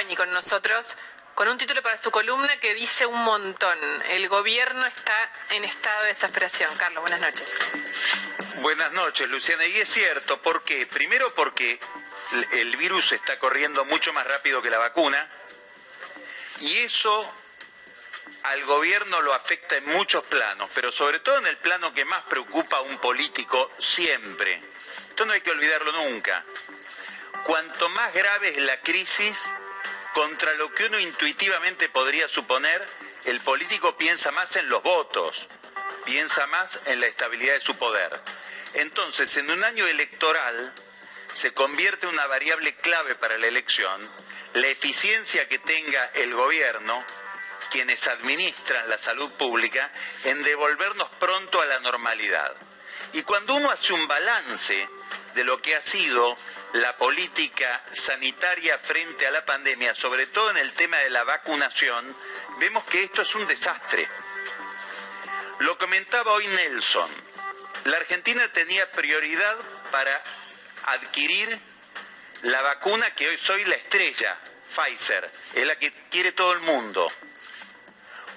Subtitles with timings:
[0.00, 0.96] Y está Carlos Pañi con nosotros
[1.34, 3.78] con un título para su columna que dice un montón.
[4.08, 6.74] El gobierno está en estado de desesperación.
[6.76, 7.48] Carlos, buenas noches.
[8.56, 9.66] Buenas noches, Luciana.
[9.66, 10.86] Y es cierto, ¿por qué?
[10.86, 11.78] Primero porque
[12.52, 15.28] el virus está corriendo mucho más rápido que la vacuna
[16.60, 17.32] y eso
[18.42, 22.22] al gobierno lo afecta en muchos planos, pero sobre todo en el plano que más
[22.22, 24.62] preocupa a un político siempre.
[25.10, 26.44] Esto no hay que olvidarlo nunca.
[27.44, 29.50] Cuanto más grave es la crisis,
[30.14, 32.86] contra lo que uno intuitivamente podría suponer,
[33.24, 35.46] el político piensa más en los votos,
[36.04, 38.20] piensa más en la estabilidad de su poder.
[38.74, 40.72] Entonces, en un año electoral
[41.32, 44.10] se convierte en una variable clave para la elección
[44.54, 47.04] la eficiencia que tenga el gobierno,
[47.70, 49.92] quienes administran la salud pública,
[50.24, 52.54] en devolvernos pronto a la normalidad.
[53.12, 54.88] Y cuando uno hace un balance
[55.34, 56.36] de lo que ha sido
[56.74, 62.16] la política sanitaria frente a la pandemia, sobre todo en el tema de la vacunación,
[62.58, 64.08] vemos que esto es un desastre.
[65.60, 67.10] Lo comentaba hoy Nelson.
[67.84, 69.56] La Argentina tenía prioridad
[69.90, 70.22] para
[70.86, 71.58] adquirir
[72.42, 74.38] la vacuna que hoy soy la estrella,
[74.74, 77.10] Pfizer, es la que quiere todo el mundo.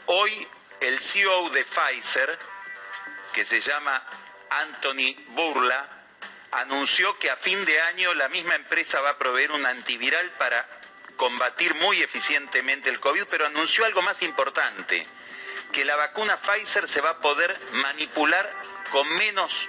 [0.08, 0.47] Hoy
[0.81, 2.38] el CEO de Pfizer,
[3.32, 4.03] que se llama
[4.49, 6.02] Anthony Burla,
[6.55, 10.67] anunció que a fin de año la misma empresa va a proveer un antiviral para
[11.17, 15.05] combatir muy eficientemente el COVID, pero anunció algo más importante,
[15.71, 18.52] que la vacuna Pfizer se va a poder manipular
[18.91, 19.67] con menos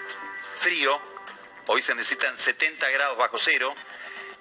[0.58, 1.00] frío,
[1.66, 3.74] hoy se necesitan 70 grados bajo cero,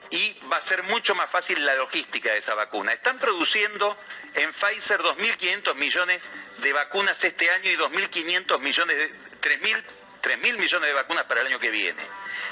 [0.10, 2.94] y va a ser mucho más fácil la logística de esa vacuna.
[2.94, 3.98] Están produciendo
[4.36, 6.30] en Pfizer 2.500 millones
[6.60, 9.12] de vacunas este año y 2.500 millones,
[9.42, 9.84] 3.000
[10.24, 12.02] 3 mil millones de vacunas para el año que viene.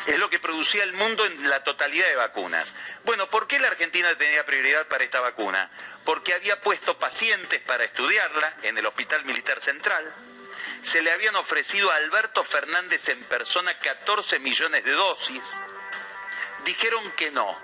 [0.06, 2.76] Es lo que producía el mundo en la totalidad de vacunas.
[3.06, 5.72] Bueno, ¿por qué la Argentina tenía prioridad para esta vacuna?
[6.04, 10.14] Porque había puesto pacientes para estudiarla en el Hospital Militar Central.
[10.84, 15.58] Se le habían ofrecido a Alberto Fernández en persona 14 millones de dosis.
[16.66, 17.58] Dijeron que no.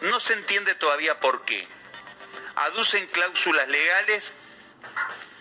[0.00, 1.68] No se entiende todavía por qué.
[2.54, 4.32] Aducen cláusulas legales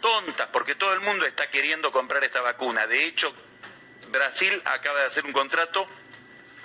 [0.01, 2.85] tontas, porque todo el mundo está queriendo comprar esta vacuna.
[2.85, 3.33] De hecho,
[4.11, 5.87] Brasil acaba de hacer un contrato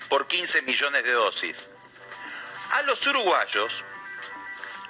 [0.09, 1.69] por 15 millones de dosis.
[2.71, 3.85] A los uruguayos,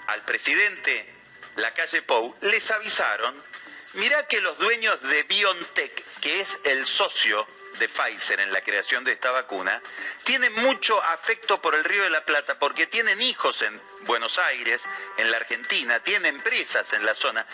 [0.09, 1.13] al presidente
[1.57, 3.43] Lacalle Pou, les avisaron,
[3.95, 7.47] mirá que los dueños de BioNTech, que es el socio
[7.79, 9.83] de Pfizer en la creación de esta vacuna,
[10.25, 14.83] tienen mucho afecto por el Río de la Plata porque tienen hijos en Buenos Aires,
[15.19, 17.47] en la Argentina, tienen empresas en la zona.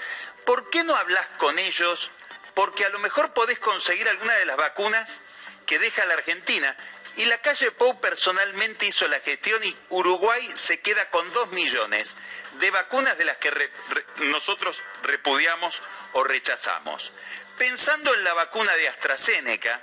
[0.44, 2.10] ¿Por qué no hablas con ellos?
[2.54, 5.20] Porque a lo mejor podés conseguir alguna de las vacunas
[5.66, 6.76] que deja la Argentina.
[7.16, 12.14] Y la calle Pou personalmente hizo la gestión y Uruguay se queda con dos millones
[12.58, 13.70] de vacunas de las que
[14.16, 17.12] nosotros repudiamos o rechazamos.
[17.58, 19.80] Pensando en la vacuna de AstraZeneca,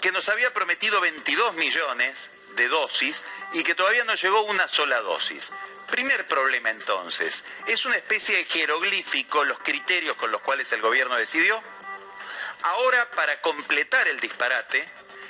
[0.00, 5.00] que nos había prometido 22 millones de dosis y que todavía no llegó una sola
[5.00, 5.50] dosis.
[5.90, 11.16] Primer problema entonces, ¿es una especie de jeroglífico los criterios con los cuales el gobierno
[11.16, 11.62] decidió?
[12.62, 14.88] Ahora, para completar el disparate,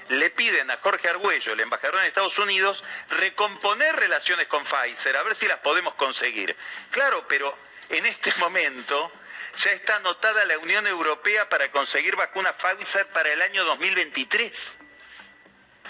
[0.09, 5.23] le piden a Jorge Argüello, el embajador en Estados Unidos, recomponer relaciones con Pfizer, a
[5.23, 6.57] ver si las podemos conseguir.
[6.91, 7.57] Claro, pero
[7.89, 9.11] en este momento
[9.57, 14.79] ya está anotada la Unión Europea para conseguir vacuna Pfizer para el año 2023.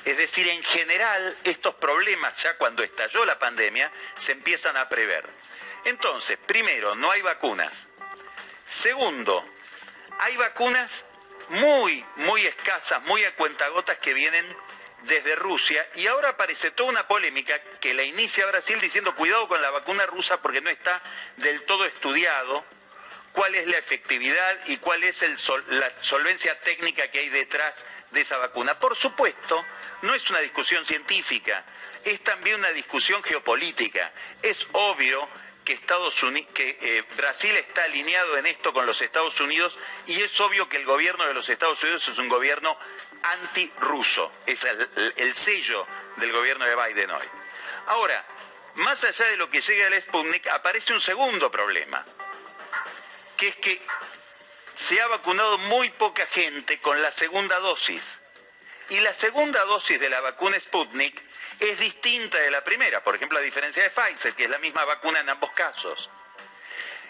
[0.05, 5.25] Es decir, en general, estos problemas, ya cuando estalló la pandemia, se empiezan a prever.
[5.85, 7.87] Entonces, primero, no hay vacunas.
[8.67, 9.45] Segundo,
[10.19, 11.05] hay vacunas
[11.49, 14.45] muy, muy escasas, muy a cuentagotas que vienen
[15.03, 19.61] desde Rusia y ahora aparece toda una polémica que la inicia Brasil diciendo cuidado con
[19.61, 21.03] la vacuna rusa porque no está
[21.37, 22.65] del todo estudiado
[23.33, 27.85] cuál es la efectividad y cuál es el sol- la solvencia técnica que hay detrás
[28.11, 28.79] de esa vacuna.
[28.79, 29.65] Por supuesto,
[30.03, 31.65] no es una discusión científica,
[32.05, 34.13] es también una discusión geopolítica.
[34.43, 35.29] Es obvio
[35.65, 40.21] que, Estados Uni- que eh, Brasil está alineado en esto con los Estados Unidos y
[40.21, 42.77] es obvio que el gobierno de los Estados Unidos es un gobierno
[43.23, 44.33] anti-ruso.
[44.47, 45.87] Es el, el sello
[46.17, 47.27] del gobierno de Biden hoy.
[47.87, 48.25] Ahora,
[48.75, 52.05] más allá de lo que llega al Sputnik, aparece un segundo problema,
[53.43, 53.81] que es que
[54.73, 58.19] se ha vacunado muy poca gente con la segunda dosis.
[58.89, 61.21] Y la segunda dosis de la vacuna Sputnik
[61.59, 64.85] es distinta de la primera, por ejemplo, a diferencia de Pfizer, que es la misma
[64.85, 66.09] vacuna en ambos casos.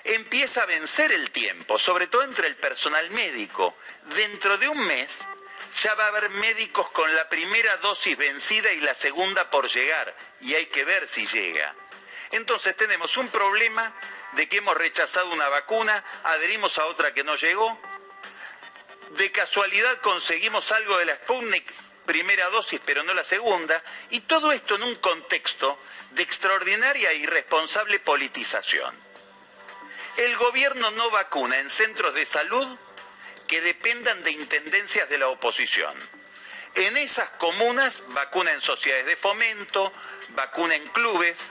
[0.04, 3.76] Empieza a vencer el tiempo, sobre todo entre el personal médico.
[4.16, 5.26] Dentro de un mes
[5.82, 10.16] ya va a haber médicos con la primera dosis vencida y la segunda por llegar,
[10.40, 11.74] y hay que ver si llega.
[12.30, 13.94] Entonces tenemos un problema
[14.32, 17.78] de que hemos rechazado una vacuna, adherimos a otra que no llegó,
[19.10, 21.70] de casualidad conseguimos algo de la Sputnik,
[22.06, 25.78] primera dosis pero no la segunda, y todo esto en un contexto
[26.12, 28.94] de extraordinaria e irresponsable politización.
[30.16, 32.66] El gobierno no vacuna en centros de salud
[33.46, 35.94] que dependan de intendencias de la oposición.
[36.74, 39.92] En esas comunas vacuna en sociedades de fomento,
[40.30, 41.48] vacuna en clubes.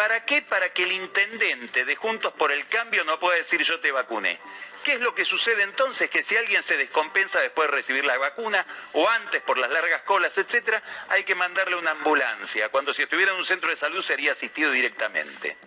[0.00, 0.40] ¿Para qué?
[0.40, 4.40] Para que el intendente de Juntos por el Cambio no pueda decir yo te vacuné.
[4.82, 6.08] ¿Qué es lo que sucede entonces?
[6.08, 10.00] Que si alguien se descompensa después de recibir la vacuna o antes por las largas
[10.04, 14.00] colas, etcétera, hay que mandarle una ambulancia, cuando si estuviera en un centro de salud
[14.00, 15.58] sería asistido directamente.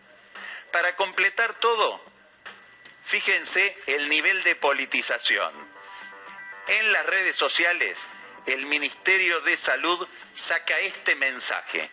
[0.71, 2.01] Para completar todo,
[3.03, 5.53] Fíjense el nivel de politización.
[6.67, 7.99] En las redes sociales,
[8.47, 11.91] el Ministerio de Salud saca este mensaje.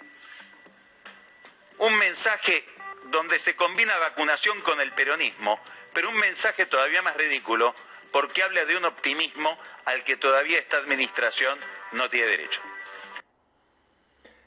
[1.80, 2.64] Un mensaje
[3.10, 5.58] donde se combina vacunación con el peronismo,
[5.92, 7.74] pero un mensaje todavía más ridículo
[8.12, 9.56] porque habla de un optimismo
[9.86, 11.58] al que todavía esta administración
[11.92, 12.60] no tiene derecho.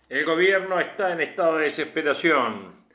[0.10, 2.86] El gobierno está en estado de desesperación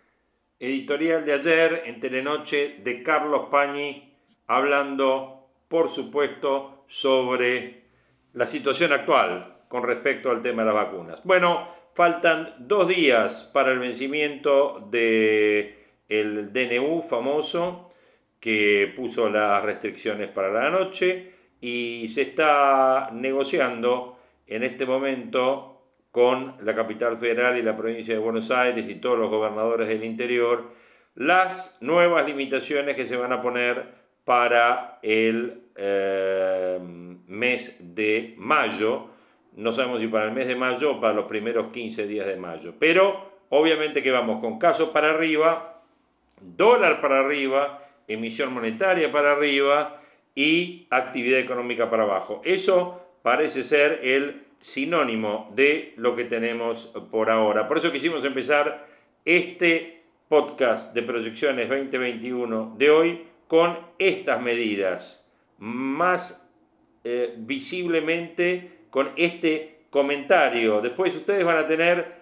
[0.60, 7.82] editorial de ayer en Telenoche de Carlos Pañi, hablando, por supuesto, sobre
[8.34, 11.20] la situación actual con respecto al tema de las vacunas.
[11.24, 15.74] Bueno, faltan dos días para el vencimiento del
[16.08, 17.92] el DNU famoso
[18.38, 24.16] que puso las restricciones para la noche y se está negociando
[24.46, 29.18] en este momento con la capital federal y la provincia de Buenos Aires y todos
[29.18, 30.70] los gobernadores del interior
[31.16, 33.86] las nuevas limitaciones que se van a poner
[34.24, 36.78] para el eh,
[37.26, 39.17] mes de mayo.
[39.58, 42.36] No sabemos si para el mes de mayo o para los primeros 15 días de
[42.36, 42.74] mayo.
[42.78, 45.82] Pero obviamente que vamos con casos para arriba,
[46.40, 50.00] dólar para arriba, emisión monetaria para arriba
[50.36, 52.40] y actividad económica para abajo.
[52.44, 57.66] Eso parece ser el sinónimo de lo que tenemos por ahora.
[57.66, 58.86] Por eso quisimos empezar
[59.24, 65.26] este podcast de proyecciones 2021 de hoy con estas medidas,
[65.58, 66.48] más
[67.02, 70.80] eh, visiblemente con este comentario.
[70.80, 72.18] Después ustedes van a tener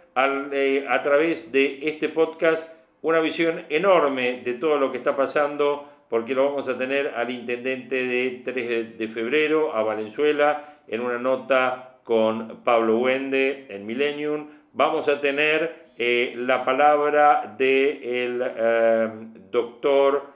[0.52, 2.68] eh, a través de este podcast
[3.02, 7.30] una visión enorme de todo lo que está pasando, porque lo vamos a tener al
[7.30, 14.48] intendente de 3 de febrero, a Valenzuela, en una nota con Pablo Wende en Millennium.
[14.72, 19.10] Vamos a tener eh, la palabra del de eh,
[19.50, 20.34] doctor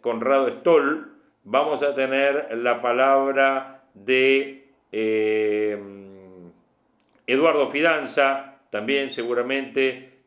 [0.00, 1.12] Conrado Stoll.
[1.44, 4.57] Vamos a tener la palabra de
[7.26, 10.20] Eduardo Fidanza, también seguramente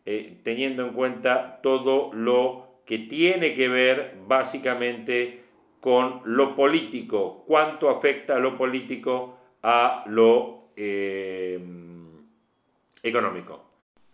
[0.43, 5.41] teniendo en cuenta todo lo que tiene que ver básicamente
[5.79, 11.59] con lo político, cuánto afecta lo político a lo eh,
[13.01, 13.65] económico.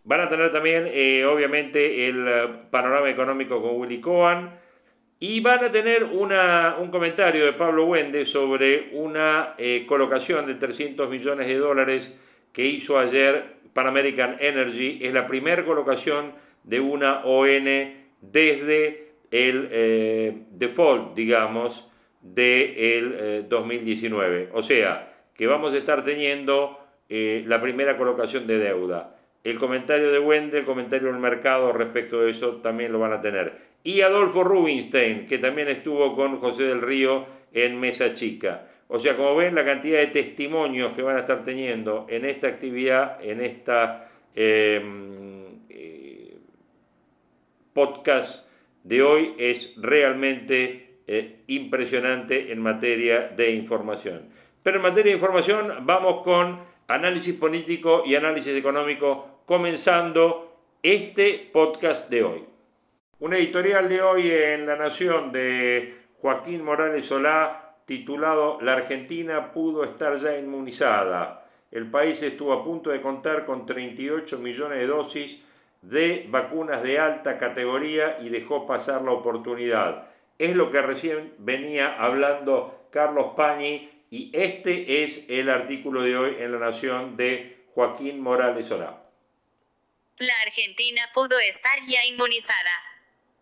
[0.06, 4.50] Van a tener también, eh, obviamente, el eh, panorama económico con Willy Cohen
[5.20, 9.56] y van a tener un comentario de Pablo Wende sobre una
[9.88, 12.14] colocación de 300 millones de dólares
[12.54, 15.00] que hizo ayer Pan American Energy.
[15.02, 16.34] Es la primera colocación
[16.64, 17.66] de una ON
[18.22, 24.50] desde el default, digamos, del 2019.
[24.54, 25.08] O sea,
[25.38, 29.16] que vamos a estar teniendo eh, la primera colocación de deuda.
[29.44, 33.22] El comentario de Wendel, el comentario del mercado respecto de eso también lo van a
[33.22, 33.54] tener.
[33.84, 38.68] Y Adolfo Rubinstein, que también estuvo con José del Río en Mesa Chica.
[38.90, 42.48] O sea, como ven, la cantidad de testimonios que van a estar teniendo en esta
[42.48, 46.36] actividad, en esta em, eh,
[47.74, 48.48] podcast
[48.84, 54.24] de hoy, es realmente eh, impresionante en materia de información.
[54.64, 62.10] Pero en materia de información vamos con análisis político y análisis económico, comenzando este podcast
[62.10, 62.46] de hoy.
[63.20, 69.84] Un editorial de hoy en La Nación de Joaquín Morales Solá titulado La Argentina pudo
[69.84, 71.46] estar ya inmunizada.
[71.72, 75.40] El país estuvo a punto de contar con 38 millones de dosis
[75.82, 80.08] de vacunas de alta categoría y dejó pasar la oportunidad.
[80.38, 86.36] Es lo que recién venía hablando Carlos Pañi y este es el artículo de hoy
[86.40, 89.04] en La Nación de Joaquín Morales Orá.
[90.18, 92.84] La Argentina pudo estar ya inmunizada.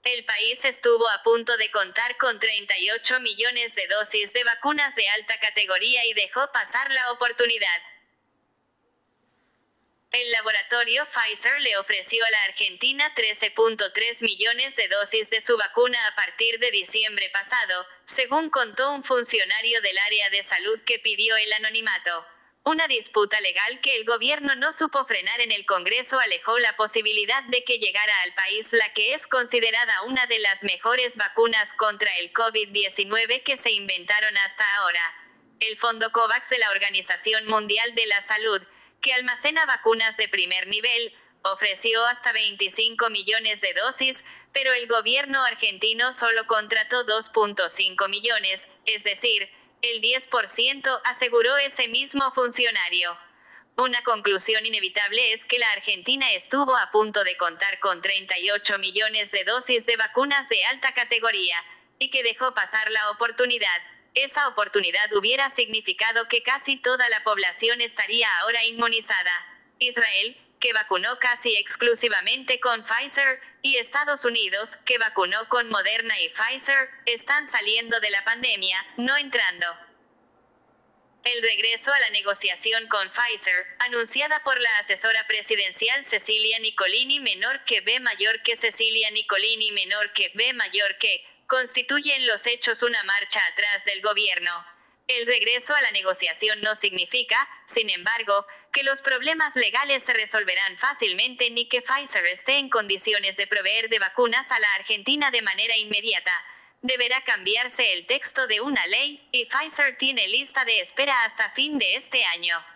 [0.03, 5.07] El país estuvo a punto de contar con 38 millones de dosis de vacunas de
[5.09, 7.81] alta categoría y dejó pasar la oportunidad.
[10.15, 15.99] El laboratorio Pfizer le ofreció a la Argentina 13.3 millones de dosis de su vacuna
[16.07, 21.35] a partir de diciembre pasado, según contó un funcionario del área de salud que pidió
[21.35, 22.25] el anonimato.
[22.63, 27.43] Una disputa legal que el gobierno no supo frenar en el Congreso alejó la posibilidad
[27.49, 32.09] de que llegara al país la que es considerada una de las mejores vacunas contra
[32.19, 35.13] el COVID-19 que se inventaron hasta ahora.
[35.59, 38.65] El Fondo COVAX de la Organización Mundial de la Salud,
[39.05, 45.43] que almacena vacunas de primer nivel, ofreció hasta 25 millones de dosis, pero el gobierno
[45.43, 49.47] argentino solo contrató 2.5 millones, es decir,
[49.83, 53.15] el 10% aseguró ese mismo funcionario.
[53.77, 59.29] Una conclusión inevitable es que la Argentina estuvo a punto de contar con 38 millones
[59.29, 61.63] de dosis de vacunas de alta categoría,
[61.99, 63.81] y que dejó pasar la oportunidad.
[64.15, 69.45] Esa oportunidad hubiera significado que casi toda la población estaría ahora inmunizada.
[69.79, 76.29] Israel, que vacunó casi exclusivamente con Pfizer, y Estados Unidos, que vacunó con Moderna y
[76.29, 79.65] Pfizer, están saliendo de la pandemia, no entrando.
[81.23, 87.65] El regreso a la negociación con Pfizer, anunciada por la asesora presidencial Cecilia Nicolini menor
[87.65, 92.83] que B mayor que Cecilia Nicolini menor que B mayor que, constituye en los hechos
[92.83, 94.65] una marcha atrás del gobierno.
[95.07, 100.77] El regreso a la negociación no significa, sin embargo, que los problemas legales se resolverán
[100.77, 105.43] fácilmente ni que Pfizer esté en condiciones de proveer de vacunas a la Argentina de
[105.43, 106.33] manera inmediata.
[106.81, 111.77] Deberá cambiarse el texto de una ley, y Pfizer tiene lista de espera hasta fin
[111.77, 112.74] de este año.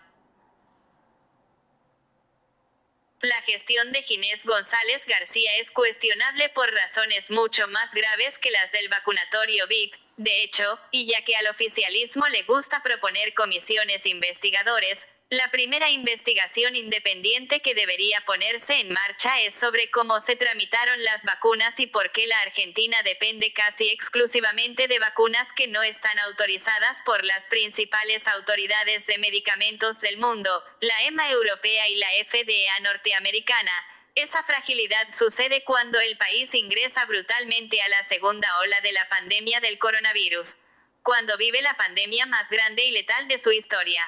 [3.22, 8.72] La gestión de Ginés González García es cuestionable por razones mucho más graves que las
[8.72, 9.94] del vacunatorio VIP.
[10.16, 16.74] De hecho, y ya que al oficialismo le gusta proponer comisiones investigadores, la primera investigación
[16.74, 22.10] independiente que debería ponerse en marcha es sobre cómo se tramitaron las vacunas y por
[22.10, 28.26] qué la Argentina depende casi exclusivamente de vacunas que no están autorizadas por las principales
[28.26, 33.72] autoridades de medicamentos del mundo, la EMA europea y la FDA norteamericana.
[34.16, 39.60] Esa fragilidad sucede cuando el país ingresa brutalmente a la segunda ola de la pandemia
[39.60, 40.56] del coronavirus,
[41.04, 44.04] cuando vive la pandemia más grande y letal de su historia.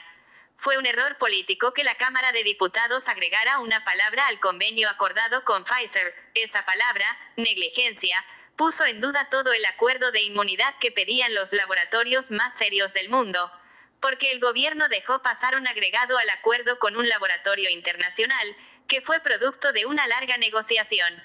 [0.63, 5.43] Fue un error político que la Cámara de Diputados agregara una palabra al convenio acordado
[5.43, 6.15] con Pfizer.
[6.35, 7.05] Esa palabra,
[7.37, 12.95] negligencia, puso en duda todo el acuerdo de inmunidad que pedían los laboratorios más serios
[12.95, 13.51] del mundo,
[13.99, 19.19] porque el gobierno dejó pasar un agregado al acuerdo con un laboratorio internacional, que fue
[19.19, 21.21] producto de una larga negociación.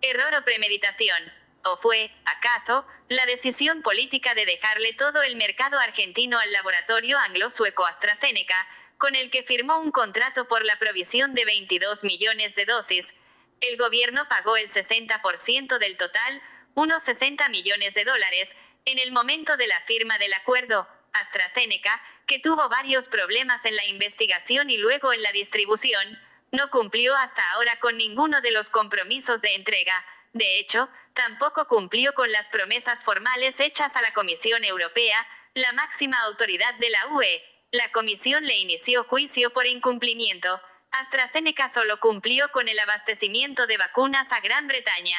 [0.00, 1.32] Error o premeditación.
[1.64, 7.84] ¿O fue, acaso, la decisión política de dejarle todo el mercado argentino al laboratorio anglo-sueco
[7.84, 13.12] AstraZeneca, con el que firmó un contrato por la provisión de 22 millones de dosis.
[13.60, 16.42] El gobierno pagó el 60% del total,
[16.74, 18.50] unos 60 millones de dólares,
[18.84, 20.88] en el momento de la firma del acuerdo.
[21.12, 26.18] AstraZeneca, que tuvo varios problemas en la investigación y luego en la distribución,
[26.52, 30.04] no cumplió hasta ahora con ninguno de los compromisos de entrega.
[30.32, 36.18] De hecho, tampoco cumplió con las promesas formales hechas a la Comisión Europea, la máxima
[36.24, 37.42] autoridad de la UE.
[37.72, 40.60] La Comisión le inició juicio por incumplimiento.
[40.92, 45.18] AstraZeneca solo cumplió con el abastecimiento de vacunas a Gran Bretaña.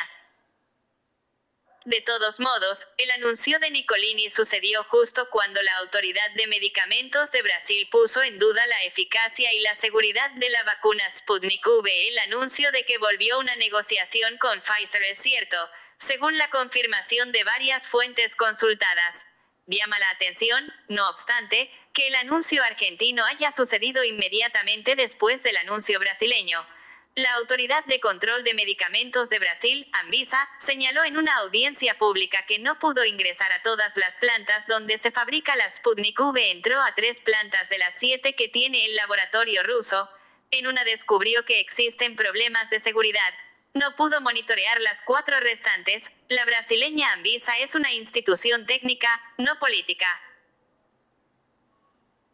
[1.88, 7.42] De todos modos, el anuncio de Nicolini sucedió justo cuando la Autoridad de Medicamentos de
[7.42, 12.08] Brasil puso en duda la eficacia y la seguridad de la vacuna Sputnik V.
[12.10, 15.58] El anuncio de que volvió una negociación con Pfizer es cierto,
[15.98, 19.24] según la confirmación de varias fuentes consultadas.
[19.68, 26.00] Llama la atención, no obstante, que el anuncio argentino haya sucedido inmediatamente después del anuncio
[26.00, 26.64] brasileño.
[27.16, 32.60] La Autoridad de Control de Medicamentos de Brasil, Anvisa, señaló en una audiencia pública que
[32.60, 36.52] no pudo ingresar a todas las plantas donde se fabrica la Sputnik V.
[36.52, 40.08] Entró a tres plantas de las siete que tiene el laboratorio ruso.
[40.52, 43.34] En una descubrió que existen problemas de seguridad.
[43.74, 46.12] No pudo monitorear las cuatro restantes.
[46.30, 50.08] La brasileña Anvisa es una institución técnica, no política.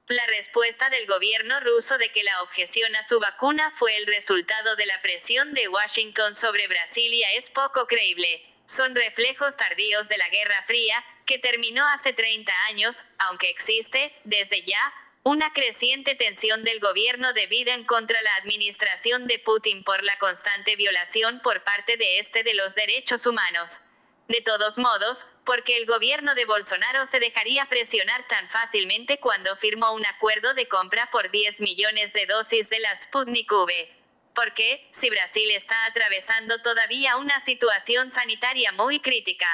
[0.10, 4.75] La respuesta del gobierno ruso de que la objeción a su vacuna fue el resultado
[4.75, 8.45] de la presión de Washington sobre Brasilia es poco creíble.
[8.67, 14.63] Son reflejos tardíos de la Guerra Fría, que terminó hace 30 años, aunque existe, desde
[14.63, 14.93] ya,
[15.24, 20.75] una creciente tensión del gobierno de Biden contra la administración de Putin por la constante
[20.75, 23.79] violación por parte de este de los derechos humanos.
[24.27, 29.92] De todos modos, porque el gobierno de Bolsonaro se dejaría presionar tan fácilmente cuando firmó
[29.92, 33.98] un acuerdo de compra por 10 millones de dosis de la Sputnik V.
[34.34, 39.48] Porque, si Brasil está atravesando todavía una situación sanitaria muy crítica,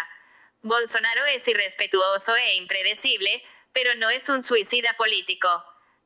[0.61, 5.49] Bolsonaro es irrespetuoso e impredecible, pero no es un suicida político.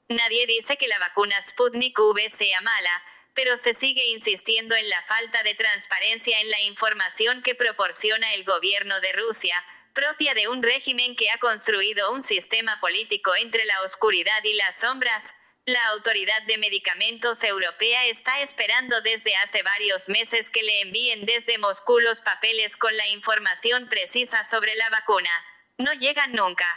[0.08, 5.01] Nadie dice que la vacuna Sputnik V sea mala, pero se sigue insistiendo en la
[5.03, 9.55] falta de transparencia en la información que proporciona el gobierno de Rusia,
[9.93, 14.79] propia de un régimen que ha construido un sistema político entre la oscuridad y las
[14.79, 15.33] sombras.
[15.65, 21.57] La Autoridad de Medicamentos Europea está esperando desde hace varios meses que le envíen desde
[21.57, 25.29] Moscú los papeles con la información precisa sobre la vacuna.
[25.77, 26.67] No llegan nunca.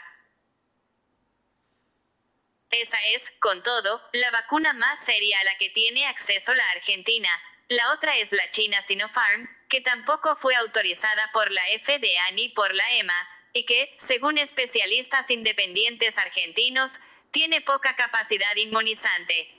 [2.82, 7.28] Esa es, con todo, la vacuna más seria a la que tiene acceso la Argentina.
[7.68, 12.74] La otra es la China Sinopharm, que tampoco fue autorizada por la FDA ni por
[12.74, 19.54] la EMA, y que, según especialistas independientes argentinos, tiene poca capacidad inmunizante.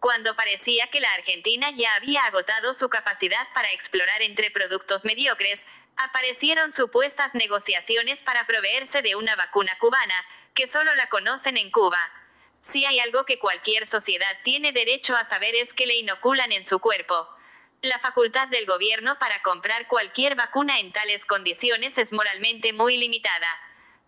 [0.00, 5.62] Cuando parecía que la Argentina ya había agotado su capacidad para explorar entre productos mediocres,
[5.96, 10.14] aparecieron supuestas negociaciones para proveerse de una vacuna cubana,
[10.54, 11.98] que solo la conocen en Cuba.
[12.62, 16.64] Si hay algo que cualquier sociedad tiene derecho a saber es que le inoculan en
[16.64, 17.28] su cuerpo.
[17.82, 23.48] La facultad del gobierno para comprar cualquier vacuna en tales condiciones es moralmente muy limitada.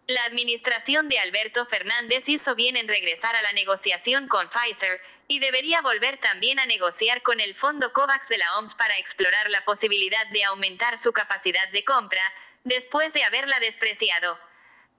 [0.07, 5.39] La administración de Alberto Fernández hizo bien en regresar a la negociación con Pfizer, y
[5.39, 9.65] debería volver también a negociar con el fondo COVAX de la OMS para explorar la
[9.65, 12.23] posibilidad de aumentar su capacidad de compra,
[12.65, 14.39] después de haberla despreciado.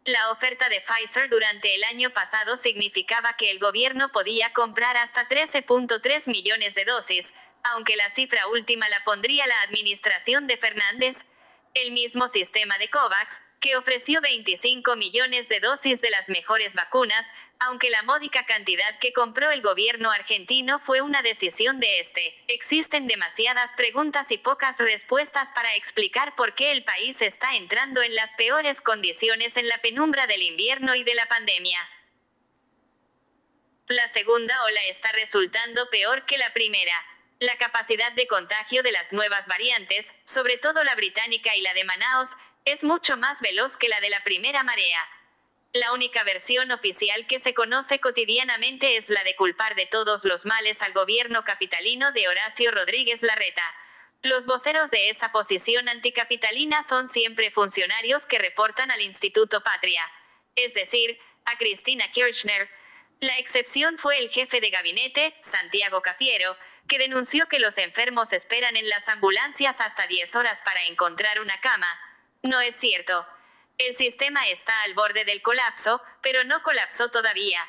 [0.06, 5.28] La oferta de Pfizer durante el año pasado significaba que el gobierno podía comprar hasta
[5.28, 11.26] 13.3 millones de dosis, aunque la cifra última la pondría la administración de Fernández.
[11.74, 17.26] El mismo sistema de COVAX, que ofreció 25 millones de dosis de las mejores vacunas,
[17.60, 22.36] aunque la módica cantidad que compró el gobierno argentino fue una decisión de este.
[22.48, 28.14] Existen demasiadas preguntas y pocas respuestas para explicar por qué el país está entrando en
[28.16, 31.80] las peores condiciones en la penumbra del invierno y de la pandemia.
[33.88, 36.94] La segunda ola está resultando peor que la primera.
[37.40, 41.84] La capacidad de contagio de las nuevas variantes, sobre todo la británica y la de
[41.84, 42.32] Manaus,
[42.66, 45.08] es mucho más veloz que la de la primera marea.
[45.76, 50.46] La única versión oficial que se conoce cotidianamente es la de culpar de todos los
[50.46, 53.76] males al gobierno capitalino de Horacio Rodríguez Larreta.
[54.22, 60.10] Los voceros de esa posición anticapitalina son siempre funcionarios que reportan al Instituto Patria,
[60.56, 62.70] es decir, a Cristina Kirchner.
[63.20, 66.56] La excepción fue el jefe de gabinete, Santiago Cafiero,
[66.88, 71.60] que denunció que los enfermos esperan en las ambulancias hasta 10 horas para encontrar una
[71.60, 72.00] cama.
[72.44, 73.28] No es cierto.
[73.78, 77.60] El sistema está al borde del colapso, pero no colapsó todavía.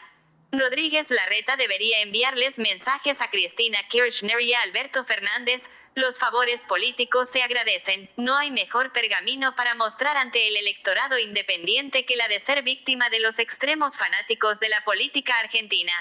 [0.52, 7.30] Rodríguez Larreta debería enviarles mensajes a Cristina Kirchner y a Alberto Fernández, los favores políticos
[7.30, 12.38] se agradecen, no hay mejor pergamino para mostrar ante el electorado independiente que la de
[12.38, 15.92] ser víctima de los extremos fanáticos de la política argentina.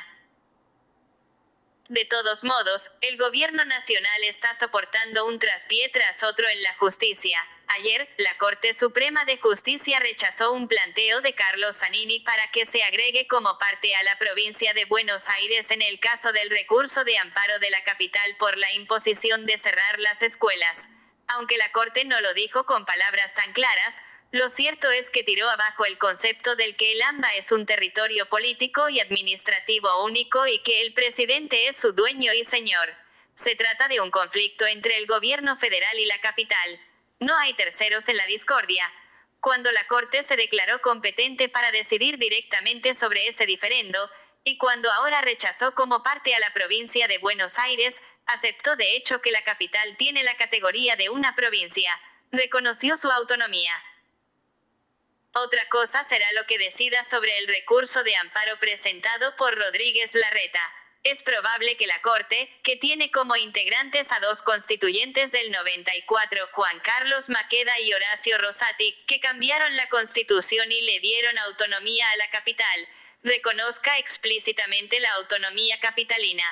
[1.90, 7.40] De todos modos, el gobierno nacional está soportando un traspié tras otro en la justicia.
[7.68, 12.82] Ayer, la Corte Suprema de Justicia rechazó un planteo de Carlos Zanini para que se
[12.82, 17.20] agregue como parte a la provincia de Buenos Aires en el caso del recurso de
[17.20, 20.88] amparo de la capital por la imposición de cerrar las escuelas.
[21.28, 23.96] Aunque la Corte no lo dijo con palabras tan claras,
[24.32, 28.28] lo cierto es que tiró abajo el concepto del que el AMBA es un territorio
[28.28, 32.94] político y administrativo único y que el presidente es su dueño y señor.
[33.36, 36.80] Se trata de un conflicto entre el gobierno federal y la capital.
[37.20, 38.92] No hay terceros en la discordia.
[39.40, 44.10] Cuando la Corte se declaró competente para decidir directamente sobre ese diferendo,
[44.44, 49.22] y cuando ahora rechazó como parte a la provincia de Buenos Aires, aceptó de hecho
[49.22, 52.00] que la capital tiene la categoría de una provincia,
[52.32, 53.72] reconoció su autonomía.
[55.38, 60.62] Otra cosa será lo que decida sobre el recurso de amparo presentado por Rodríguez Larreta.
[61.04, 66.80] Es probable que la Corte, que tiene como integrantes a dos constituyentes del 94, Juan
[66.80, 72.30] Carlos Maqueda y Horacio Rosati, que cambiaron la constitución y le dieron autonomía a la
[72.30, 72.88] capital,
[73.22, 76.46] reconozca explícitamente la autonomía capitalina.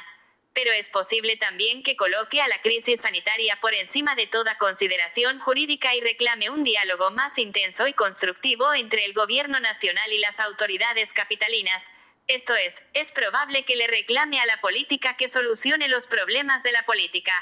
[0.53, 5.39] Pero es posible también que coloque a la crisis sanitaria por encima de toda consideración
[5.39, 10.39] jurídica y reclame un diálogo más intenso y constructivo entre el gobierno nacional y las
[10.39, 11.83] autoridades capitalinas.
[12.27, 16.71] Esto es, es probable que le reclame a la política que solucione los problemas de
[16.71, 17.33] la política.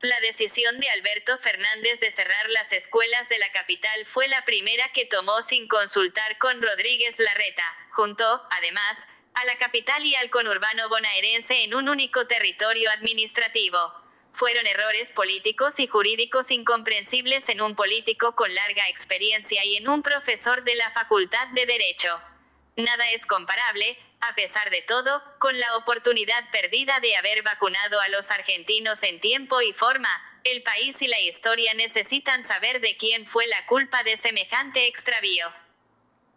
[0.00, 4.88] La decisión de Alberto Fernández de cerrar las escuelas de la capital fue la primera
[4.92, 9.04] que tomó sin consultar con Rodríguez Larreta, junto, además,
[9.38, 13.78] a la capital y al conurbano bonaerense en un único territorio administrativo.
[14.32, 20.02] Fueron errores políticos y jurídicos incomprensibles en un político con larga experiencia y en un
[20.02, 22.20] profesor de la Facultad de Derecho.
[22.76, 28.08] Nada es comparable, a pesar de todo, con la oportunidad perdida de haber vacunado a
[28.08, 30.10] los argentinos en tiempo y forma.
[30.42, 35.52] El país y la historia necesitan saber de quién fue la culpa de semejante extravío.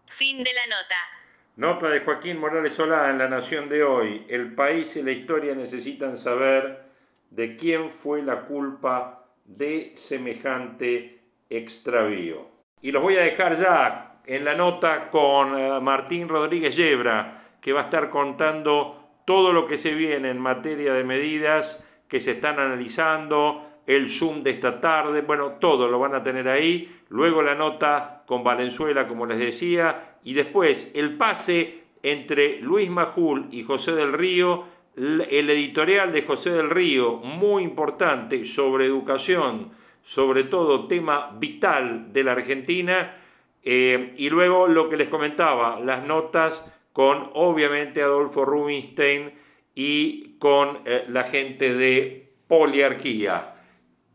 [0.08, 1.21] Fin de la nota.
[1.58, 4.26] Nota de Joaquín Morales Solá en La Nación de hoy.
[4.30, 6.84] El país y la historia necesitan saber
[7.30, 12.48] de quién fue la culpa de semejante extravío.
[12.82, 17.74] Y los voy a dejar ya en la nota con eh, Martín Rodríguez Yebra, que
[17.74, 22.32] va a estar contando todo lo que se viene en materia de medidas que se
[22.32, 27.02] están analizando, el Zoom de esta tarde, bueno, todo lo van a tener ahí.
[27.10, 33.48] Luego la nota con Valenzuela, como les decía, y después el pase entre Luis Majul
[33.52, 39.72] y José del Río, el editorial de José del Río, muy importante sobre educación,
[40.04, 43.18] sobre todo tema vital de la Argentina,
[43.64, 49.32] eh, y luego lo que les comentaba, las notas con obviamente Adolfo Rubinstein
[49.76, 53.56] y con eh, la gente de Poliarquía.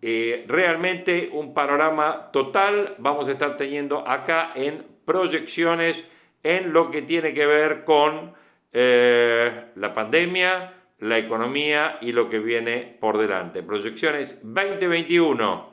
[0.03, 5.97] Eh, realmente un panorama total vamos a estar teniendo acá en proyecciones
[6.43, 8.35] en lo que tiene que ver con
[8.73, 13.63] eh, la pandemia, la economía y lo que viene por delante.
[13.63, 15.73] Proyecciones 2021,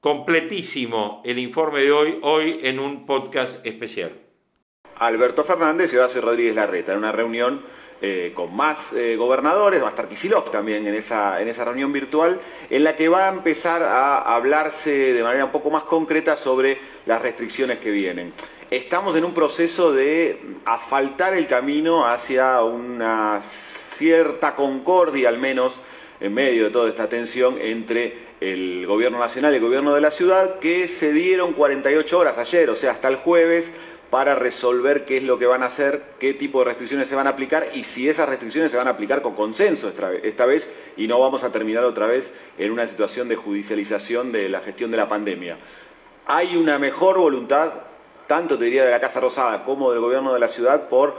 [0.00, 4.12] completísimo el informe de hoy, hoy en un podcast especial.
[4.98, 7.62] Alberto Fernández y Horacio Rodríguez Larreta, en una reunión
[8.00, 12.84] eh, con más eh, gobernadores, va a también en esa, en esa reunión virtual, en
[12.84, 17.20] la que va a empezar a hablarse de manera un poco más concreta sobre las
[17.20, 18.32] restricciones que vienen.
[18.70, 25.80] Estamos en un proceso de asfaltar el camino hacia una cierta concordia, al menos
[26.20, 30.10] en medio de toda esta tensión entre el gobierno nacional y el gobierno de la
[30.10, 33.72] ciudad, que se dieron 48 horas ayer, o sea, hasta el jueves,
[34.10, 37.26] para resolver qué es lo que van a hacer, qué tipo de restricciones se van
[37.26, 39.92] a aplicar y si esas restricciones se van a aplicar con consenso
[40.22, 44.48] esta vez y no vamos a terminar otra vez en una situación de judicialización de
[44.48, 45.58] la gestión de la pandemia.
[46.26, 47.72] Hay una mejor voluntad,
[48.26, 51.14] tanto te diría de la Casa Rosada como del gobierno de la ciudad, por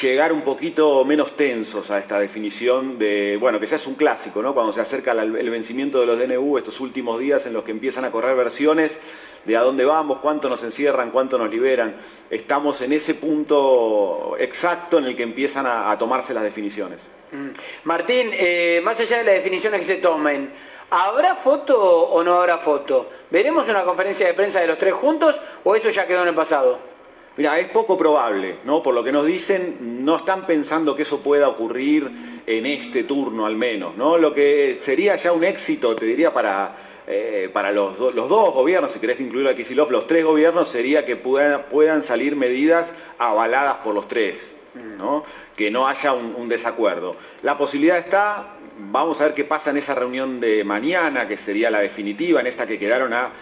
[0.00, 4.40] llegar un poquito menos tensos a esta definición de, bueno, que ya es un clásico,
[4.40, 4.54] ¿no?
[4.54, 8.04] Cuando se acerca el vencimiento de los DNU, estos últimos días en los que empiezan
[8.04, 8.98] a correr versiones
[9.44, 11.94] de a dónde vamos, cuánto nos encierran, cuánto nos liberan.
[12.30, 17.08] Estamos en ese punto exacto en el que empiezan a, tomarse las definiciones.
[17.32, 17.48] Mm.
[17.84, 20.50] Martín, eh, más allá de las definiciones que se tomen,
[20.90, 23.08] ¿habrá foto o no habrá foto?
[23.30, 26.34] ¿Veremos una conferencia de prensa de los tres juntos o eso ya quedó en el
[26.34, 26.92] pasado?
[27.34, 28.82] Mira, es poco probable, ¿no?
[28.82, 32.10] Por lo que nos dicen, no están pensando que eso pueda ocurrir
[32.46, 34.18] en este turno al menos, ¿no?
[34.18, 36.74] Lo que sería ya un éxito, te diría, para,
[37.06, 41.04] eh, para los, los, dos gobiernos, si querés incluir a Kisilov, los tres gobiernos, sería
[41.04, 44.54] que puedan, puedan salir medidas avaladas por los tres,
[44.98, 45.24] ¿no?
[45.56, 47.16] Que no haya un, desacuerdo.
[47.42, 51.70] La posibilidad está, vamos a ver qué pasa en esa reunión de mañana, que sería
[51.70, 53.32] la definitiva, en esta que quedaron a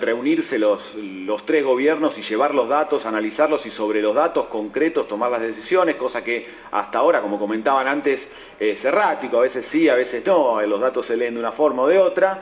[0.00, 5.06] reunirse los, los tres gobiernos y llevar los datos, analizarlos y sobre los datos concretos
[5.06, 9.90] tomar las decisiones, cosa que hasta ahora, como comentaban antes, es errático, a veces sí,
[9.90, 12.40] a veces no, los datos se leen de una forma o de otra.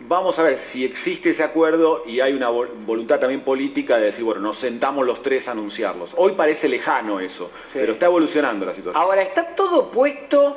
[0.00, 4.24] Vamos a ver si existe ese acuerdo y hay una voluntad también política de decir,
[4.24, 6.14] bueno, nos sentamos los tres a anunciarlos.
[6.16, 9.02] Hoy parece lejano eso, pero está evolucionando la situación.
[9.02, 10.56] Ahora, está todo puesto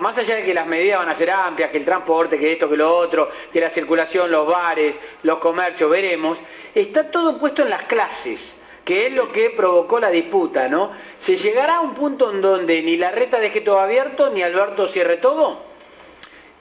[0.00, 2.68] más allá de que las medidas van a ser amplias, que el transporte, que esto,
[2.68, 6.38] que lo otro, que la circulación, los bares, los comercios, veremos,
[6.74, 10.90] está todo puesto en las clases que es lo que provocó la disputa, ¿no?
[11.18, 14.88] ¿Se llegará a un punto en donde ni la reta deje todo abierto, ni Alberto
[14.88, 15.67] cierre todo?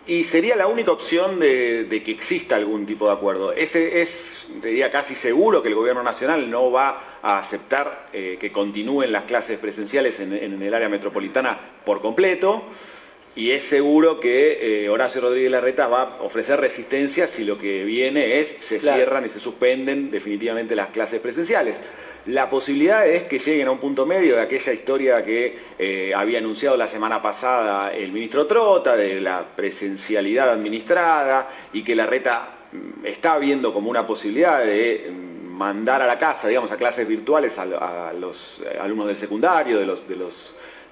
[0.07, 3.51] Y sería la única opción de, que exista algún tipo de acuerdo.
[3.51, 8.49] Ese es, diría casi seguro que el gobierno nacional no va a aceptar eh, que
[8.53, 12.63] continúen las clases presenciales en, el área metropolitana por completo.
[13.35, 17.83] y es seguro que eh, Horacio Rodríguez Larreta va a ofrecer resistencia si lo que
[17.83, 21.81] viene es se cierran y se suspenden definitivamente las clases presenciales.
[22.27, 26.39] La posibilidad es que lleguen a un punto medio de aquella historia que eh, había
[26.39, 33.05] anunciado la semana pasada el ministro Trota, de la presencialidad administrada, y que Larreta mm,
[33.05, 37.57] está viendo como una posibilidad de mm, mandar a la casa, digamos, a clases virtuales
[37.59, 40.17] a, los eh, alumnos del secundario, de los, de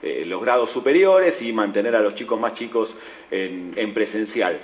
[0.03, 2.95] eh, los grados superiores y mantener a los chicos más chicos
[3.29, 4.57] en, presencial.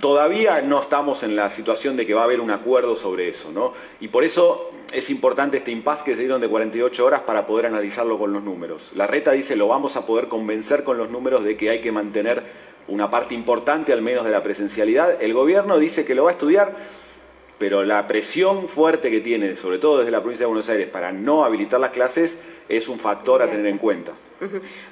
[0.00, 3.52] Todavía no estamos en la situación de que va a haber un acuerdo sobre eso,
[3.52, 3.74] ¿no?
[4.00, 7.66] Y por eso es importante este impasse que se dieron de 48 horas para poder
[7.66, 8.90] analizarlo con los números.
[8.94, 11.92] La reta dice, lo vamos a poder convencer con los números de que hay que
[11.92, 12.42] mantener
[12.88, 15.22] una parte importante al menos de la presencialidad.
[15.22, 16.74] El gobierno dice que lo va a estudiar,
[17.58, 21.12] pero la presión fuerte que tiene, sobre todo desde la provincia de Buenos Aires, para
[21.12, 24.12] no habilitar las clases, es un factor a tener en cuenta.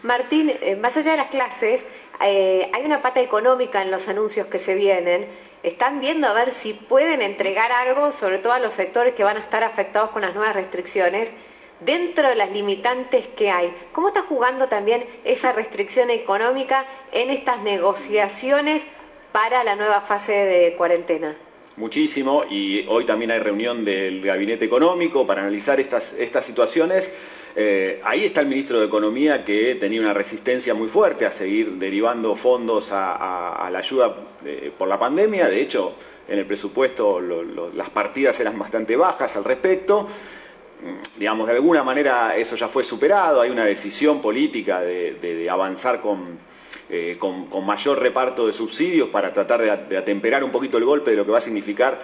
[0.03, 1.87] Martín, eh, más allá de las clases,
[2.25, 5.27] eh, hay una pata económica en los anuncios que se vienen.
[5.63, 9.37] Están viendo a ver si pueden entregar algo, sobre todo a los sectores que van
[9.37, 11.35] a estar afectados con las nuevas restricciones,
[11.81, 13.73] dentro de las limitantes que hay.
[13.93, 18.87] ¿Cómo está jugando también esa restricción económica en estas negociaciones
[19.33, 21.35] para la nueva fase de cuarentena?
[21.77, 27.09] Muchísimo, y hoy también hay reunión del Gabinete Económico para analizar estas, estas situaciones.
[27.61, 31.73] Eh, ahí está el ministro de Economía que tenía una resistencia muy fuerte a seguir
[31.73, 34.15] derivando fondos a, la ayuda
[34.47, 35.49] eh, por la pandemia.
[35.49, 35.93] De hecho,
[36.29, 40.05] en el presupuesto las partidas eran bastante bajas al respecto.
[40.05, 43.41] Mm, digamos, de alguna manera eso ya fue superado.
[43.41, 46.01] Hay una decisión política de, avanzar
[46.91, 51.17] eh, con, mayor reparto de subsidios para tratar de, atemperar un poquito el golpe de
[51.17, 51.99] lo que va a significar,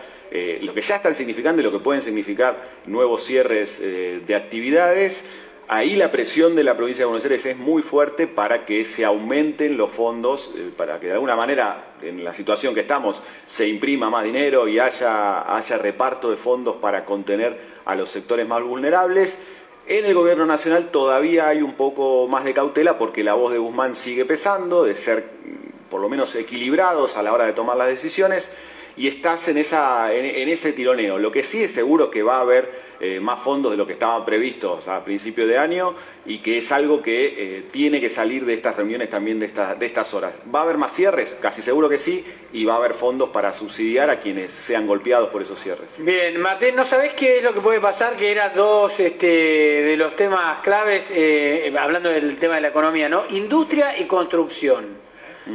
[0.62, 5.24] lo que ya están significando y lo que pueden significar nuevos cierres de actividades.
[5.66, 9.02] Ahí la presión de la provincia de Buenos Aires es muy fuerte para que se
[9.02, 13.66] aumenten los fondos, eh, para que de alguna manera, en la situación que estamos, se
[13.66, 18.62] imprima más dinero y haya, haya reparto de fondos para contener a los sectores más
[18.62, 19.38] vulnerables.
[19.86, 23.58] En el gobierno nacional todavía hay un poco más de cautela porque la voz de
[23.58, 27.76] Guzmán sigue pesando, de ser mm, por lo menos equilibrados a la hora de tomar
[27.76, 28.50] las decisiones
[28.96, 31.18] y estás en, esa, en, ese tironeo.
[31.18, 33.94] Lo que sí es seguro que va a haber eh, más fondos de lo que
[33.94, 35.94] estaban previstos a principio de año
[36.26, 39.86] y que es algo que eh, tiene que salir de estas reuniones también de, de
[39.86, 40.34] estas horas.
[40.54, 41.36] ¿Va a haber más cierres?
[41.40, 45.30] Casi seguro que sí, y va a haber fondos para subsidiar a quienes sean golpeados
[45.30, 45.90] por esos cierres.
[45.98, 48.16] Bien, Martín, ¿no sabés qué es lo que puede pasar?
[48.16, 53.08] Que eran dos este, de los temas claves, eh, hablando del tema de la economía,
[53.08, 53.24] ¿no?
[53.30, 55.04] Industria y construcción.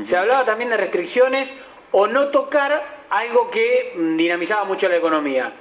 [0.04, 1.56] Se hablaba también de restricciones
[1.92, 5.52] o no tocar algo que mm, dinamizaba mucho la economía.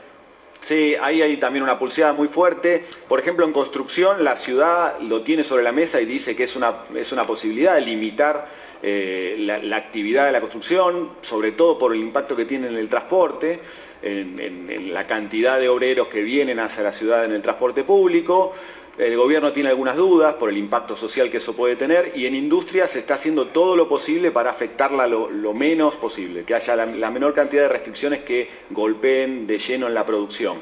[0.60, 2.82] Sí, ahí hay también una pulseada muy fuerte.
[3.08, 6.56] Por ejemplo, en construcción, la ciudad lo tiene sobre la mesa y dice que es
[6.56, 8.48] una, es una posibilidad de limitar
[8.82, 12.88] eh, la, actividad de la construcción, sobre todo por el impacto que tiene en el
[12.88, 13.60] transporte,
[14.02, 18.52] en la cantidad de obreros que vienen hacia la ciudad en el transporte público.
[18.98, 22.34] El gobierno tiene algunas dudas por el impacto social que eso puede tener y en
[22.34, 27.10] industria se está haciendo todo lo posible para afectarla lo, menos posible, que haya la,
[27.10, 30.58] menor cantidad de restricciones que golpeen de lleno en la producción.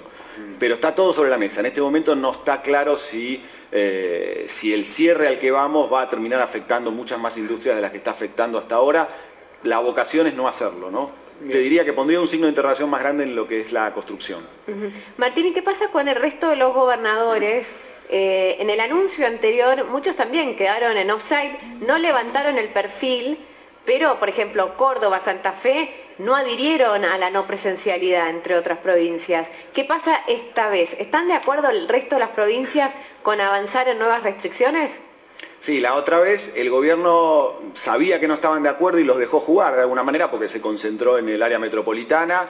[0.58, 1.60] Pero está todo sobre la mesa.
[1.60, 6.02] En este momento no está claro si, eh, si el cierre al que vamos va
[6.02, 9.08] a terminar afectando muchas más industrias de las que está afectando hasta ahora.
[9.62, 11.10] La vocación es no hacerlo, ¿no?
[11.50, 13.92] Te diría que pondría un signo de interrogación más grande en lo que es la
[13.92, 14.40] construcción.
[15.16, 17.76] Martín, ¿y qué pasa con el resto de los gobernadores?
[18.08, 23.38] Eh, en el anuncio anterior muchos también quedaron en offside, no levantaron el perfil,
[23.84, 29.50] pero por ejemplo Córdoba, Santa Fe no adhirieron a la no presencialidad, entre otras provincias.
[29.74, 30.94] ¿Qué pasa esta vez?
[30.98, 35.00] ¿Están de acuerdo el resto de las provincias con avanzar en nuevas restricciones?
[35.66, 39.40] Sí, la otra vez el gobierno sabía que no estaban de acuerdo y los dejó
[39.40, 42.48] jugar de alguna manera porque se concentró en el área metropolitana.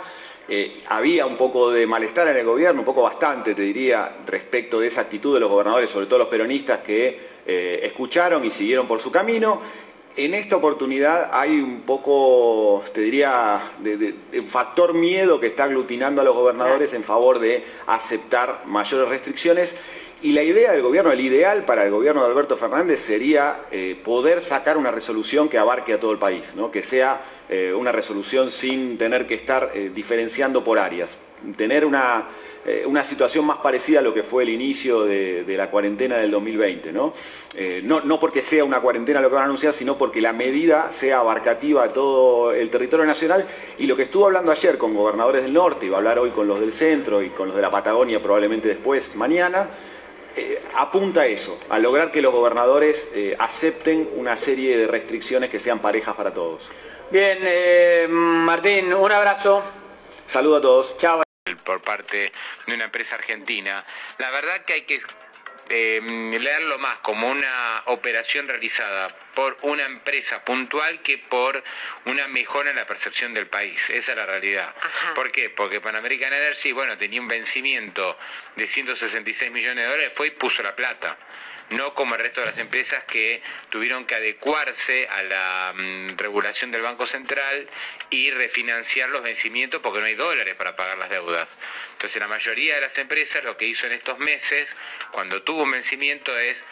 [0.50, 4.81] Eh, había un poco de malestar en el gobierno, un poco bastante, te diría, respecto
[4.81, 8.87] de esa actitud de los gobernadores, sobre todo los peronistas que eh, escucharon y siguieron
[8.87, 9.62] por su camino.
[10.18, 14.14] En esta oportunidad hay un poco, te diría, de,
[14.46, 19.74] factor miedo que está aglutinando a los gobernadores en favor de aceptar mayores restricciones
[20.22, 24.00] y la idea del gobierno, el ideal para el gobierno de Alberto Fernández sería eh,
[24.02, 26.70] poder sacar una resolución que abarque a todo el país, ¿no?
[26.70, 31.18] que sea eh, una resolución sin tener que estar eh, diferenciando por áreas,
[31.59, 32.24] tener una,
[32.87, 36.92] una, situación más parecida a lo que fue el inicio de, la cuarentena del 2020.
[36.92, 37.12] ¿no?
[37.83, 38.00] ¿no?
[38.00, 38.18] ¿no?
[38.18, 41.85] porque sea una cuarentena lo que van a anunciar, sino porque la medida sea abarcativa
[41.85, 43.46] a todo el territorio nacional
[43.79, 46.31] y lo que estuvo hablando ayer con gobernadores del norte, y va a hablar hoy
[46.31, 49.68] con los del centro y con los de la Patagonia probablemente después, mañana,
[50.37, 55.51] eh, apunta a eso, a lograr que los gobernadores eh, acepten una serie de restricciones
[55.51, 56.70] que sean parejas para todos.
[57.11, 59.62] Bien, eh, Martín, un abrazo.
[60.27, 60.96] Saludo a todos.
[60.99, 61.22] Chao.
[61.64, 62.33] Por parte
[62.66, 63.85] de una empresa argentina.
[64.18, 65.01] La verdad que hay que
[65.68, 66.01] eh,
[66.38, 71.62] leerlo más como una operación realizada por una empresa puntual que por
[72.07, 73.90] una mejora en la percepción del país.
[73.90, 74.75] Esa es la realidad.
[75.14, 75.51] ¿Por qué?
[75.51, 78.16] Porque Pan American Energy, bueno, tenía un vencimiento
[78.57, 81.18] de 166 millones de dólares, fue y puso la plata
[81.70, 86.70] no como el resto de las empresas que tuvieron que adecuarse a la mm, regulación
[86.70, 87.68] del Banco Central
[88.11, 91.49] y refinanciar los vencimientos porque no hay dólares para pagar las deudas.
[91.94, 94.77] Entonces la mayoría de las empresas lo que hizo en estos meses,
[95.11, 96.62] cuando tuvo un vencimiento, es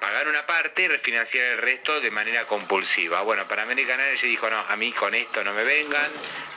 [0.00, 3.22] pagar una parte y refinanciar el resto de manera compulsiva.
[3.22, 6.10] Bueno, para American Energy dijo, no, a mí con esto no me vengan,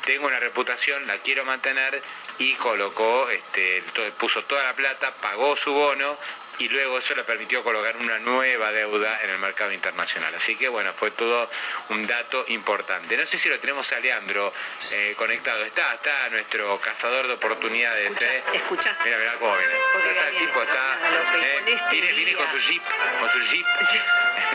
[0.06, 2.02] tengo una reputación, la quiero mantener
[2.40, 3.84] y colocó, este,
[4.18, 6.18] puso toda la plata, pagó su bono
[6.60, 10.34] y luego eso le permitió colocar una nueva deuda en el mercado internacional.
[10.36, 11.50] Así que bueno, fue todo
[11.90, 13.16] un dato importante.
[13.18, 14.54] No sé si lo tenemos a Leandro
[14.92, 15.64] eh, conectado.
[15.64, 18.12] Está, está nuestro cazador de oportunidades.
[18.12, 18.44] Escucha, eh.
[18.56, 18.98] escucha.
[19.06, 19.74] Mira, mira cómo viene.
[19.94, 20.98] Porque Está, el tipo está.
[21.04, 22.84] eh, con este viene, viene con su jeep,
[23.20, 23.66] con su jeep.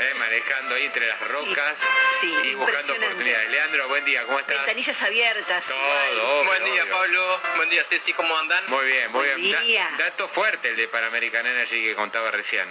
[0.00, 1.74] eh, manejando ahí entre las rocas
[2.20, 3.50] sí, y buscando oportunidades.
[3.50, 4.56] Leandro, buen día, ¿cómo estás?
[4.58, 5.66] Ventanillas abiertas.
[5.66, 5.78] Todo,
[6.40, 6.92] obvio, Buen día, obvio.
[6.94, 7.40] Pablo.
[7.56, 8.12] Buen día, Ceci.
[8.12, 8.64] ¿Cómo andan?
[8.68, 9.96] Muy bien, muy Buen bien.
[9.96, 12.66] Da- dato fuerte el de Pan American Energy que contaba recién.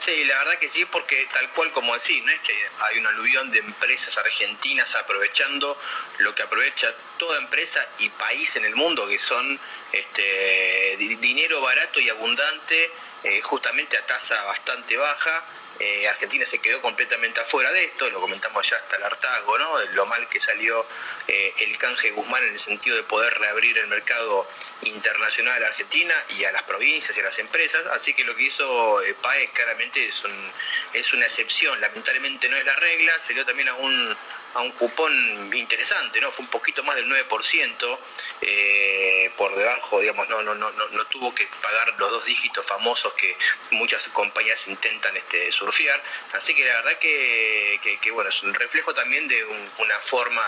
[0.00, 3.06] Sí, la verdad que sí, porque tal cual como decís, ¿no es que hay un
[3.06, 5.78] aluvión de empresas argentinas aprovechando
[6.18, 9.60] lo que aprovecha toda empresa y país en el mundo, que son
[9.92, 12.90] este, di- dinero barato y abundante,
[13.22, 15.44] eh, justamente a tasa bastante baja.
[15.82, 19.78] Eh, Argentina se quedó completamente afuera de esto, lo comentamos ya hasta el hartazgo, ¿no?
[19.94, 20.86] Lo mal que salió
[21.26, 24.46] eh, el canje Guzmán en el sentido de poder reabrir el mercado
[24.82, 27.86] internacional a Argentina y a las provincias y a las empresas.
[27.88, 30.52] Así que lo que hizo eh, PAE claramente es, un-
[30.92, 34.16] es una excepción, lamentablemente no es la regla, dio también a un,
[34.54, 35.12] a un cupón
[35.54, 36.32] interesante, ¿no?
[36.32, 37.98] Fue un poquito más del 9%,
[38.42, 42.66] eh, por debajo, digamos, no, no, no, no, no tuvo que pagar los dos dígitos
[42.66, 43.36] famosos que
[43.70, 46.02] muchas compañías intentan este, surfear.
[46.32, 49.98] Así que la verdad que, que- que, bueno, es un reflejo también de un- una
[50.00, 50.42] forma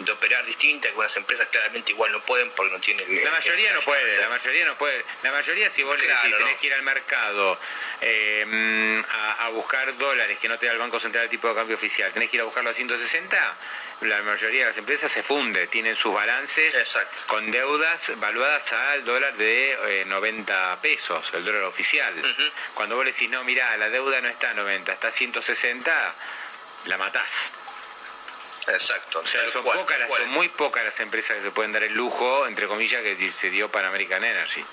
[0.00, 3.24] de operar distinta, que algunas empresas claramente igual no pueden porque no tienen...
[3.24, 5.04] La mayoría no puede, la mayoría no puede.
[5.22, 6.60] La mayoría si vos le Claro, decís, tenés no.
[6.60, 7.58] que ir al mercado
[8.00, 11.48] eh, mm, a, a buscar dólares que no te da el Banco Central el tipo
[11.48, 13.45] de cambio oficial, tenés que ir a buscarlo a 160,
[14.02, 17.22] la mayoría de las empresas se funde, tienen sus balances Exacto.
[17.26, 22.12] con deudas valuadas al dólar de eh, 90 pesos, el dólar oficial.
[22.74, 26.14] Cuando vos le decís, no, mirá, la deuda no está a 90, está a 160,
[26.86, 27.52] la matás.
[28.68, 29.20] Exacto.
[29.20, 31.94] O sea, son, cual, pocas son muy pocas las empresas que se pueden dar el
[31.94, 34.64] lujo, entre comillas, que se dio Pan American Energy.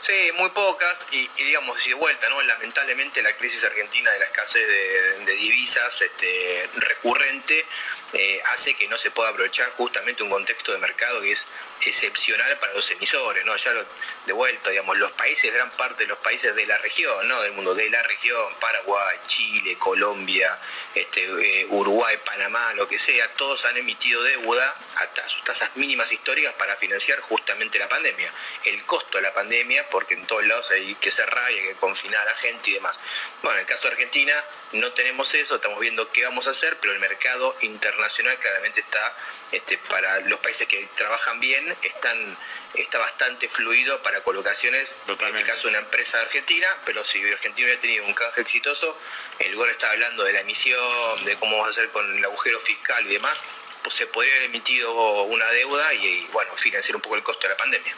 [0.00, 2.40] Sí, muy pocas y, digamos, de vuelta, ¿no?
[2.42, 7.64] Lamentablemente la crisis argentina de la escasez de, divisas este, recurrente
[8.12, 11.46] eh, hace que no se pueda aprovechar justamente un contexto de mercado que es
[11.84, 13.56] excepcional para los emisores, ¿no?
[13.56, 13.72] Ya
[14.26, 17.42] de vuelta, digamos, los países, gran parte de los países de la región, ¿no?
[17.42, 20.58] Del mundo, de la región, Paraguay, Chile, Colombia,
[20.94, 26.10] este, eh, Uruguay, Panamá, lo que sea, todos han emitido deuda a sus tasas mínimas
[26.10, 28.30] históricas para financiar justamente la pandemia.
[28.64, 31.74] El costo de la pandemia, porque en todos lados hay que cerrar y hay que
[31.74, 32.96] confinar a la gente y demás.
[33.42, 34.34] Bueno, en el caso de Argentina
[34.72, 39.14] no tenemos eso, estamos viendo qué vamos a hacer, pero el mercado internacional claramente está,
[39.52, 42.36] este, para los países que trabajan bien, están
[42.74, 47.80] está bastante fluido para colocaciones, en este caso una empresa argentina, pero si Argentina hubiera
[47.80, 48.96] tenido un canje exitoso,
[49.38, 52.60] el GOR está hablando de la emisión, de cómo vamos a hacer con el agujero
[52.60, 53.38] fiscal y demás,
[53.86, 57.42] pues se podría haber emitido una deuda y, y, bueno, financiar un poco el costo
[57.42, 57.94] de la pandemia.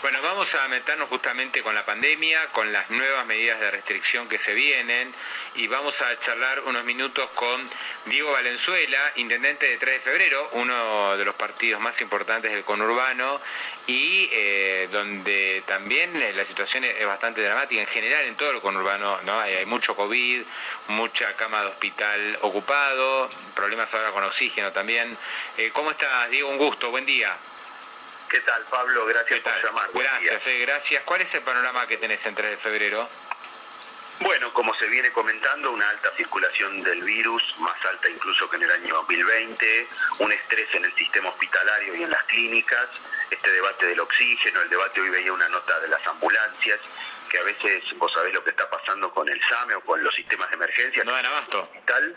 [0.00, 4.38] Bueno, vamos a meternos justamente con la pandemia, con las nuevas medidas de restricción que
[4.38, 5.12] se vienen
[5.56, 7.70] y vamos a charlar unos minutos con
[8.06, 13.40] Diego Valenzuela, intendente de 3 de febrero, uno de los partidos más importantes del conurbano
[13.86, 18.60] y eh, donde también eh, la situación es bastante dramática en general en todo el
[18.60, 19.40] conurbano, ¿no?
[19.40, 20.42] Hay, hay mucho COVID,
[20.88, 25.16] mucha cama de hospital ocupado, problemas ahora con oxígeno también.
[25.56, 26.48] Eh, ¿Cómo estás, Diego?
[26.48, 27.36] Un gusto, buen día.
[28.28, 29.06] ¿Qué tal, Pablo?
[29.06, 29.90] Gracias por llamar.
[29.94, 31.04] Gracias, eh, gracias.
[31.04, 33.08] ¿Cuál es el panorama que tenés en 3 de febrero?
[34.20, 38.62] Bueno, como se viene comentando, una alta circulación del virus, más alta incluso que en
[38.62, 39.88] el año 2020,
[40.20, 42.88] un estrés en el sistema hospitalario y en las clínicas,
[43.30, 46.80] este debate del oxígeno, el debate hoy veía una nota de las ambulancias,
[47.28, 50.14] que a veces vos sabés lo que está pasando con el SAME o con los
[50.14, 51.02] sistemas de emergencia.
[51.04, 51.62] No dan abasto.
[51.62, 52.16] hospital,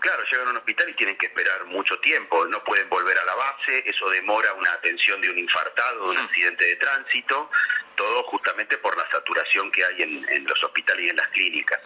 [0.00, 3.24] claro, llegan a un hospital y tienen que esperar mucho tiempo, no pueden volver a
[3.24, 7.50] la base, eso demora una atención de un infartado, de un accidente de tránsito,
[7.96, 11.80] todo justamente por la saturación que hay en, en los hospitales y en las clínicas.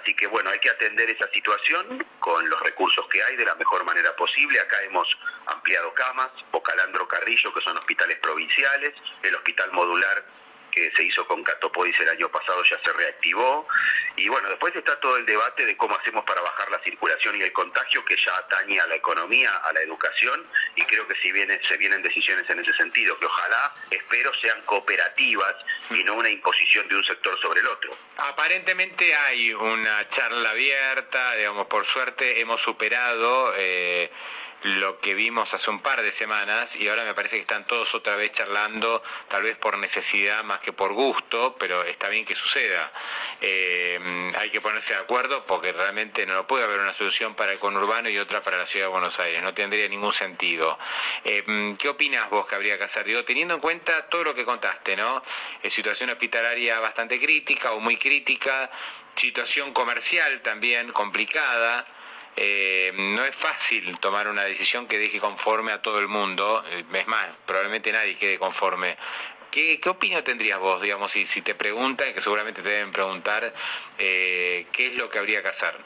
[0.00, 3.54] Así que bueno, hay que atender esa situación con los recursos que hay de la
[3.56, 4.58] mejor manera posible.
[4.58, 5.06] Acá hemos
[5.46, 10.24] ampliado camas, Bocalandro Carrillo, que son hospitales provinciales, el hospital modular
[10.72, 13.68] que se hizo con Catopodis el año pasado ya se reactivó.
[14.16, 17.42] Y bueno, después está todo el debate de cómo hacemos para bajar la circulación y
[17.42, 20.44] el contagio, que ya atañe a la economía, a la educación,
[20.74, 24.60] y creo que si viene, se vienen decisiones en ese sentido, que ojalá, espero, sean
[24.62, 25.54] cooperativas
[25.90, 27.96] y no una imposición de un sector sobre el otro.
[28.16, 33.54] Aparentemente hay una charla abierta, digamos, por suerte hemos superado...
[33.56, 34.10] Eh,
[34.62, 37.94] lo que vimos hace un par de semanas y ahora me parece que están todos
[37.94, 42.34] otra vez charlando, tal vez por necesidad más que por gusto, pero está bien que
[42.34, 42.92] suceda.
[43.40, 47.58] Eh, hay que ponerse de acuerdo porque realmente no puede haber una solución para el
[47.58, 50.78] conurbano y otra para la ciudad de Buenos Aires, no tendría ningún sentido.
[51.24, 53.04] Eh, ¿Qué opinas vos que habría que hacer?
[53.04, 55.22] Digo, teniendo en cuenta todo lo que contaste, ¿no?
[55.62, 58.70] Eh, situación hospitalaria bastante crítica o muy crítica,
[59.14, 61.86] situación comercial también complicada.
[62.36, 66.84] Eh, no es fácil tomar una decisión que deje conforme a todo el mundo, eh,
[66.94, 68.96] es más, probablemente nadie quede conforme.
[69.50, 73.52] ¿Qué, qué opinión tendrías vos, digamos, si, si te preguntan, que seguramente te deben preguntar,
[73.98, 75.76] eh, qué es lo que habría que hacer?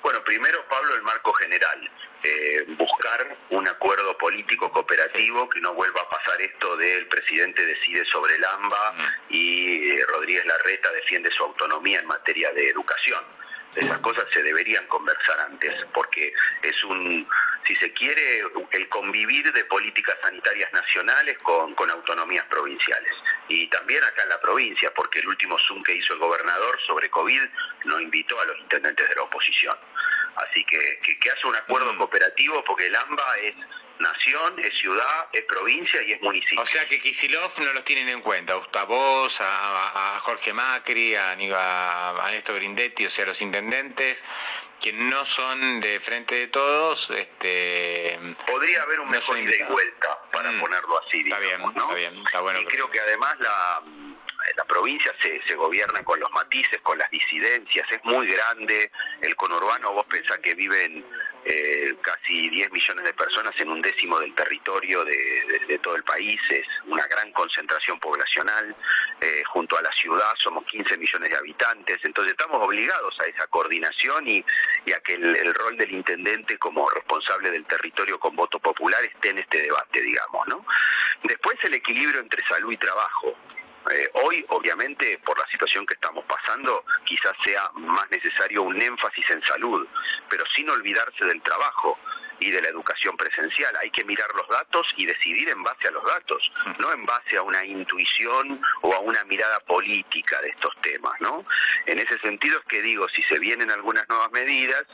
[0.00, 1.90] Bueno, primero, Pablo, el marco general.
[2.78, 8.04] buscar un acuerdo político cooperativo, que no vuelva a pasar esto de el presidente decide
[8.04, 8.94] sobre el AMBA
[9.28, 13.24] y Rodríguez Larreta defiende su autonomía en materia de educación
[13.74, 17.26] esas cosas se deberían conversar antes, porque es un,
[17.66, 23.12] si se quiere, el convivir de políticas sanitarias nacionales con, autonomías provinciales.
[23.48, 27.10] Y también acá en la provincia, porque el último Zoom que hizo el gobernador sobre
[27.10, 27.42] COVID
[27.84, 29.76] no invitó a los intendentes de la oposición.
[30.36, 31.98] Así que que, hace un acuerdo mm.
[31.98, 33.54] cooperativo, porque el AMBA es
[34.02, 36.60] nación, es ciudad, es provincia y es municipio.
[36.60, 41.32] O sea que Kisilov no los tienen en cuenta, a vos, a, Jorge Macri, a,
[41.32, 44.22] a, Néstor Grindetti, o sea, los intendentes
[44.80, 50.18] que no son de frente de todos, este podría haber un mejor ida y vuelta
[50.32, 50.60] para mm.
[50.60, 52.60] ponerlo así, digamos, está bien, está bien, está bueno.
[52.60, 53.82] Y creo que además la
[54.56, 58.90] la provincia se, se, gobierna con los matices, con las disidencias, es muy grande,
[59.20, 61.04] el conurbano vos pensás que viven
[61.44, 66.40] eh, casi 10 millones de personas en un décimo del territorio de, todo el país,
[66.50, 68.76] es una gran concentración poblacional,
[69.20, 73.46] eh, junto a la ciudad somos 15 millones de habitantes, entonces estamos obligados a esa
[73.48, 74.44] coordinación y,
[74.92, 79.38] a que el, rol del intendente como responsable del territorio con voto popular esté en
[79.38, 80.64] este debate, digamos, ¿no?
[81.24, 83.36] Después el equilibrio entre salud y trabajo.
[83.90, 89.28] Eh, hoy, obviamente, por la situación que estamos pasando, quizás sea más necesario un énfasis
[89.30, 89.86] en salud,
[90.28, 91.98] pero sin olvidarse del trabajo
[92.38, 93.74] y de la educación presencial.
[93.80, 97.36] Hay que mirar los datos y decidir en base a los datos, no en base
[97.36, 101.44] a una intuición o a una mirada política de estos temas, ¿no?
[101.86, 104.84] En ese sentido es que digo, si se vienen algunas nuevas medidas,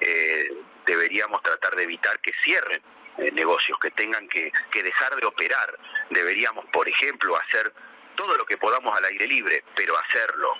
[0.00, 0.50] eh,
[0.86, 2.82] deberíamos tratar de evitar que cierren
[3.18, 5.78] eh, negocios, que tengan que, que dejar de operar.
[6.10, 7.72] Deberíamos, por ejemplo, hacer
[8.16, 10.54] todo lo que podamos al aire libre, pero hacerlo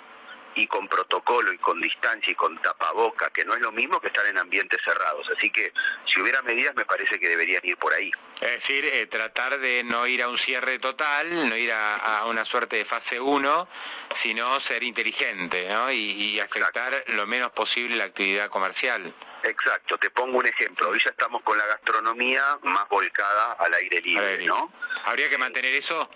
[0.57, 4.07] y con protocolo y con distancia y con tapaboca, que no es lo mismo que
[4.07, 5.27] estar en ambientes cerrados.
[5.37, 5.71] Así que
[6.05, 8.11] si hubiera medidas me parece que deberían ir por ahí.
[8.41, 12.43] Es decir, eh, tratar de no ir a un cierre total, no ir a, una
[12.43, 13.67] suerte de fase 1,
[14.13, 15.91] sino ser inteligente ¿no?
[15.91, 19.13] y, afectar lo menos posible la actividad comercial.
[19.43, 20.89] Exacto, te pongo un ejemplo.
[20.89, 24.71] Hoy ya estamos con la gastronomía más volcada al aire libre, ¿no?
[25.05, 26.09] ¿Habría que mantener eso?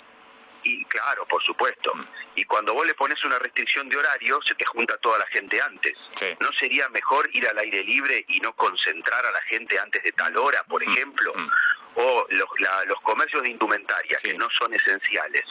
[0.64, 1.94] Y claro, por supuesto.
[2.36, 5.62] Y cuando vos le pones una restricción de horario, se te junta toda la gente
[5.62, 5.98] antes.
[6.40, 10.12] ¿No sería mejor ir al aire libre y no concentrar a la gente antes de
[10.12, 11.34] tal hora, por mm, ejemplo?
[11.36, 11.50] Mm.
[11.96, 12.48] O los,
[12.86, 15.44] los comercios de indumentaria, que no son esenciales,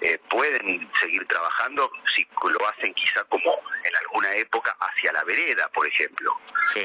[0.00, 5.68] eh, pueden seguir trabajando si lo hacen quizá como en alguna época hacia la vereda,
[5.74, 6.38] por ejemplo,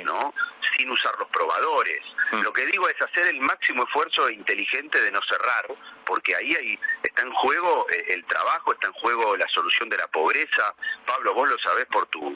[0.04, 0.34] ¿no?
[0.76, 2.02] Sin usar los probadores.
[2.32, 2.42] Mm.
[2.42, 5.68] Lo que digo es hacer el máximo esfuerzo inteligente de no cerrar,
[6.06, 9.98] porque ahí hay, está en juego eh, el trabajo, está en juego la solución de
[9.98, 10.76] la pobreza.
[11.06, 12.34] Pablo, vos lo sabés por tu,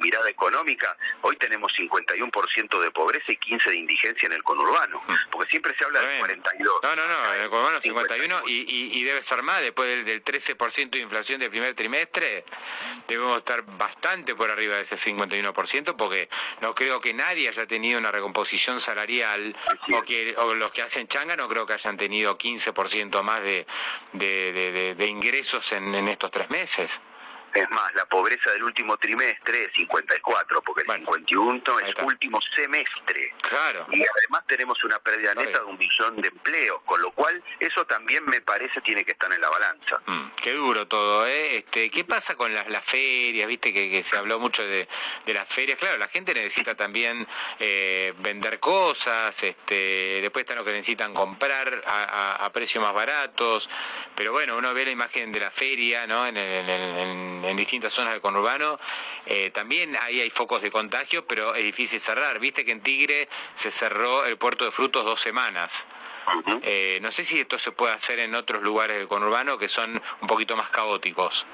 [0.00, 0.96] mirada económica.
[1.22, 5.30] Hoy tenemos 51% de pobreza y 15% de indigencia en el conurbano, mm.
[5.30, 6.80] porque siempre se habla de 42.
[6.82, 10.24] No, no, no, en el conurbano 51 y, y, debe ser más después del, del
[10.24, 12.44] 13% de inflación del primer trimestre.
[13.08, 16.28] Debemos estar bastante por arriba de ese 51% porque
[16.60, 19.56] no creo que nadie haya tenido una recomposición salarial
[19.92, 23.66] o que o los que hacen changa no creo que hayan tenido 15% más de,
[24.12, 27.00] de, ingresos en, estos tres meses.
[27.56, 33.32] Es más, la pobreza del último trimestre es 54, porque el 51 es último semestre.
[33.40, 33.86] Claro.
[33.90, 37.86] Y además tenemos una pérdida neta de un billón de empleos, con lo cual eso
[37.86, 40.00] también me parece tiene que estar en la balanza.
[40.04, 41.56] Mm, qué duro todo, ¿eh?
[41.56, 43.48] Este, ¿Qué pasa con las, las ferias?
[43.48, 44.86] Viste que, se habló mucho de,
[45.26, 45.78] las ferias.
[45.78, 47.26] Claro, la gente necesita también
[47.58, 53.70] eh, vender cosas, este, después están los que necesitan comprar a, precios más baratos.
[54.14, 56.26] Pero bueno, uno ve la imagen de la feria, ¿no?
[56.26, 58.80] En, en distintas zonas del conurbano,
[59.26, 62.40] eh, también ahí hay focos de contagio, pero es difícil cerrar.
[62.40, 65.86] Viste que en Tigre se cerró el puerto de frutos dos semanas.
[66.62, 70.02] Eh, no sé si esto se puede hacer en otros lugares del conurbano que son
[70.20, 71.46] un poquito más caóticos.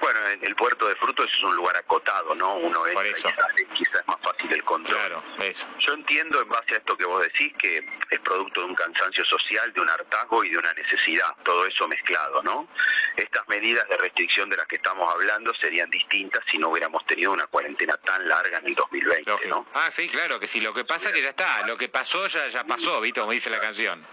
[0.00, 2.54] Bueno, el puerto de frutos es un lugar acotado, ¿no?
[2.56, 4.96] Uno entra y sale, quizás es más fácil el control.
[4.96, 5.66] Claro, eso.
[5.78, 7.78] Yo entiendo en base a esto que vos decís que
[8.10, 11.88] es producto de un cansancio social, de un hartazgo y de una necesidad, todo eso
[11.88, 12.68] mezclado, ¿no?
[13.16, 17.32] Estas medidas de restricción de las que estamos hablando serían distintas si no hubiéramos tenido
[17.32, 19.66] una cuarentena tan larga en el 2020, ¿no?
[19.74, 22.48] Ah, sí, claro, que si lo que pasa que ya está, lo que pasó ya,
[22.48, 23.20] ya pasó, ¿viste?
[23.20, 24.06] Como dice la canción.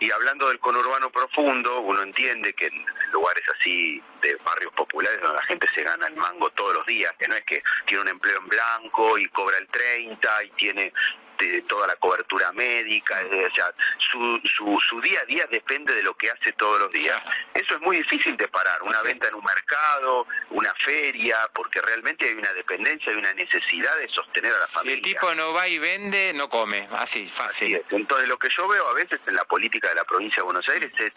[0.00, 5.36] Y hablando del conurbano profundo, uno entiende que en lugares así de barrios populares donde
[5.36, 8.08] la gente se gana el mango todos los días, que no es que tiene un
[8.08, 10.92] empleo en blanco y cobra el 30 y tiene
[11.38, 16.02] de toda la cobertura médica, o sea, su, su, su, día a día depende de
[16.02, 17.20] lo que hace todos los días.
[17.54, 22.26] Eso es muy difícil de parar, una venta en un mercado, una feria, porque realmente
[22.26, 24.96] hay una dependencia, hay una necesidad de sostener a la familia.
[24.96, 27.80] Si el tipo no va y vende, no come, así, fácil.
[27.90, 30.68] Entonces lo que yo veo a veces en la política de la provincia de Buenos
[30.68, 31.12] Aires es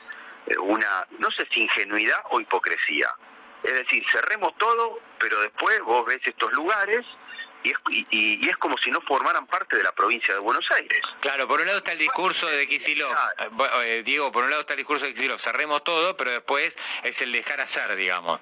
[0.59, 3.07] una, no sé si ingenuidad o hipocresía.
[3.63, 7.05] Es decir, cerremos todo, pero después vos ves estos lugares
[7.63, 11.01] y es, como si no formaran parte de la provincia de Buenos Aires.
[11.19, 13.49] Claro, por un lado está el discurso de Kisilov, eh,
[13.83, 17.21] eh, Diego, por un lado está el discurso de Kisilov, cerremos todo, pero después es
[17.21, 18.39] el dejar hacer, digamos.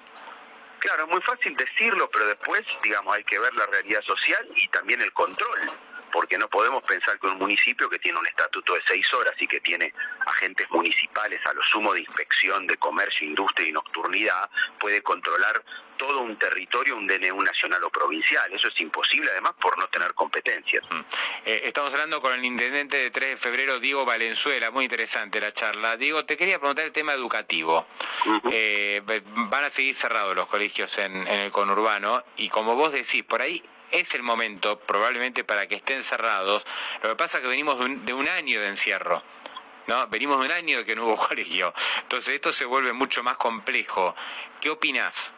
[0.78, 4.66] Claro, es muy fácil decirlo, pero después, digamos, hay que ver la realidad social y
[4.68, 5.70] también el control
[6.12, 9.46] porque no podemos pensar que un municipio que tiene un estatuto de seis horas y
[9.46, 9.92] que tiene
[10.26, 15.62] agentes municipales a lo sumo de inspección de comercio, industria y nocturnidad puede controlar
[15.96, 18.50] todo un territorio, un DNU nacional o provincial.
[18.54, 20.82] Eso es imposible además por no tener competencias.
[20.90, 21.00] Mm.
[21.44, 24.70] Eh, estamos hablando con el intendente de 3 de febrero, Diego Valenzuela.
[24.70, 25.98] Muy interesante la charla.
[25.98, 27.86] Diego, te quería preguntar el tema educativo.
[28.50, 33.22] Eh, van a seguir cerrados los colegios en, en el conurbano y como vos decís,
[33.22, 36.64] por ahí es el momento probablemente para que estén cerrados.
[37.02, 39.22] Lo que pasa es que venimos de un, año de encierro.
[39.86, 40.06] ¿no?
[40.08, 41.72] Venimos de un año de que no hubo colegio.
[42.02, 44.14] Entonces esto se vuelve mucho más complejo.
[44.60, 45.34] ¿Qué opinas?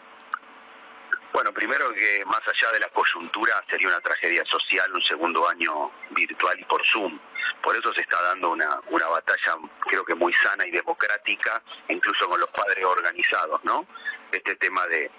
[1.33, 5.91] Bueno, primero que más allá de la coyuntura sería una tragedia social un segundo año
[6.11, 7.19] virtual y por Zoom.
[7.63, 12.29] Por eso se está dando una, una batalla creo que muy sana y democrática, incluso
[12.29, 13.87] con los padres organizados, ¿no?
[14.31, 15.11] Este tema de,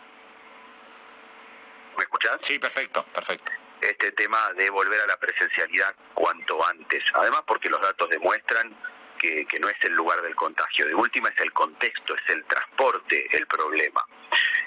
[1.97, 2.37] ¿Me escuchás?
[2.41, 3.51] Sí, perfecto, perfecto.
[3.81, 7.03] Este tema de volver a la presencialidad cuanto antes.
[7.13, 8.75] Además porque los datos demuestran
[9.19, 10.85] que, que, no es el lugar del contagio.
[10.87, 14.05] De última es el contexto, es el transporte el problema.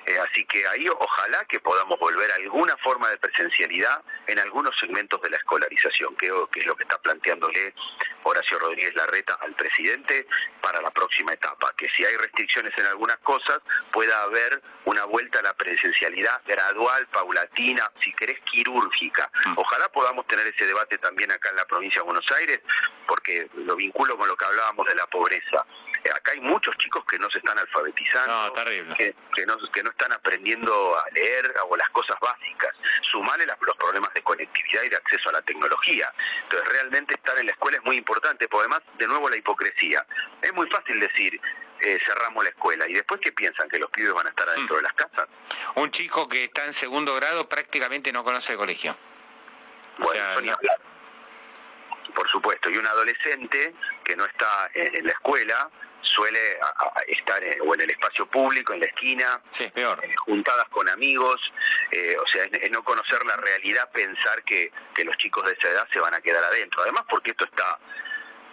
[0.06, 4.76] Eh, así que ahí ojalá que podamos volver a alguna forma de presencialidad en algunos
[4.78, 7.74] segmentos de la escolarización, que, que es lo que está planteándole
[8.22, 10.26] Horacio Rodríguez Larreta al presidente
[10.60, 13.60] para la próxima etapa, que si hay restricciones en algunas cosas
[13.92, 19.30] pueda haber una vuelta a la presencialidad gradual, paulatina, si querés quirúrgica.
[19.46, 19.54] Mm.
[19.56, 22.60] Ojalá podamos tener ese debate también acá en la provincia de Buenos Aires,
[23.06, 25.66] porque lo vinculo con lo que hablábamos de la pobreza.
[26.14, 28.52] Acá hay muchos chicos que no se están alfabetizando,
[28.96, 29.14] Que,
[29.46, 32.74] no, que no están aprendiendo a leer o las cosas básicas.
[33.02, 36.12] Sumale los problemas de conectividad y de acceso a la tecnología.
[36.44, 40.06] Entonces realmente estar en la escuela es muy importante, porque además, de nuevo, la hipocresía.
[40.42, 41.40] Es muy fácil decir,
[41.80, 42.88] eh, cerramos la escuela.
[42.88, 43.68] ¿Y después qué piensan?
[43.68, 44.78] ¿Que los pibes van a estar adentro mm.
[44.78, 45.28] de las casas?
[45.74, 48.96] Un chico que está en segundo grado prácticamente no conoce el colegio.
[49.98, 50.22] Bueno,
[52.16, 52.70] Por supuesto.
[52.70, 56.58] Y un adolescente que no está en la escuela suele
[57.08, 59.40] estar en, o en el espacio público, en la esquina,
[59.74, 60.02] peor.
[60.02, 61.52] Eh, juntadas con amigos,
[61.90, 65.68] eh, o sea, es, no conocer la realidad, pensar que, que los chicos de esa
[65.68, 66.80] edad se van a quedar adentro.
[66.82, 67.78] Además, porque esto está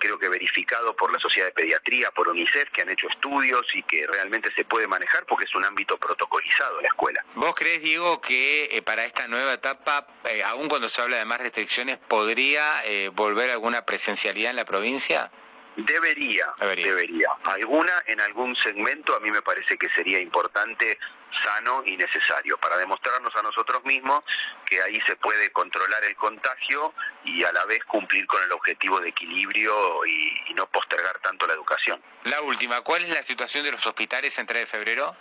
[0.04, 3.82] creo que verificado por la Sociedad de Pediatría, por UNICEF, que han hecho estudios y
[3.84, 7.26] que realmente se puede manejar porque es un ámbito protocolizado la escuela.
[7.36, 10.08] ¿Vos crees, Diego, que eh, para esta nueva etapa,
[10.48, 12.84] aún cuando se habla de más restricciones, podría
[13.14, 15.32] volver alguna presencialidad en la provincia?
[15.76, 21.00] Debería, debería, Alguna en algún segmento a mí me parece que sería importante,
[21.44, 24.22] sano y necesario para demostrarnos a nosotros mismos
[24.66, 29.00] que ahí se puede controlar el contagio y a la vez cumplir con el objetivo
[29.00, 32.00] de equilibrio y, no postergar tanto la educación.
[32.26, 35.16] La última, ¿cuál es la situación de los hospitales en 3 de febrero?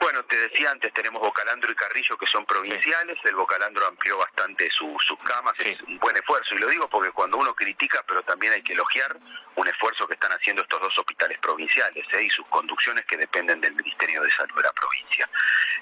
[0.00, 4.70] Bueno, te decía antes, tenemos Bocalandro y Carrillo que son provinciales, el Bocalandro amplió bastante
[4.70, 8.54] sus camas, es un buen esfuerzo, y lo digo porque cuando uno critica, pero también
[8.54, 9.18] hay que elogiar
[9.56, 12.22] un esfuerzo que están haciendo estos dos hospitales provinciales ¿eh?
[12.22, 15.28] y sus conducciones que dependen del Ministerio de Salud de la provincia.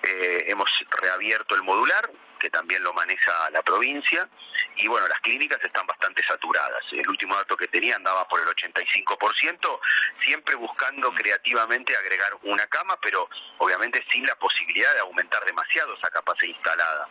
[0.03, 0.69] Eh, hemos
[1.01, 4.29] reabierto el modular, que también lo maneja la provincia,
[4.77, 6.83] y bueno, las clínicas están bastante saturadas.
[6.93, 9.81] El último dato que tenía andaba por el 85%,
[10.23, 13.29] siempre buscando creativamente agregar una cama, pero
[13.59, 17.09] obviamente sin la posibilidad de aumentar demasiado esa capacidad instalada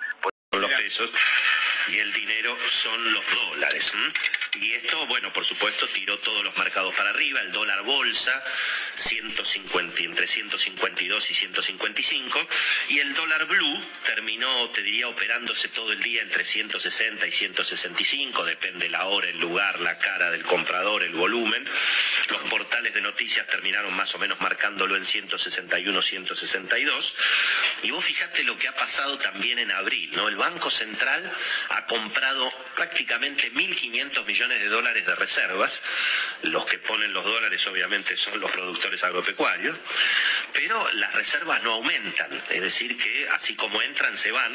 [0.51, 1.11] los pesos
[1.87, 3.93] y el dinero son los dólares.
[4.59, 8.43] Y esto, bueno, por supuesto, tiró todos los mercados para arriba, el dólar bolsa
[8.95, 12.47] 150, entre 152 y 155,
[12.89, 18.45] y el dólar blue terminó, te diría, operándose todo el día entre 160 y 165,
[18.45, 21.67] depende la hora, el lugar, la cara del comprador, el volumen.
[22.29, 27.15] Los portales de noticias terminaron más o menos marcándolo en 161, 162.
[27.83, 30.27] Y vos fijate lo que ha pasado también en abril, ¿no?
[30.27, 31.31] El Banco Central
[31.69, 35.81] ha comprado prácticamente 1.500 millones de dólares de reservas.
[36.43, 39.75] Los que ponen los dólares obviamente son los productores agropecuarios,
[40.53, 44.53] pero las reservas no aumentan, es decir, que así como entran, se van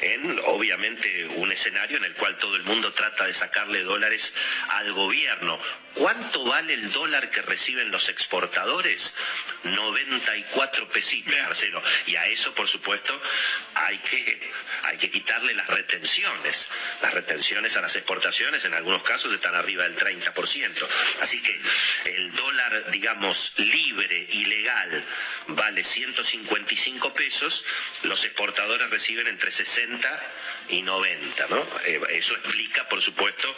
[0.00, 4.32] en obviamente un escenario en el cual todo el mundo trata de sacarle dólares
[4.70, 5.58] al gobierno.
[5.94, 9.14] ¿Cuánto vale el dólar que reciben los exportadores?
[9.64, 11.82] 94 pesitos, Marcelo.
[12.06, 13.18] Y a eso, por supuesto,
[13.74, 16.68] hay que, hay que quitarle las retenciones.
[17.00, 20.86] Las retenciones a las exportaciones en algunos casos están arriba del 30%.
[21.22, 21.58] Así que
[22.04, 25.04] el dólar, digamos, libre y legal
[25.48, 27.64] vale 155 pesos,
[28.02, 29.85] los exportadores reciben entre 60
[30.68, 31.66] y 90, ¿no?
[31.84, 33.54] Eh, eso explica, por supuesto,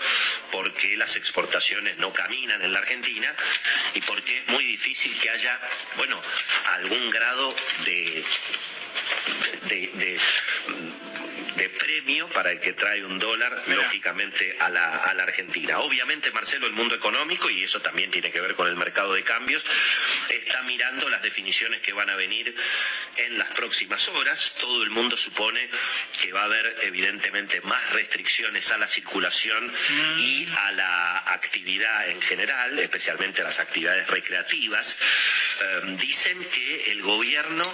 [0.52, 3.34] por qué las exportaciones no caminan en la Argentina
[3.94, 5.58] y por qué es muy difícil que haya,
[5.96, 6.20] bueno,
[6.74, 7.54] algún grado
[7.84, 8.24] de,
[9.68, 10.20] de de
[11.99, 15.78] premio para el que trae un dólar, lógicamente, a la, a la Argentina.
[15.80, 19.22] Obviamente, Marcelo, el mundo económico, y eso también tiene que ver con el mercado de
[19.22, 19.64] cambios,
[20.28, 22.55] está mirando las definiciones que van a venir
[23.16, 24.55] en las próximas horas.
[24.61, 25.68] Todo el mundo supone
[26.20, 29.72] que va a haber, evidentemente, más restricciones a la circulación
[30.18, 34.99] y a la actividad en general, especialmente a las actividades recreativas.
[35.61, 37.64] Em, dicen que el gobierno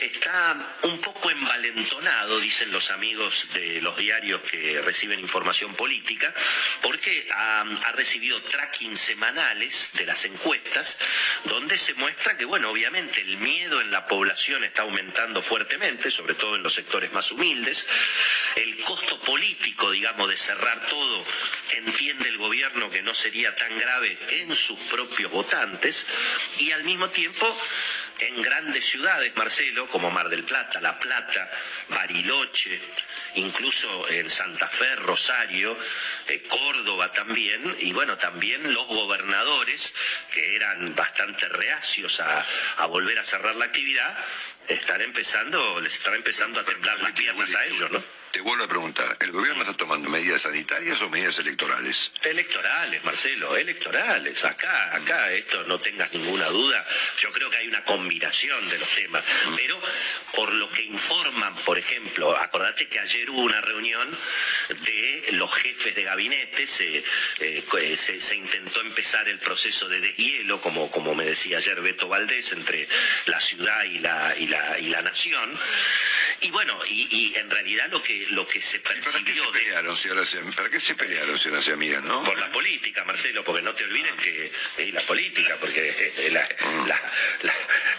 [0.00, 6.32] está un poco envalentonado, dicen los amigos de los diarios que reciben información política,
[6.82, 10.98] porque ha, recibido tracking semanales de las encuestas,
[11.44, 16.34] donde se muestra que, bueno, obviamente el miedo en la población está aumentando fuertemente, sobre
[16.34, 17.88] todo en los sectores más humildes.
[18.54, 21.24] El costo político, digamos, de cerrar todo,
[21.72, 26.06] entiende el gobierno que no sería tan grave en sus propios votantes,
[26.58, 27.46] y al mismo tiempo
[28.20, 31.50] en grandes ciudades, Marcelo, como Mar del Plata, La Plata,
[31.88, 32.80] Bariloche,
[33.38, 35.76] incluso en Santa Fe, Rosario,
[36.26, 39.94] eh, Córdoba también, y bueno, también los gobernadores,
[40.32, 42.44] que eran bastante reacios a,
[42.78, 44.16] a volver a cerrar la actividad,
[44.66, 48.02] están empezando, les están empezando a temblar las piernas a ellos, ¿no?
[48.30, 52.12] Te vuelvo a preguntar, ¿el gobierno está tomando medidas sanitarias o medidas electorales?
[52.22, 54.44] Electorales, Marcelo, electorales.
[54.44, 56.86] Acá, acá, esto no tengas ninguna duda.
[57.18, 59.24] Yo creo que hay una combinación de los temas.
[59.56, 59.80] Pero
[60.34, 64.16] por lo que informan, por ejemplo, acordate que ayer hubo una reunión
[64.68, 67.04] de los jefes de gabinete, se,
[67.40, 72.52] eh, se, intentó empezar el proceso de deshielo, como, como me decía ayer Beto Valdés,
[72.52, 72.88] entre
[73.26, 75.58] la ciudad y la, y la, y la nación.
[76.40, 79.12] Y bueno, y, en realidad lo que, lo que se percibió...
[79.12, 82.22] ¿Para qué se pelearon, si ¿Para qué se pelearon, señoras y amigas, no?
[82.22, 84.52] Por la política, Marcelo, porque no te olvides que...
[84.78, 86.48] Eh, la política, porque eh, la,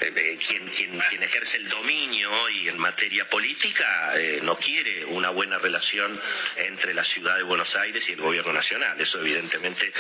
[0.01, 4.13] eh, quien, quien, quien, ejerce el dominio hoy en materia política
[4.43, 6.19] no quiere una buena relación
[6.55, 8.99] entre la ciudad de Buenos Aires y el gobierno nacional.
[8.99, 9.93] Eso evidentemente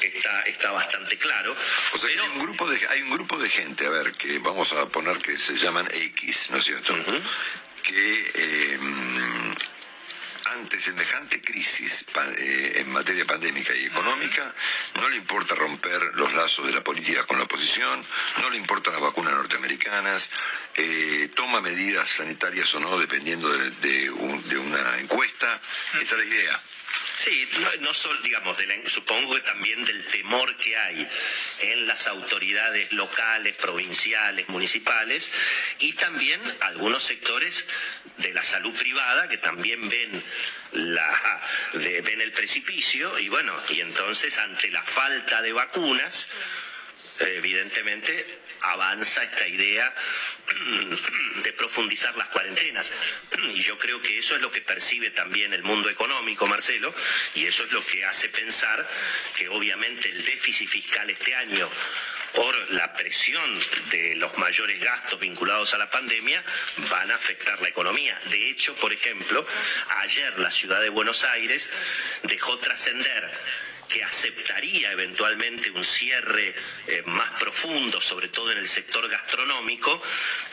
[0.00, 1.54] está, está bastante claro.
[1.92, 4.72] O sea, hay, un grupo de, hay un grupo de gente, a ver, que vamos
[4.72, 6.94] a poner que se llaman X, ¿no es cierto?
[7.82, 9.51] que em,
[10.54, 12.04] ante semejante crisis
[12.38, 14.54] eh, en materia pandémica y económica,
[14.94, 18.04] no le importa romper los lazos de la política con la oposición,
[18.40, 20.30] no le importan las vacunas norteamericanas,
[20.74, 25.60] eh, toma medidas sanitarias o no dependiendo de, una encuesta.
[26.00, 26.60] Esa es la idea.
[27.16, 27.48] Sí,
[27.80, 28.56] no, solo, digamos,
[28.86, 31.06] supongo que también del temor que hay
[31.60, 35.30] en las autoridades locales, provinciales, municipales
[35.78, 37.66] y también algunos sectores
[38.18, 40.24] de la salud privada que también ven
[40.72, 41.42] la
[41.74, 46.28] ven el precipicio y bueno, y entonces ante la falta de vacunas
[47.20, 49.94] evidentemente avanza esta idea
[51.42, 52.90] de profundizar las cuarentenas.
[53.54, 56.94] Y yo creo que eso es lo que percibe también el mundo económico, Marcelo,
[57.34, 58.88] y eso es lo que hace pensar
[59.36, 61.68] que obviamente el déficit fiscal este año
[62.34, 63.42] por la presión
[63.90, 66.42] de los mayores gastos vinculados a la pandemia,
[66.90, 68.18] van a afectar la economía.
[68.30, 69.46] De hecho, por ejemplo,
[70.00, 71.70] ayer la ciudad de Buenos Aires
[72.22, 73.30] dejó trascender
[73.92, 76.54] que aceptaría eventualmente un cierre
[76.86, 80.02] eh, más profundo, sobre todo en el sector gastronómico,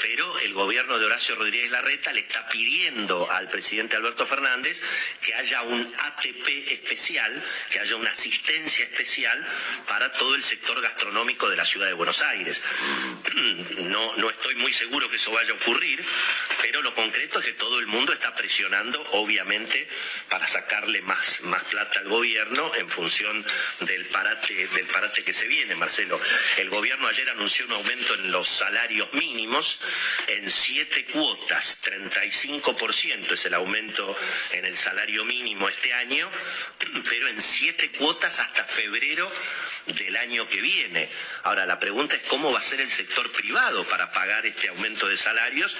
[0.02, 4.82] pero el gobierno de Horacio Rodríguez Larreta le está pidiendo al presidente Alberto Fernández
[5.22, 9.46] que haya un ATP especial, que haya una asistencia especial
[9.88, 12.62] para todo el sector gastronómico de la ciudad de Buenos Aires.
[13.80, 16.04] No, no estoy muy seguro que eso vaya a ocurrir,
[16.62, 19.88] pero lo concreto es que todo el mundo está presionando, obviamente,
[20.30, 23.29] para sacarle más, más plata al gobierno en función
[23.82, 26.20] del parate, del parate que se viene, Marcelo.
[26.58, 29.80] El gobierno ayer anunció un aumento en los salarios mínimos
[30.28, 34.18] en siete cuotas, 35% es el aumento
[34.52, 36.30] en el salario mínimo este año,
[37.10, 39.32] pero en siete cuotas hasta febrero
[39.88, 41.10] del año que viene.
[41.44, 45.08] Ahora, la pregunta es cómo va a ser el sector privado para pagar este aumento
[45.08, 45.78] de salarios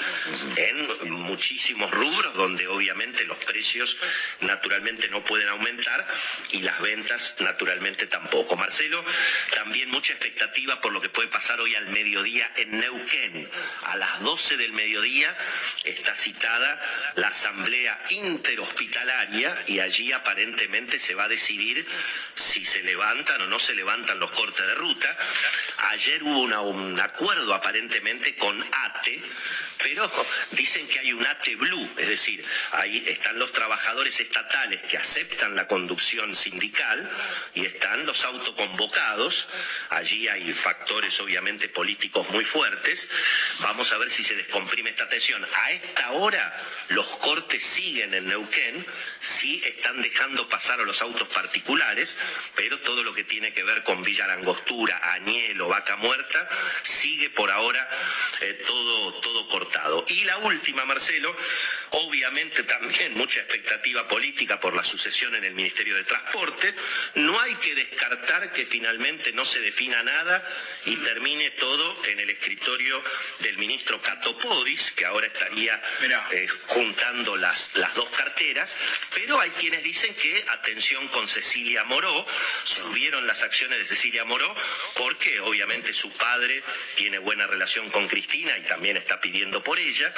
[0.56, 3.98] en muchísimos rubros donde obviamente los precios
[4.42, 6.08] naturalmente no pueden aumentar
[6.52, 8.56] y las ventas naturalmente tampoco.
[8.56, 9.04] Marcelo,
[9.56, 13.50] también mucha expectativa por lo que puede pasar hoy al mediodía en Neuquén.
[13.84, 15.36] A las 12 del mediodía
[15.84, 16.80] está citada
[17.16, 21.86] la asamblea interhospitalaria y allí aparentemente se va a decidir
[22.34, 25.18] si se levantan o no se levantan los cortes de ruta.
[25.90, 29.22] Ayer hubo un acuerdo aparentemente con ATE,
[29.82, 30.12] pero
[30.52, 35.56] dicen que hay un ATE Blue, es decir, ahí están los trabajadores estatales que aceptan
[35.56, 37.10] la conducción sindical
[37.54, 39.48] y están los autoconvocados.
[39.90, 43.10] Allí hay factores obviamente políticos muy fuertes.
[43.60, 45.46] Vamos a ver si se descomprime esta tensión.
[45.56, 46.56] A esta hora
[46.90, 48.86] los cortes siguen en Neuquén,
[49.20, 52.18] sí están dejando pasar a los autos particulares,
[52.56, 56.50] pero todo lo que tiene que ver con Villa Langostura, Añelo, Vaca Muerta,
[56.84, 57.90] sigue por ahora
[58.42, 60.06] eh, todo, todo cortado.
[60.08, 61.36] Y la última, Marcelo,
[61.92, 66.74] obviamente también mucha expectativa política por la sucesión en el Ministerio de Transporte.
[67.16, 70.44] No hay que descartar que finalmente no se defina nada
[70.86, 73.04] y termine todo en el escritorio
[73.40, 75.82] del ministro Cato Podis, que ahora estaría
[76.32, 78.78] eh, juntando las, las dos carteras,
[79.14, 82.26] pero hay quienes dicen que atención con Cecilia Moró,
[82.64, 84.56] subieron las acciones de Cecilia Moró
[84.96, 86.64] porque obviamente su padre
[86.96, 90.14] tiene buena relación con Cristina y también está pidiendo por ella.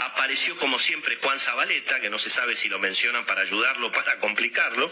[0.00, 3.92] Apareció como siempre Juan Zabaleta, que no se sabe si lo mencionan para ayudarlo o
[3.92, 4.90] para complicarlo,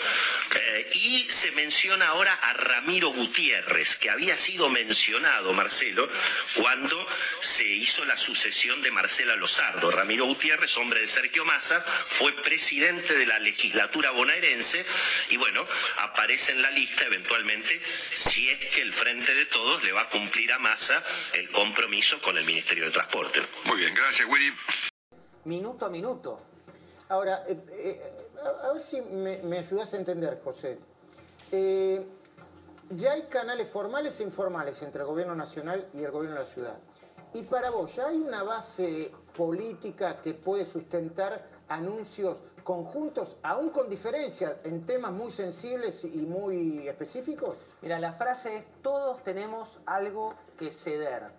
[0.54, 6.08] eh, y se menciona ahora a Ramiro Gutiérrez, que había sido mencionado, Marcelo,
[6.56, 7.06] cuando
[7.40, 9.90] se hizo la sucesión de Marcela Lozardo.
[9.90, 14.84] Ramiro Gutiérrez, hombre de Sergio Massa, fue presidente de la legislatura bonaerense
[15.30, 15.66] y bueno,
[15.98, 17.80] aparece en la lista eventualmente
[18.12, 21.02] si es que el Frente de Todos le va a cumplir a Massa
[21.34, 23.42] el compromiso con el Ministerio de Transporte.
[23.64, 24.52] Muy bien, gracias Willy.
[25.44, 26.40] Minuto a minuto.
[27.08, 28.00] Ahora, eh, eh,
[28.62, 30.78] a, ver si me, me ayudas a entender, José.
[31.56, 32.04] Eh,
[32.90, 36.50] ya hay canales formales e informales entre el gobierno nacional y el gobierno de la
[36.50, 36.76] ciudad.
[37.32, 43.88] Y para vos, ¿ya hay una base política que puede sustentar anuncios conjuntos, aún con
[43.88, 47.54] diferencia, en temas muy sensibles y muy específicos?
[47.82, 51.30] Mira, la frase es, todos tenemos algo que ceder.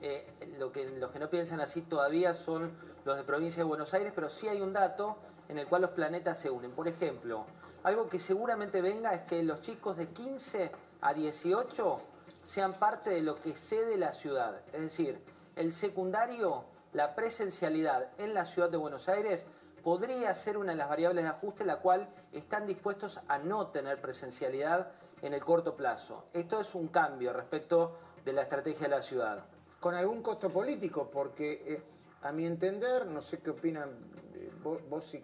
[0.00, 0.24] Eh,
[0.60, 2.70] lo que, los que no piensan así todavía son
[3.04, 5.16] los de provincia de Buenos Aires, pero sí hay un dato
[5.48, 6.70] en el cual los planetas se unen.
[6.70, 7.46] Por ejemplo,
[7.84, 10.70] algo que seguramente venga es que los chicos de 15
[11.02, 12.00] a 18
[12.42, 14.62] sean parte de lo que cede la ciudad.
[14.72, 15.20] Es decir,
[15.54, 16.64] el secundario,
[16.94, 19.46] la presencialidad en la ciudad de Buenos Aires
[19.82, 24.00] podría ser una de las variables de ajuste, la cual están dispuestos a no tener
[24.00, 26.24] presencialidad en el corto plazo.
[26.32, 29.44] Esto es un cambio respecto de la estrategia de la ciudad.
[29.78, 31.82] Con algún costo político, porque eh,
[32.22, 33.90] a mi entender, no sé qué opinan
[34.34, 35.22] eh, vos, y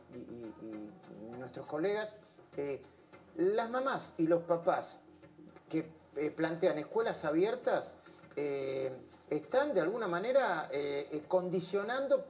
[1.38, 2.14] nuestros colegas,
[2.61, 2.82] eh,
[3.36, 4.98] las mamás y los papás
[5.70, 5.86] que
[6.16, 7.96] eh, plantean escuelas abiertas
[8.36, 8.92] eh,
[9.30, 10.68] están de alguna manera
[11.26, 12.26] condicionando,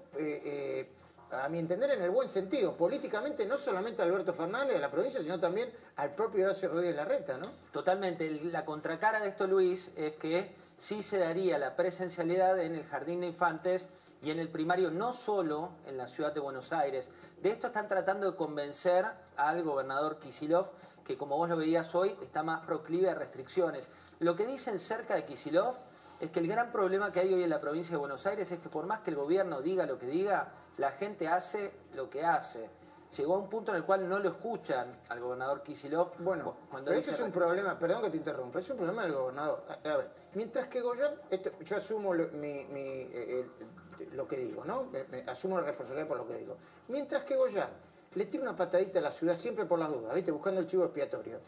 [1.33, 4.91] a mi entender, en el buen sentido, políticamente, no solamente a Alberto Fernández de la
[4.91, 7.47] provincia, sino también al propio Horacio Rodríguez Larreta, ¿no?
[7.73, 8.31] Totalmente.
[8.45, 13.21] La contracara de esto, Luis, es que sí se daría la presencialidad en el Jardín
[13.21, 13.89] de Infantes
[14.23, 17.11] y en el primario no solo en la ciudad de Buenos Aires.
[17.41, 19.07] De esto están tratando de convencer
[19.37, 20.71] al gobernador Kisilov,
[21.05, 23.89] que como vos lo veías hoy, está más proclive a restricciones.
[24.19, 25.75] Lo que dicen cerca de Kisilov
[26.21, 28.61] es que el gran problema que hay hoy en la provincia de Buenos Aires es
[28.61, 32.25] que por más que el gobierno diga lo que diga, la gente hace lo que
[32.25, 32.69] hace.
[33.17, 36.13] Llegó a un punto en el cual no lo escuchan al gobernador Kisilov.
[36.19, 39.03] Bueno, cuando pero dice este es un problema, perdón que te interrumpa, es un problema
[39.03, 39.65] del gobernador.
[39.69, 44.27] A, a ver, mientras que Goyán, esto- yo asumo lo, mi- mi, eh, el- lo
[44.27, 44.89] que digo, ¿no?
[45.27, 46.57] Asumo la responsabilidad por lo que digo.
[46.89, 47.71] Mientras que Goyán
[48.15, 50.31] le tira una patadita a la ciudad siempre por las dudas, ¿viste?
[50.31, 51.39] Buscando el chivo expiatorio.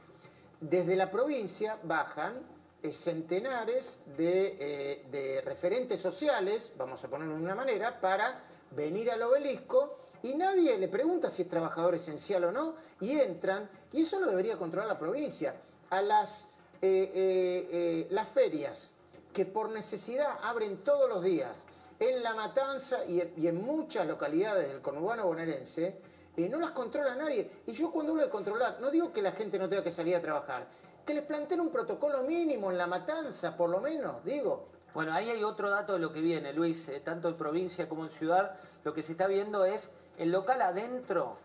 [0.60, 2.34] Desde la provincia bajan
[2.82, 9.10] eh, centenares de, eh, de referentes sociales, vamos a ponerlo de una manera, para venir
[9.10, 14.02] al obelisco y nadie le pregunta si es trabajador esencial o no, y entran, y
[14.02, 15.54] eso lo debería controlar la provincia.
[15.90, 16.46] A las,
[16.80, 18.90] eh, las ferias,
[19.32, 21.64] que por necesidad abren todos los días,
[21.98, 25.96] en La Matanza y, en muchas localidades del conurbano bonaerense,
[26.36, 27.50] eh, no las controla nadie.
[27.66, 30.16] Y yo cuando hablo de controlar, no digo que la gente no tenga que salir
[30.16, 30.66] a trabajar,
[31.06, 34.68] que les planteen un protocolo mínimo en La Matanza, por lo menos, digo.
[34.94, 38.04] Bueno, ahí hay otro dato de lo que viene, Luis, eh, tanto en provincia como
[38.04, 39.88] en ciudad, lo que se está viendo es
[40.18, 41.38] el local adentro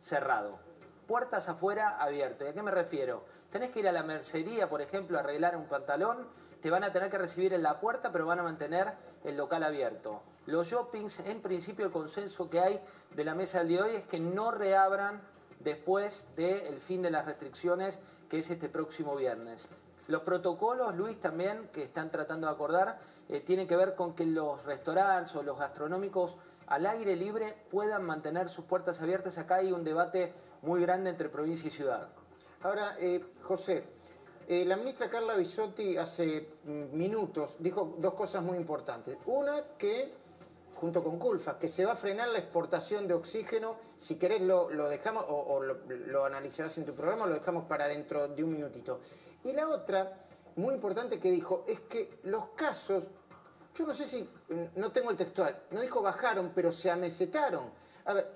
[0.00, 0.58] cerrado,
[1.06, 2.44] puertas afuera abierto.
[2.44, 3.22] ¿Y a qué me refiero?
[3.50, 6.26] Tenés que ir a la mercería, por ejemplo, a arreglar un pantalón,
[6.60, 8.92] te van a tener que recibir en la puerta, pero van a mantener
[9.24, 10.22] el local abierto.
[10.46, 12.80] Los shoppings, en principio el consenso que hay
[13.14, 15.20] de la mesa del día de hoy es que no reabran
[15.60, 17.98] después del fin de las restricciones,
[18.28, 19.68] que es este próximo viernes.
[20.08, 22.98] Los protocolos, Luis, también que están tratando de acordar,
[23.28, 28.04] eh, tienen que ver con que los restaurantes o los gastronómicos al aire libre puedan
[28.04, 29.38] mantener sus puertas abiertas.
[29.38, 32.08] Acá hay un debate muy grande entre provincia y ciudad.
[32.62, 33.84] Ahora, eh, José,
[34.50, 39.16] eh, la ministra Carla Bisotti hace mm, minutos dijo dos cosas muy importantes.
[39.26, 40.12] Una, que,
[40.74, 43.76] junto con Culfa, que se va a frenar la exportación de oxígeno.
[43.96, 47.86] Si querés lo, dejamos, o, o lo, lo analizarás en tu programa, lo dejamos para
[47.86, 48.98] dentro de un minutito.
[49.44, 50.18] Y la otra,
[50.56, 53.04] muy importante que dijo, es que los casos,
[53.76, 57.70] yo no sé si, mm, no tengo el textual, no dijo bajaron, pero se amesetaron.
[58.04, 58.28] A ver,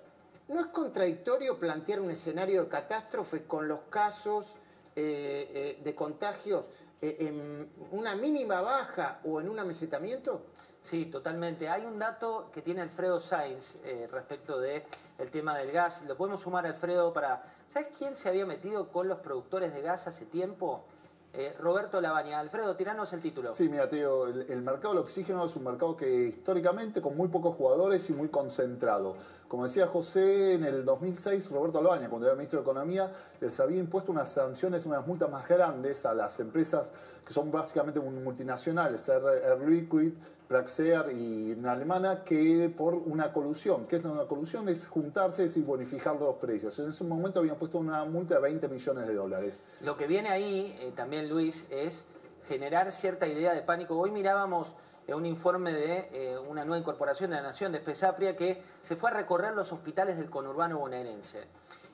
[0.47, 4.59] ¿no es contradictorio plantear un escenario de catástrofe con los casos
[4.97, 6.67] eh, eh, de contagios
[7.01, 10.43] eh, en una mínima baja o en un amesetamiento?
[10.83, 11.69] Sí, totalmente.
[11.69, 14.83] Hay un dato que tiene Alfredo Sainz eh, respecto del
[15.19, 16.03] el tema del gas.
[16.03, 17.43] Lo podemos sumar, Alfredo, para...
[17.73, 20.85] ¿Sabes quién se había metido con los productores de gas hace tiempo?
[21.33, 22.39] Eh, Roberto Labaña.
[22.39, 23.53] Alfredo, tiranos el título.
[23.53, 27.29] Sí, mira, Teo, el, el mercado del oxígeno es un mercado que históricamente con muy
[27.29, 29.17] pocos jugadores y muy concentrado.
[29.55, 33.09] Como decía José, en el 2006 Roberto Albaña, cuando era ministro de Economía,
[33.41, 36.91] les había impuesto unas sanciones, unas multas más grandes a las empresas
[37.25, 40.15] que son básicamente multinacionales, Air, Liquid,
[40.49, 43.87] Praxair y una alemana, que por una colusión.
[43.87, 44.69] ¿Qué es una colusión?
[44.69, 46.77] Es juntarse y bonificar los precios.
[46.81, 49.63] En ese momento habían puesto una multa de 20 millones de dólares.
[49.83, 52.07] Lo que viene ahí eh, también, Luis, es
[52.49, 53.97] generar cierta idea de pánico.
[53.97, 54.75] Hoy mirábamos
[55.09, 59.11] un informe de eh, una nueva incorporación de la Nación, de Espesapria, que se fue
[59.11, 61.45] a recorrer los hospitales del conurbano bonaerense.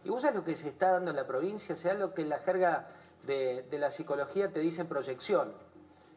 [0.05, 2.29] Y vos sabés lo que se está dando en la provincia, sea lo que en
[2.29, 2.87] la jerga
[3.27, 5.53] de, de la psicología te dicen proyección.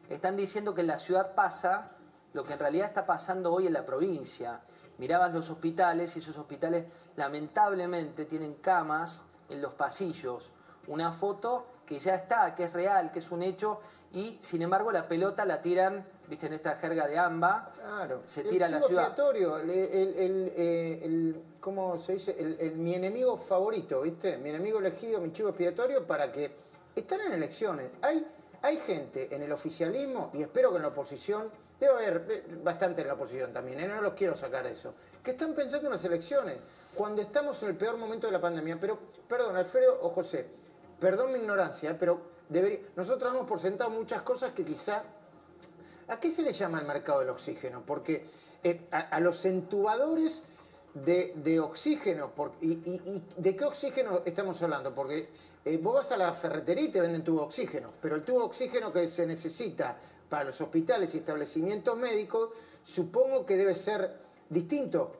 [0.08, 1.90] Están diciendo que en la ciudad pasa
[2.32, 4.60] lo que en realidad está pasando hoy en la provincia.
[4.98, 6.86] Mirabas los hospitales y esos hospitales
[7.16, 10.52] lamentablemente tienen camas en los pasillos.
[10.86, 13.80] Una foto que ya está, que es real, que es un hecho,
[14.12, 18.22] y sin embargo la pelota la tiran, viste, en esta jerga de AMBA, Claro.
[18.24, 19.04] se El tira a la ciudad.
[19.08, 22.36] expiatorio, el, el- el, eh, el- ¿cómo se dice?
[22.38, 24.38] El, mi enemigo favorito, ¿viste?
[24.38, 26.52] Mi enemigo elegido, mi chivo expiatorio, para que
[26.94, 27.90] están en elecciones.
[28.02, 28.24] Hay,
[28.62, 33.08] hay gente en el oficialismo, y espero que en la oposición, debe haber bastante en
[33.08, 33.88] la oposición también, ¿eh?
[33.88, 36.56] no los quiero sacar de eso, que están pensando en las elecciones,
[36.94, 38.78] cuando estamos en el peor momento de la pandemia.
[38.80, 38.96] Pero,
[39.28, 40.46] perdón, Alfredo o José,
[41.00, 45.02] perdón mi ignorancia, pero debería, nosotros damos por sentado muchas cosas que quizá
[46.08, 47.82] ¿A qué se le llama el mercado del oxígeno?
[47.84, 48.26] Porque
[48.62, 50.42] eh, a, los entubadores
[50.94, 54.94] de, oxígeno, y de qué oxígeno estamos hablando?
[54.94, 55.28] Porque
[55.64, 58.40] eh, vos vas a la ferretería y te venden tubo de oxígeno, pero el tubo
[58.40, 59.96] de oxígeno que se necesita
[60.28, 62.50] para los hospitales y establecimientos médicos,
[62.84, 64.18] supongo que debe ser
[64.48, 65.12] distinto.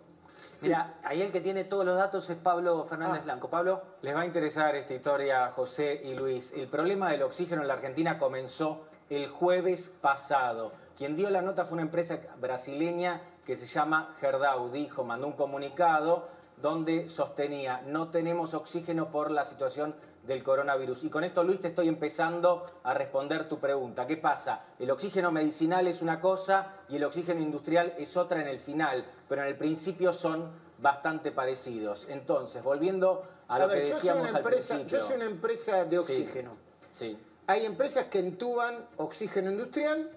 [0.62, 3.24] Mira, ahí el que tiene todos los datos es Pablo Fernández Ah.
[3.24, 3.48] Blanco.
[3.50, 3.82] Pablo.
[4.02, 6.52] Les va a interesar esta historia, José y Luis.
[6.52, 10.72] El problema del oxígeno en la Argentina comenzó el jueves pasado.
[10.96, 14.70] Quien dio la nota fue una empresa brasileña que se llama Gerdau.
[14.70, 21.05] Dijo, mandó un comunicado donde sostenía, no tenemos oxígeno por la situación del coronavirus.
[21.05, 24.07] Y con esto, Luis, te estoy empezando a responder tu pregunta.
[24.07, 24.62] ¿Qué pasa?
[24.78, 29.05] El oxígeno medicinal es una cosa y el oxígeno industrial es otra en el final,
[29.28, 32.06] pero en el principio son bastante parecidos.
[32.08, 34.98] Entonces, volviendo a lo ver, que decíamos al empresa, principio.
[34.98, 36.52] yo soy una empresa de oxígeno.
[36.92, 37.18] Sí.
[37.46, 40.10] Hay empresas que entuban oxígeno industrial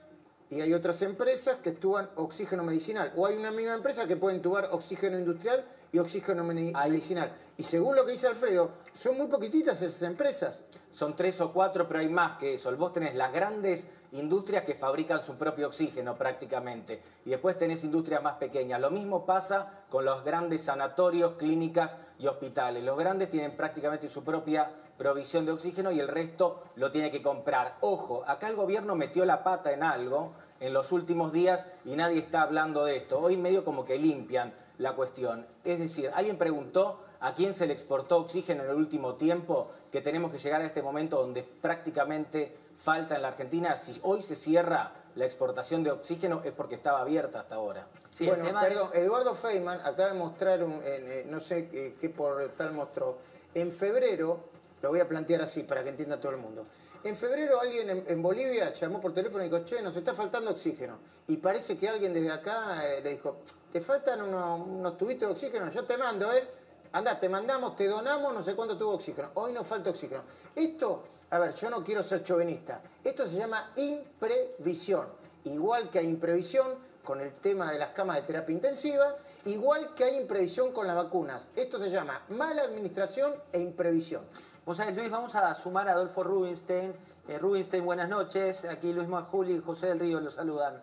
[0.49, 3.11] y hay otras empresas que entuban oxígeno medicinal.
[3.17, 7.31] O hay una misma empresa que puede entubar oxígeno industrial y oxígeno medicinal.
[7.57, 10.61] Y según lo que dice Alfredo, son muy poquititas esas empresas.
[10.91, 12.75] Son tres o cuatro, pero hay más que eso.
[12.77, 17.01] Vos tenés las grandes industrias que fabrican su propio oxígeno prácticamente.
[17.25, 18.79] Y después tenés industrias más pequeñas.
[18.79, 22.83] Lo mismo pasa con los grandes sanatorios, clínicas y hospitales.
[22.83, 27.21] Los grandes tienen prácticamente su propia provisión de oxígeno y el resto lo tiene que
[27.21, 27.75] comprar.
[27.81, 32.19] Ojo, acá el gobierno metió la pata en algo en los últimos días y nadie
[32.19, 33.19] está hablando de esto.
[33.19, 35.45] Hoy medio como que limpian la cuestión.
[35.63, 40.01] Es decir, alguien preguntó a quién se le exportó oxígeno en el último tiempo, que
[40.01, 43.75] tenemos que llegar a este momento donde prácticamente falta en la Argentina.
[43.75, 47.87] Si hoy se cierra la exportación de oxígeno es porque estaba abierta hasta ahora.
[48.19, 53.17] bueno, perdón, Eduardo Feynman acaba de mostrar, un, eh, no sé qué, qué portal mostró,
[53.53, 54.39] en febrero,
[54.81, 56.65] lo voy a plantear así para que entienda todo el mundo.
[57.03, 60.51] En febrero alguien en, en Bolivia llamó por teléfono y dijo, che, nos está faltando
[60.51, 60.97] oxígeno.
[61.27, 63.37] Y parece que alguien desde acá eh, le dijo,
[63.71, 66.47] te faltan unos, unos tubitos de oxígeno, yo te mando, ¿eh?
[66.93, 69.29] Andá, te mandamos, te donamos, no sé cuánto tuvo oxígeno.
[69.35, 70.21] Hoy nos falta oxígeno.
[70.55, 72.81] Esto, a ver, yo no quiero ser chauvinista.
[73.03, 75.07] Esto se llama imprevisión.
[75.43, 76.67] Igual que hay imprevisión
[77.03, 79.15] con el tema de las camas de terapia intensiva,
[79.45, 81.47] igual que hay imprevisión con las vacunas.
[81.55, 84.23] Esto se llama mala administración e imprevisión.
[84.65, 86.93] Vos sabés, Luis, vamos a sumar a Adolfo Rubinstein.
[87.27, 88.65] Eh, Rubinstein, buenas noches.
[88.65, 90.81] Aquí Luis Majuli y José del Río los saludan.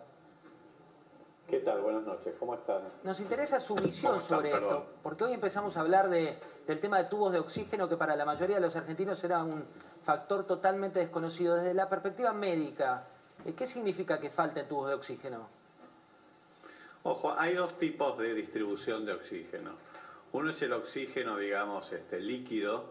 [1.49, 1.81] ¿Qué tal?
[1.81, 2.81] Buenas noches, ¿cómo están?
[3.03, 4.63] Nos interesa su visión sobre Perdón.
[4.77, 8.15] esto, porque hoy empezamos a hablar de- del tema de tubos de oxígeno, que para
[8.15, 9.63] la mayoría de los argentinos era un
[10.03, 11.55] factor totalmente desconocido.
[11.55, 13.03] Desde la perspectiva médica,
[13.45, 15.47] eh, ¿qué significa que falten tubos de oxígeno?
[17.03, 19.71] Ojo, hay dos tipos de distribución de oxígeno.
[20.31, 22.85] Uno es el oxígeno, digamos, este líquido,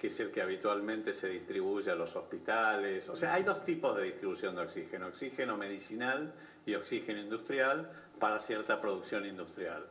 [0.00, 3.06] que es el que habitualmente se distribuye a los hospitales.
[3.10, 6.32] O sea, hay dos tipos de distribución de oxígeno, oxígeno medicinal
[6.64, 9.84] y oxígeno industrial para cierta producción industrial.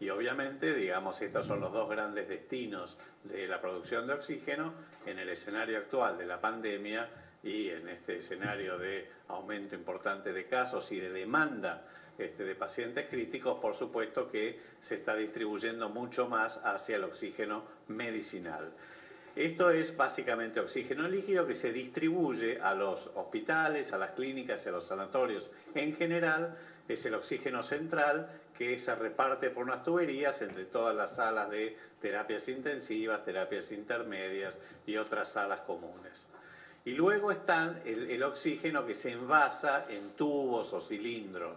[0.00, 4.74] Y obviamente, digamos, estos son los dos grandes destinos de la producción de oxígeno
[5.06, 7.08] en el escenario actual de la pandemia
[7.44, 11.86] y en este escenario de aumento importante de casos y de demanda
[12.18, 17.62] este, de pacientes críticos, por supuesto que se está distribuyendo mucho más hacia el oxígeno
[17.86, 18.72] medicinal.
[19.34, 24.68] Esto es básicamente oxígeno líquido que se distribuye a los hospitales, a las clínicas y
[24.68, 25.50] a los sanatorios.
[25.74, 26.54] En general
[26.86, 31.74] es el oxígeno central que se reparte por unas tuberías entre todas las salas de
[31.98, 36.26] terapias intensivas, terapias intermedias y otras salas comunes.
[36.84, 41.56] Y luego está el, el oxígeno que se envasa en tubos o cilindros.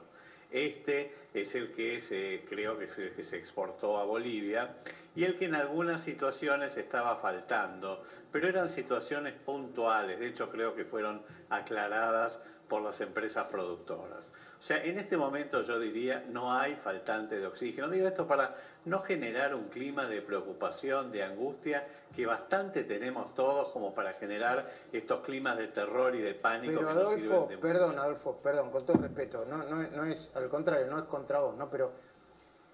[0.51, 4.75] Este es el que se, creo que, el que se exportó a Bolivia
[5.15, 10.75] y el que en algunas situaciones estaba faltando, pero eran situaciones puntuales, de hecho creo
[10.75, 14.31] que fueron aclaradas por las empresas productoras.
[14.65, 17.87] O sea, en este momento yo diría no hay faltante de oxígeno.
[17.87, 18.55] Digo esto para
[18.85, 21.85] no generar un clima de preocupación, de angustia,
[22.15, 26.87] que bastante tenemos todos como para generar estos climas de terror y de pánico Pero
[26.87, 30.31] que nos sirven Adolfo, de perdón, Adolfo, perdón, con todo respeto, no, no, no es,
[30.33, 31.69] al contrario, no es contra vos, ¿no?
[31.69, 31.91] Pero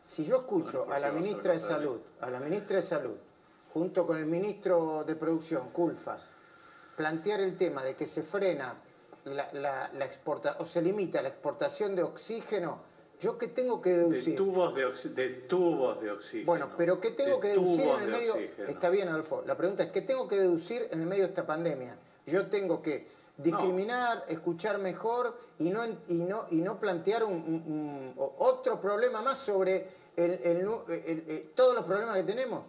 [0.05, 1.59] si yo escucho ¿por a la ministra de?
[1.59, 3.17] Salud, a la ministra de Salud,
[3.73, 6.23] junto con el ministro de Producción, Culfas,
[6.95, 8.75] plantear el tema de que se frena
[9.25, 12.79] la, la, la exporta, o se limita la exportación de oxígeno,
[13.19, 14.35] ¿yo qué tengo que de deducir?
[14.35, 16.45] tubos de, oxi- de tubos de oxígeno.
[16.47, 18.33] Bueno, pero ¿qué tengo De que deducir en el de medio?
[18.33, 18.67] oxígeno.
[18.69, 19.43] Está bien, Adolfo.
[19.45, 21.95] La pregunta es, ¿qué tengo que deducir en el medio de esta pandemia?
[22.25, 23.07] Yo tengo que
[23.37, 28.79] discriminar, escuchar mejor y no, y no, y no plantear un, un- un- o- otro
[28.81, 32.65] problema más sobre el- el- todos los problemas que tenemos.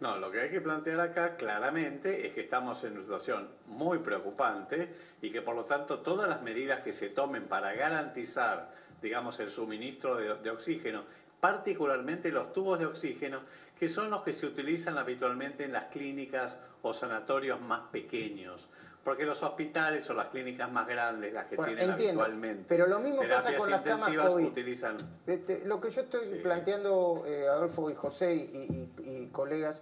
[0.00, 3.98] No, lo que hay que plantear acá claramente es que estamos en una situación muy
[3.98, 4.88] preocupante
[5.20, 8.70] y que por lo tanto todas las medidas que se tomen para garantizar,
[9.02, 11.04] digamos, el suministro de, de oxígeno,
[11.38, 13.40] particularmente los tubos de oxígeno,
[13.78, 18.68] que son los que se utilizan habitualmente en las clínicas o sanatorios más pequeños.
[19.04, 22.86] Porque los hospitales o las clínicas más grandes, las que Bueno, tienen entiendo, habitualmente pero
[22.86, 24.46] lo mismo pasa terapias con las camas intensivas, COVID.
[24.46, 24.96] utilizan
[25.26, 29.80] Este, lo que yo estoy planteando, eh, Adolfo y José y, y- y colegas,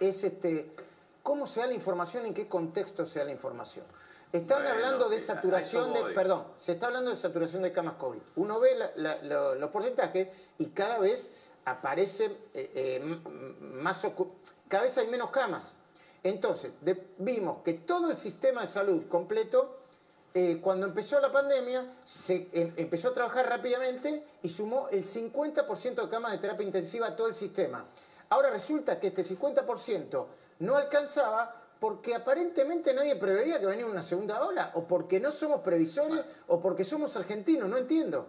[0.00, 0.70] es este,
[1.22, 3.84] cómo se da la información, en qué contexto se da la información.
[4.32, 8.20] Están Bueno, hablando de saturación de, perdón, se está hablando de saturación de camas COVID.
[8.36, 10.28] Uno ve la- la- lo- los porcentajes
[10.58, 11.30] y cada vez
[11.64, 13.18] aparece eh, eh,
[13.60, 14.06] más,
[14.68, 15.72] cada vez hay menos camas.
[16.22, 19.76] Entonces, de- vimos que todo el sistema de salud completo
[20.32, 26.02] eh, cuando empezó la pandemia, se em- empezó a trabajar rápidamente y sumó el 50%
[26.02, 27.84] de camas de terapia intensiva a todo el sistema.
[28.30, 30.26] Ahora resulta que este 50%
[30.60, 35.62] no alcanzaba porque aparentemente nadie preveía que venía una segunda ola, o porque no somos
[35.62, 38.28] previsores, o porque somos argentinos, no entiendo.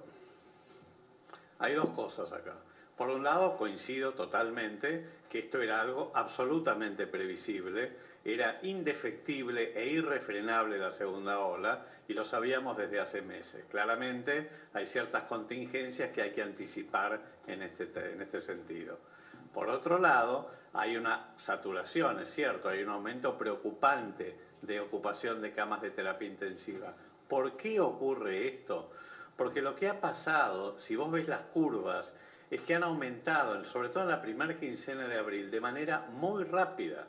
[1.59, 2.55] Hay dos cosas acá.
[2.97, 7.91] Por un lado, coincido totalmente que esto era algo absolutamente previsible,
[8.23, 13.65] era indefectible e irrefrenable la segunda ola y lo sabíamos desde hace meses.
[13.69, 17.83] Claramente hay ciertas contingencias que hay que anticipar en este,
[18.13, 19.10] en este sentido.
[19.53, 25.51] Por otro lado, hay una saturación, es cierto, hay un aumento preocupante de ocupación de
[25.51, 26.93] camas de terapia intensiva.
[27.27, 28.91] ¿Por qué ocurre esto?
[29.35, 32.15] Porque lo que ha pasado, si vos ves las curvas,
[32.49, 36.43] es que han aumentado, sobre todo en la primera quincena de abril, de manera muy
[36.43, 37.07] rápida.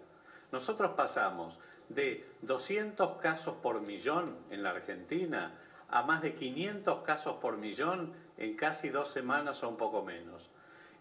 [0.53, 7.37] Nosotros pasamos de 200 casos por millón en la Argentina a más de 500 casos
[7.37, 10.51] por millón en casi dos semanas o un poco menos.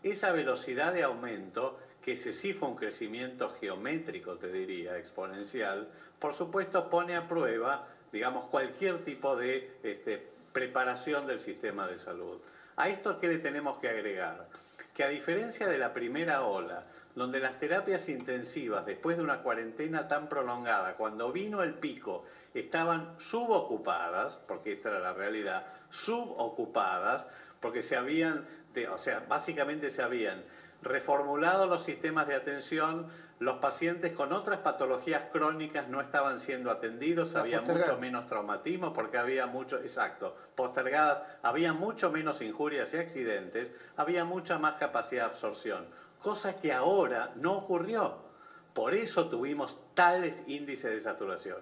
[0.04, 5.88] Esa velocidad de aumento, que ese sí fue un crecimiento geométrico, te diría, exponencial,
[6.20, 12.42] por supuesto pone a prueba, digamos, cualquier tipo de este, preparación del sistema de salud.
[12.76, 14.48] ¿A esto qué le tenemos que agregar?
[14.96, 16.84] Que a diferencia de la primera ola,
[17.16, 22.24] donde las terapias intensivas, después de una cuarentena tan prolongada, cuando vino el pico,
[22.54, 27.28] estaban subocupadas, porque esta era la realidad, subocupadas,
[27.60, 28.46] porque se habían,
[28.92, 30.44] o sea, básicamente se habían
[30.82, 33.08] reformulado los sistemas de atención,
[33.40, 39.18] los pacientes con otras patologías crónicas no estaban siendo atendidos, había mucho menos traumatismo porque
[39.18, 45.30] había mucho, exacto, postergadas, había mucho menos injurias y accidentes, había mucha más capacidad de
[45.32, 45.88] absorción,
[46.22, 48.30] cosa que ahora no ocurrió.
[48.74, 51.60] Por eso tuvimos tales índices de saturación.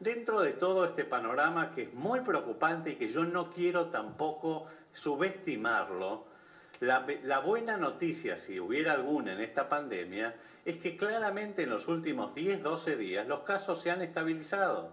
[0.00, 4.66] Dentro de todo este panorama que es muy preocupante y que yo no quiero tampoco
[4.92, 6.27] subestimarlo,
[6.80, 12.34] la, buena noticia, si hubiera alguna en esta pandemia, es que claramente en los últimos
[12.34, 14.92] 10, 12 días los casos se han estabilizado.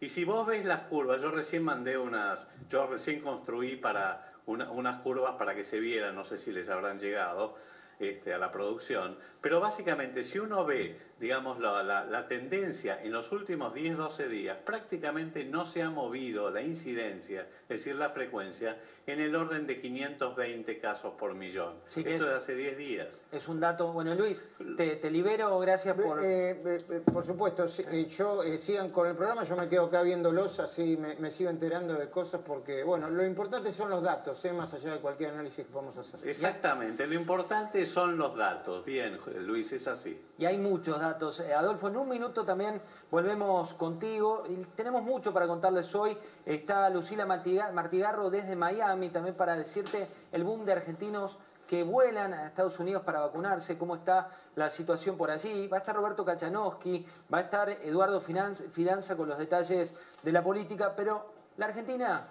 [0.00, 4.96] Y si vos ves las curvas, yo recién mandé unas, yo recién construí para unas
[4.98, 7.56] curvas para que se vieran, no sé si les habrán llegado,
[7.98, 13.72] este, a la producción, pero básicamente si uno ve, digamos, la, tendencia en los últimos
[13.72, 19.20] 10, 12 días, prácticamente no se ha movido la incidencia, es decir, la frecuencia, en
[19.20, 21.74] el orden de 520 casos por millón.
[21.86, 23.22] Esto es, de hace 10 días.
[23.32, 24.44] Es un dato, bueno Luis,
[24.76, 26.22] te, libero, gracias por...
[26.22, 30.60] Eh, eh, eh, por supuesto, yo sigan con el programa, yo me quedo acá viéndolos,
[30.60, 34.92] así me, sigo enterando de cosas porque, bueno, lo importante son los datos, más allá
[34.92, 36.28] de cualquier análisis que podamos hacer.
[36.28, 38.84] Exactamente, lo importante son los datos.
[38.84, 40.20] Bien, Luis, es así.
[40.38, 41.13] Y hay muchos datos.
[41.40, 44.44] Eh, Adolfo, en un minuto también volvemos contigo.
[44.48, 46.16] Y tenemos mucho para contarles hoy.
[46.44, 51.38] Está Lucila Martigarro desde Miami también para decirte el boom de argentinos
[51.68, 55.68] que vuelan a Estados Unidos para vacunarse, cómo está la situación por allí.
[55.68, 60.42] Va a estar Roberto Kachanowski, va a estar Eduardo Fidanza con los detalles de la
[60.42, 62.28] política, pero la Argentina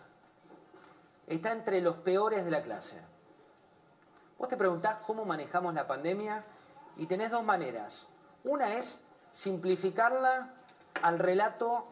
[1.26, 3.02] está entre los peores de la clase.
[4.38, 6.44] Vos te preguntás cómo manejamos la pandemia
[6.98, 8.08] y tenés dos maneras.
[8.44, 9.00] Una es
[9.32, 10.50] simplificarla
[11.02, 11.86] al relato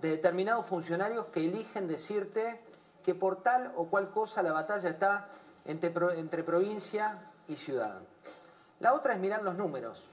[0.00, 2.60] de determinados funcionarios que eligen decirte
[3.04, 5.28] que por tal o cual cosa la batalla está
[5.66, 8.00] entre, entre provincia y ciudad.
[8.80, 10.08] La otra es mirar los números.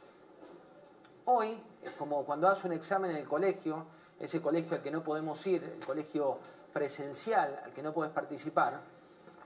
[1.26, 1.58] Hoy,
[1.98, 3.86] como cuando haces un examen en el colegio,
[4.20, 6.38] ese colegio al que no podemos ir, el colegio
[6.74, 8.80] presencial al que no puedes participar,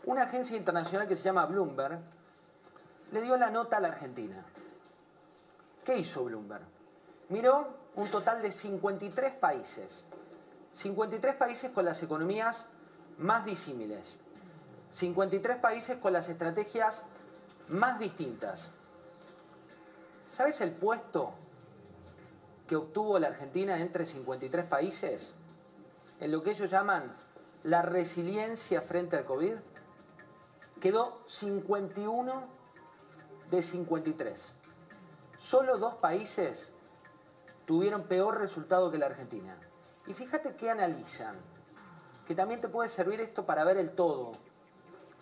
[0.05, 1.99] una agencia internacional que se llama Bloomberg
[3.11, 4.43] le dio la nota a la Argentina.
[5.85, 6.65] ¿Qué hizo Bloomberg?
[7.29, 10.03] Miró un total de 53 países.
[10.73, 12.65] 53 países con las economías
[13.19, 14.17] más disímiles.
[14.91, 17.05] 53 países con las estrategias
[17.69, 18.71] más distintas.
[20.33, 21.33] ¿Sabes el puesto
[22.67, 25.35] que obtuvo la Argentina entre 53 países?
[26.19, 27.13] En lo que ellos llaman
[27.63, 29.53] la resiliencia frente al COVID.
[30.81, 32.47] Quedó 51
[33.51, 34.64] de 53.
[35.45, 36.71] Solo dos países
[37.67, 39.55] tuvieron peor resultado que la Argentina.
[40.07, 41.35] Y fíjate qué analizan,
[42.25, 44.31] que también te puede servir esto para ver el todo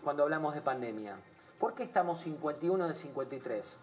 [0.01, 1.17] cuando hablamos de pandemia.
[1.59, 3.77] ¿Por qué estamos 51 de 53?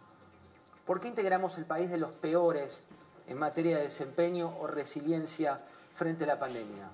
[0.86, 2.86] ¿Por qué integramos el país de los peores
[3.26, 5.60] en materia de desempeño o resiliencia
[5.92, 6.88] frente a la pandemia?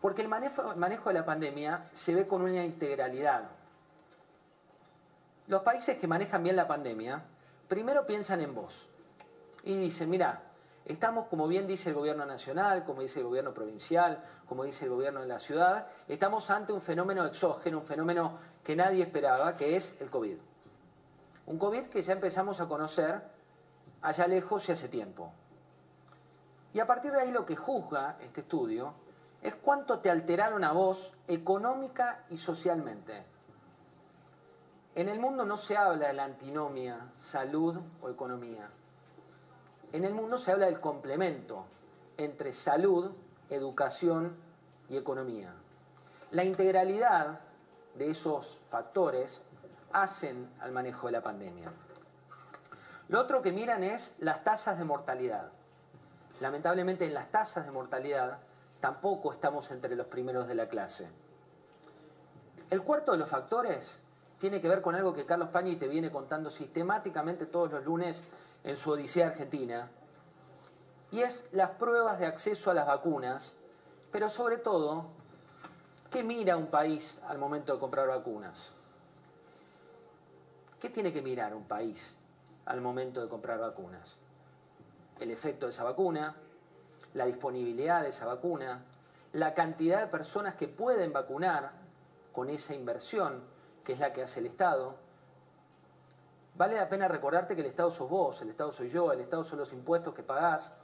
[0.00, 3.44] Porque el manejo, manejo de la pandemia se ve con una integralidad.
[5.46, 7.22] Los países que manejan bien la pandemia,
[7.68, 8.86] primero piensan en vos
[9.62, 10.42] y dicen, mira,
[10.84, 14.90] estamos, como bien dice el gobierno nacional, como dice el gobierno provincial, como dice el
[14.90, 19.76] gobierno de la ciudad, estamos ante un fenómeno exógeno, un fenómeno que nadie esperaba, que
[19.76, 20.38] es el COVID.
[21.46, 23.22] Un COVID que ya empezamos a conocer
[24.02, 25.32] allá lejos y hace tiempo.
[26.72, 28.94] Y a partir de ahí lo que juzga este estudio
[29.42, 33.24] es cuánto te alteraron a vos económica y socialmente.
[34.98, 38.68] En el mundo no se habla de la antinomia, salud o economía.
[39.92, 41.66] En el mundo se habla del complemento
[42.16, 43.12] entre salud,
[43.48, 44.36] educación
[44.88, 45.54] y economía.
[46.32, 47.38] La integralidad
[47.94, 49.42] de esos factores
[49.92, 51.70] hacen al manejo de la pandemia.
[53.06, 55.52] Lo otro que miran es las tasas de mortalidad.
[56.40, 58.40] Lamentablemente en las tasas de mortalidad
[58.80, 61.08] tampoco estamos entre los primeros de la clase.
[62.68, 64.02] El cuarto de los factores
[64.38, 68.24] tiene que ver con algo que Carlos Pañi te viene contando sistemáticamente todos los lunes
[68.64, 69.90] en su Odisea Argentina,
[71.10, 73.56] y es las pruebas de acceso a las vacunas,
[74.12, 75.06] pero sobre todo,
[76.10, 78.74] ¿qué mira un país al momento de comprar vacunas?
[80.80, 82.16] ¿Qué tiene que mirar un país
[82.66, 84.18] al momento de comprar vacunas?
[85.18, 86.36] El efecto de esa vacuna,
[87.14, 88.84] la disponibilidad de esa vacuna,
[89.32, 91.72] la cantidad de personas que pueden vacunar
[92.32, 93.42] con esa inversión,
[93.88, 94.96] que es la que hace el Estado.
[96.56, 99.42] Vale la pena recordarte que el Estado sos vos, el Estado soy yo, el Estado
[99.42, 100.74] son los impuestos que pagás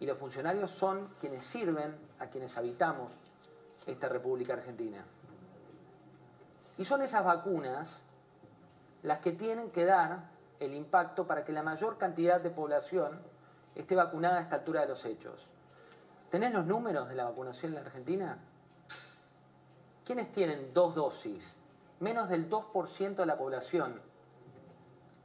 [0.00, 3.12] y los funcionarios son quienes sirven a quienes habitamos
[3.86, 5.04] esta República Argentina.
[6.76, 8.02] Y son esas vacunas
[9.04, 10.24] las que tienen que dar
[10.58, 13.20] el impacto para que la mayor cantidad de población
[13.76, 15.46] esté vacunada a esta altura de los hechos.
[16.30, 18.38] ¿Tenés los números de la vacunación en la Argentina?
[20.04, 21.60] ¿Quiénes tienen dos dosis?
[22.00, 24.00] Menos del 2% de la población.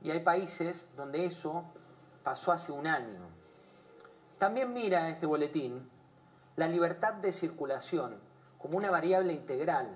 [0.03, 1.65] Y hay países donde eso
[2.23, 3.19] pasó hace un año.
[4.37, 5.89] También mira este boletín
[6.55, 8.19] la libertad de circulación
[8.57, 9.89] como una variable integral.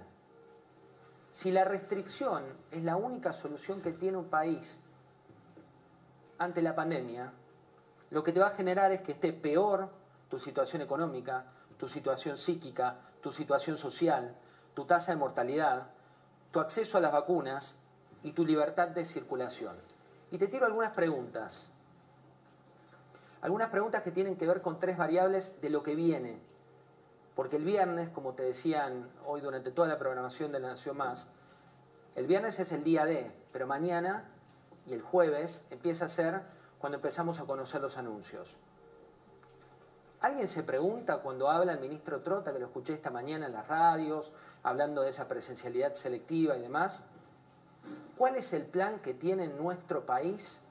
[1.31, 4.79] Si la restricción es la única solución que tiene un país
[6.37, 7.33] ante la pandemia,
[8.09, 9.89] lo que te va a generar es que esté peor
[10.29, 11.45] tu situación económica,
[11.77, 14.35] tu situación psíquica, tu situación social,
[14.73, 15.89] tu tasa de mortalidad,
[16.55, 17.75] tu acceso a las vacunas
[18.23, 19.75] y tu libertad de circulación.
[20.31, 21.69] Y te tiro algunas preguntas.
[23.41, 26.39] Algunas preguntas que tienen que ver con tres variables de lo que viene.
[27.35, 31.27] Porque el viernes, como te decían hoy durante toda la programación de la Nación Más,
[32.15, 34.23] el viernes es el día D, pero mañana
[34.85, 36.41] y el jueves empieza a ser
[36.79, 38.55] cuando empezamos a conocer los anuncios.
[40.25, 43.67] ¿Alguien se pregunta cuando habla el ministro Trota, que lo escuché esta mañana en las
[43.67, 44.31] radios,
[44.63, 47.03] hablando de esa presencialidad selectiva y demás?
[48.17, 50.61] ¿Cuál es el plan que tiene nuestro país,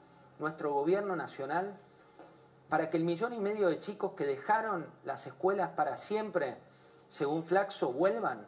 [0.41, 1.73] nuestro gobierno nacional,
[2.69, 6.57] para que el millón y medio de chicos que dejaron las escuelas para siempre,
[7.09, 8.45] según Flaxo, vuelvan?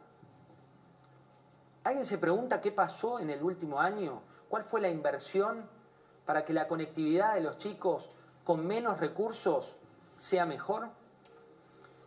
[1.85, 4.23] ¿Alguien se pregunta qué pasó en el último año?
[4.49, 5.69] ¿Cuál fue la inversión
[6.25, 8.09] para que la conectividad de los chicos
[8.43, 9.76] con menos recursos
[10.17, 10.89] sea mejor?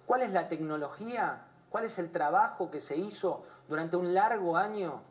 [0.07, 1.47] ¿Cuál es la tecnología?
[1.71, 5.03] ¿Cuál es el trabajo que se hizo durante un largo año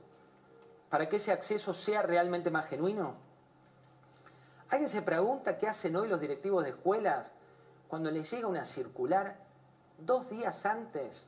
[0.89, 3.15] para que ese acceso sea realmente más genuino?
[4.69, 7.31] ¿Alguien se pregunta qué hacen hoy los directivos de escuelas
[7.87, 9.37] cuando les llega una circular
[9.97, 11.25] dos días antes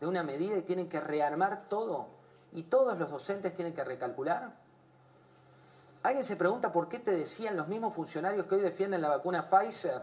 [0.00, 2.08] de una medida y tienen que rearmar todo
[2.52, 4.52] y todos los docentes tienen que recalcular?
[6.02, 9.46] ¿Alguien se pregunta por qué te decían los mismos funcionarios que hoy defienden la vacuna
[9.46, 10.02] Pfizer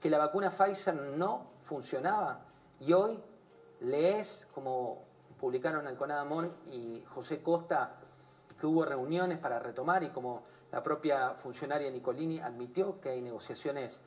[0.00, 2.40] que la vacuna Pfizer no funcionaba?
[2.80, 3.22] Y hoy
[3.80, 4.98] lees, como
[5.40, 6.26] publicaron Alconada
[6.66, 7.92] y José Costa,
[8.58, 10.42] que hubo reuniones para retomar y como
[10.72, 14.02] la propia funcionaria Nicolini admitió que hay negociaciones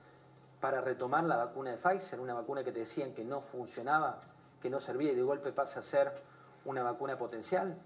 [0.60, 4.20] para retomar la vacuna de Pfizer, una vacuna que te decían que no funcionaba,
[4.62, 6.14] que no servía y de golpe pasa a ser
[6.66, 7.78] una vacuna potencial.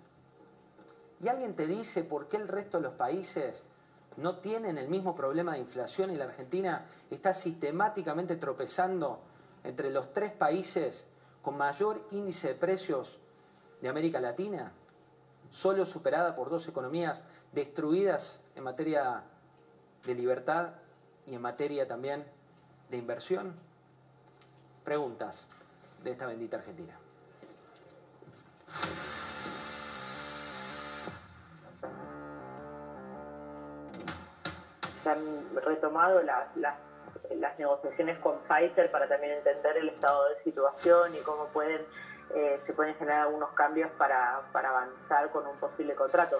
[1.21, 3.65] ¿Y alguien te dice por qué el resto de los países
[4.17, 9.21] no tienen el mismo problema de inflación y la Argentina está sistemáticamente tropezando
[9.63, 11.05] entre los tres países
[11.41, 13.19] con mayor índice de precios
[13.81, 14.71] de América Latina,
[15.49, 19.23] solo superada por dos economías destruidas en materia
[20.05, 20.73] de libertad
[21.25, 22.25] y en materia también
[22.89, 23.53] de inversión?
[24.83, 25.47] Preguntas
[26.03, 26.97] de esta bendita Argentina.
[35.03, 36.55] Se han retomado las,
[37.57, 41.85] negociaciones con Pfizer para también entender el estado de situación y cómo pueden
[42.33, 46.37] eh, se pueden generar algunos cambios para, para avanzar con un posible contrato.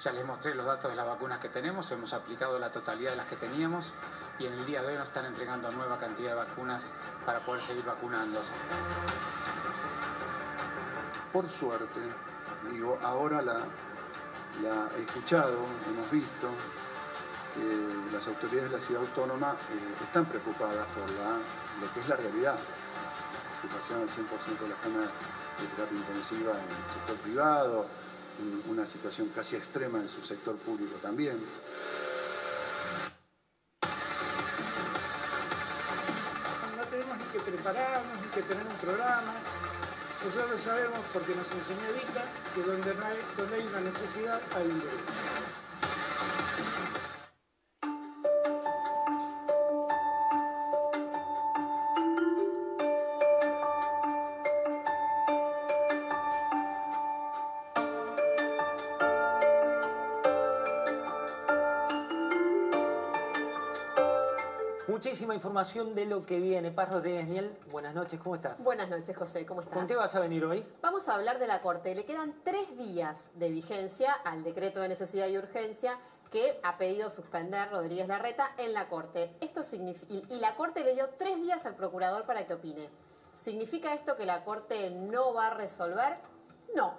[0.00, 3.16] Ya les mostré los datos de las vacunas que tenemos, hemos aplicado la totalidad de
[3.16, 3.94] las que teníamos
[4.38, 6.92] y en el día de hoy nos están entregando nueva cantidad de vacunas
[7.24, 8.40] para poder seguir vacunando.
[11.32, 12.00] Por suerte,
[12.70, 13.60] Digo, ahora la,
[14.62, 15.58] la he escuchado,
[15.88, 16.48] hemos visto
[17.54, 21.38] que las autoridades de la ciudad autónoma eh, están preocupadas por la,
[21.80, 22.56] lo que es la realidad.
[23.58, 25.08] Ocupación al 100% de las camas
[25.60, 27.86] de terapia intensiva en el sector privado,
[28.40, 31.38] un- una situación casi extrema en su sector público también.
[36.76, 39.32] No tenemos ni que prepararnos, ni que tener un programa.
[40.24, 42.24] Nosotros sabemos, porque nos enseñó Evita,
[42.54, 45.67] que donde, hay, donde hay una necesidad hay un derecho.
[65.58, 66.70] Información de lo que viene.
[66.70, 68.62] Paz Rodríguez Niel, buenas noches, ¿cómo estás?
[68.62, 69.76] Buenas noches, José, ¿cómo estás?
[69.76, 70.64] ¿Con qué vas a venir hoy?
[70.82, 71.96] Vamos a hablar de la Corte.
[71.96, 75.98] Le quedan tres días de vigencia al decreto de necesidad y urgencia
[76.30, 79.36] que ha pedido suspender Rodríguez Larreta en la Corte.
[79.40, 82.88] Esto significa, y, y la Corte le dio tres días al procurador para que opine.
[83.34, 86.18] ¿Significa esto que la Corte no va a resolver?
[86.76, 86.94] No.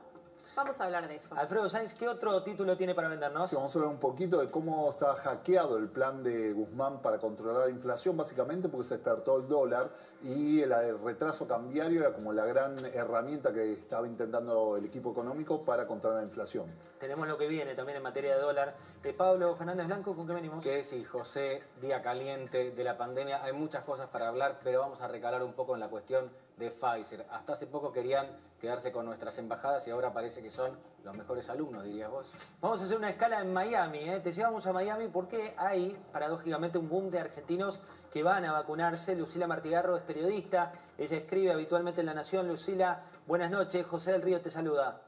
[0.60, 1.34] Vamos a hablar de eso.
[1.38, 3.50] Alfredo Sáenz, ¿qué otro título tiene para vendernos?
[3.50, 7.18] Sí, vamos a hablar un poquito de cómo está hackeado el plan de Guzmán para
[7.18, 9.90] controlar la inflación, básicamente porque se despertó el dólar
[10.22, 15.14] y el, el retraso cambiario era como la gran herramienta que estaba intentando el equipo
[15.14, 16.66] económico para controlar la inflación.
[17.00, 18.76] Tenemos lo que viene también en materia de dólar.
[19.02, 20.62] Eh, Pablo Fernández Blanco, ¿con qué venimos?
[20.62, 25.00] Que si José, día caliente de la pandemia, hay muchas cosas para hablar, pero vamos
[25.00, 26.30] a recalar un poco en la cuestión
[26.60, 27.26] de Pfizer.
[27.32, 28.28] Hasta hace poco querían
[28.60, 32.30] quedarse con nuestras embajadas y ahora parece que son los mejores alumnos, dirías vos.
[32.62, 34.00] Vamos a hacer una escala en Miami.
[34.00, 34.20] ¿eh?
[34.20, 37.80] Te llevamos a Miami porque hay, paradójicamente, un boom de argentinos
[38.12, 39.16] que van a vacunarse.
[39.16, 42.48] Lucila Martigarro es periodista, ella escribe habitualmente en La Nación.
[42.48, 43.86] Lucila, buenas noches.
[43.88, 45.02] José del Río te saluda.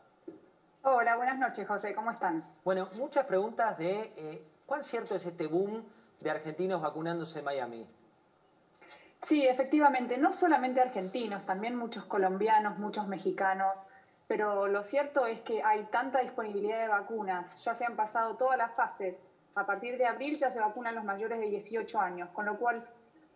[0.83, 1.93] Hola, buenas noches, José.
[1.93, 2.43] ¿Cómo están?
[2.63, 5.83] Bueno, muchas preguntas de eh, cuán cierto es este boom
[6.21, 7.87] de argentinos vacunándose en Miami.
[9.23, 13.85] Sí, efectivamente, no solamente argentinos, también muchos colombianos, muchos mexicanos,
[14.27, 18.57] pero lo cierto es que hay tanta disponibilidad de vacunas, ya se han pasado todas
[18.57, 19.23] las fases.
[19.53, 22.84] A partir de abril ya se vacunan los mayores de 18 años, con lo cual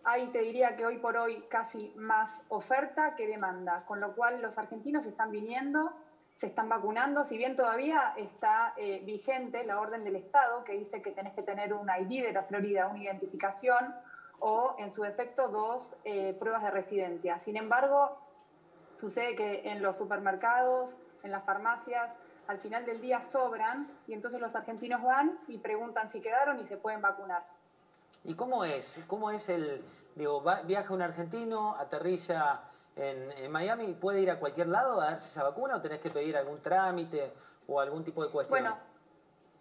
[0.04, 4.42] ahí te diría que hoy por hoy casi más oferta que demanda, con lo cual
[4.42, 5.92] los argentinos están viniendo,
[6.34, 11.02] se están vacunando, si bien todavía está eh, vigente la orden del Estado que dice
[11.02, 13.94] que tenés que tener un ID de la Florida, una identificación
[14.40, 17.40] o en su defecto dos eh, pruebas de residencia.
[17.40, 18.18] Sin embargo,
[18.94, 22.16] sucede que en los supermercados, en las farmacias,
[22.48, 26.66] al final del día sobran y entonces los argentinos van y preguntan si quedaron y
[26.66, 27.44] se pueden vacunar.
[28.24, 29.04] ¿Y cómo es?
[29.08, 29.84] ¿Cómo es el,
[30.16, 32.62] digo, va- viaja un argentino, aterriza
[32.96, 36.00] en, en Miami y puede ir a cualquier lado a darse esa vacuna o tenés
[36.00, 37.34] que pedir algún trámite
[37.68, 38.62] o algún tipo de cuestión?
[38.62, 38.78] Bueno,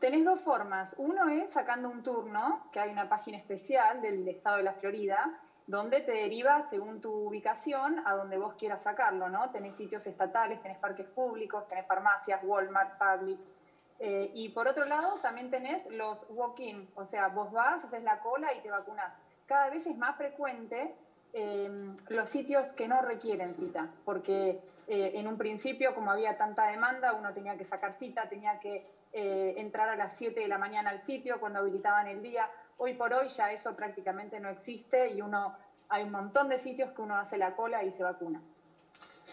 [0.05, 0.95] tenés dos formas.
[0.99, 5.41] Uno es sacando un turno, que hay una página especial del estado de la Florida,
[5.67, 9.49] donde te deriva según tu ubicación a donde vos quieras sacarlo, ¿no?
[9.49, 13.51] Tenés sitios estatales, tenés parques públicos, tenés farmacias, Walmart, Publix.
[13.99, 18.21] Eh, y por otro lado, también tenés los walk-in, o sea, vos vas, haces la
[18.21, 19.11] cola y te vacunás.
[19.47, 20.95] Cada vez es más frecuente
[21.33, 26.67] eh, los sitios que no requieren cita, porque eh, en un principio, como había tanta
[26.67, 28.87] demanda, uno tenía que sacar cita, tenía que
[29.17, 32.51] eh, entrar a las 7 de la mañana al sitio cuando habilitaban el día.
[32.79, 35.57] Hoy por hoy ya eso prácticamente no existe y uno
[35.89, 38.43] hay un montón de sitios que uno hace la cola y se vacuna.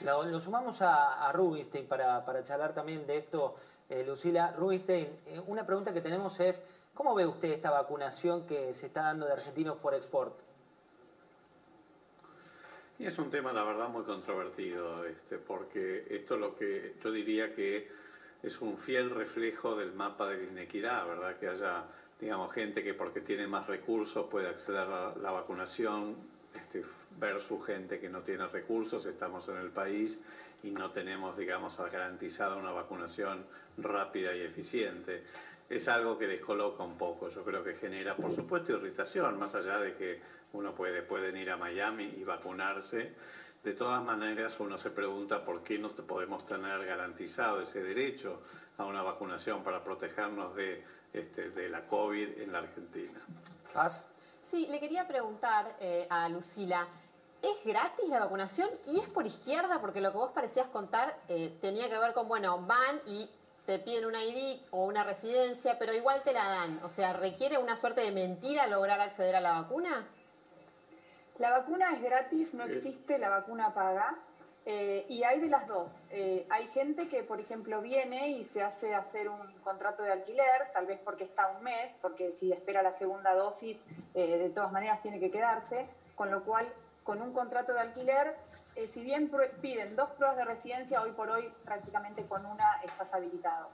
[0.05, 3.55] Lo, lo sumamos a, a Rubinstein para, para charlar también de esto,
[3.89, 4.51] eh, Lucila.
[4.51, 6.61] Rubinstein, eh, una pregunta que tenemos es,
[6.93, 10.37] ¿cómo ve usted esta vacunación que se está dando de argentinos for export?
[12.99, 17.55] Y es un tema, la verdad, muy controvertido, este, porque esto lo que yo diría
[17.55, 17.89] que
[18.43, 21.37] es un fiel reflejo del mapa de la inequidad, ¿verdad?
[21.37, 21.85] Que haya,
[22.19, 26.15] digamos, gente que porque tiene más recursos puede acceder a la vacunación
[26.55, 26.83] este,
[27.19, 29.05] versus gente que no tiene recursos.
[29.05, 30.21] Estamos en el país
[30.63, 33.45] y no tenemos, digamos, garantizada una vacunación
[33.77, 35.23] rápida y eficiente.
[35.69, 39.79] Es algo que descoloca un poco, yo creo que genera, por supuesto, irritación, más allá
[39.79, 40.19] de que
[40.53, 43.13] uno puede pueden ir a Miami y vacunarse.
[43.63, 48.41] De todas maneras, uno se pregunta por qué no podemos tener garantizado ese derecho
[48.77, 50.83] a una vacunación para protegernos de,
[51.13, 53.19] este, de la COVID en la Argentina.
[53.71, 54.07] ¿Paz?
[54.41, 56.87] Sí, le quería preguntar eh, a Lucila,
[57.43, 59.79] ¿es gratis la vacunación y es por izquierda?
[59.79, 63.29] Porque lo que vos parecías contar eh, tenía que ver con, bueno, van y
[63.67, 66.79] te piden una ID o una residencia, pero igual te la dan.
[66.83, 70.07] O sea, ¿requiere una suerte de mentira lograr acceder a la vacuna?
[71.41, 74.15] La vacuna es gratis, no existe la vacuna paga.
[74.67, 75.97] Eh, y hay de las dos.
[76.11, 80.71] Eh, hay gente que, por ejemplo, viene y se hace hacer un contrato de alquiler,
[80.71, 84.71] tal vez porque está un mes, porque si espera la segunda dosis, eh, de todas
[84.71, 86.71] maneras tiene que quedarse, con lo cual,
[87.03, 88.35] con un contrato de alquiler,
[88.85, 89.31] si bien
[89.61, 93.69] piden dos pruebas de residencia, hoy por hoy prácticamente con una estás habilitado.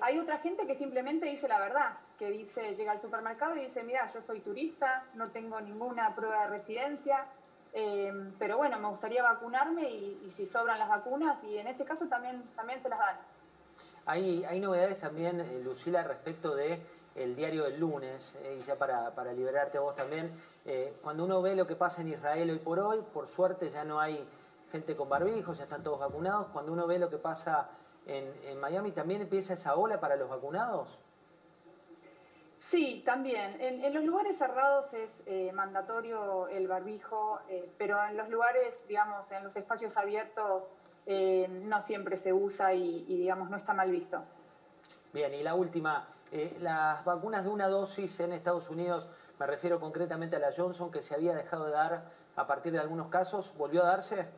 [0.00, 3.82] Hay otra gente que simplemente dice la verdad, que dice, llega al supermercado y dice,
[3.82, 7.26] mira, yo soy turista, no tengo ninguna prueba de residencia,
[7.72, 12.06] Em, pero bueno, me gustaría vacunarme y, si sobran las vacunas, y en ese caso
[12.06, 13.16] también, también se las dan.
[14.04, 16.82] Hay, hay novedades también, eh, Lucila, respecto de
[17.14, 20.32] el diario del lunes, eh, y ya para, para, liberarte a vos también.
[20.66, 23.84] Eh, cuando uno ve lo que pasa en Israel hoy por hoy, por suerte ya
[23.84, 24.26] no hay
[24.70, 26.48] gente con barbijos, ya están todos vacunados.
[26.48, 27.68] Cuando uno ve lo que pasa
[28.06, 30.98] en, en Miami, ¿también empieza esa ola para los vacunados?
[32.62, 33.60] Sí, también.
[33.60, 39.32] En, los lugares cerrados es eh, mandatorio el barbijo, eh, pero en los lugares, digamos,
[39.32, 40.76] en los espacios abiertos
[41.06, 44.22] eh, no siempre se usa y, digamos, no está mal visto.
[45.12, 46.08] Bien, y la última,
[46.60, 49.08] las vacunas de una dosis en Estados Unidos,
[49.40, 52.78] me refiero concretamente a la Johnson, que se había dejado de dar a partir de
[52.78, 54.28] algunos casos, ¿volvió a darse?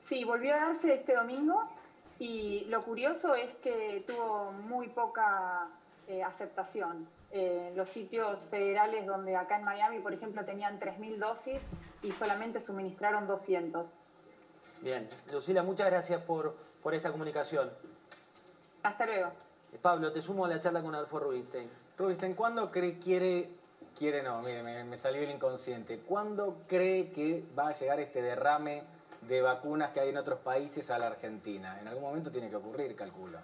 [0.00, 1.62] Sí, volvió a darse este domingo
[2.20, 5.68] y lo curioso es que tuvo muy poca
[6.24, 7.08] aceptación.
[7.32, 11.70] Eh, los sitios federales donde acá en Miami, por ejemplo, tenían 3.000 dosis
[12.02, 13.94] y solamente suministraron 200.
[14.80, 17.70] Bien, Lucila, muchas gracias por, por esta comunicación.
[18.82, 19.28] Hasta luego.
[19.72, 21.70] Eh, Pablo, te sumo a la charla con Alfo Rubinstein.
[21.96, 23.50] Rubinstein, ¿cuándo cree, quiere,
[23.96, 28.22] quiere no, mire, me, me salió el inconsciente, ¿cuándo cree que va a llegar este
[28.22, 28.82] derrame
[29.22, 31.78] de vacunas que hay en otros países a la Argentina?
[31.80, 33.42] En algún momento tiene que ocurrir, calcula.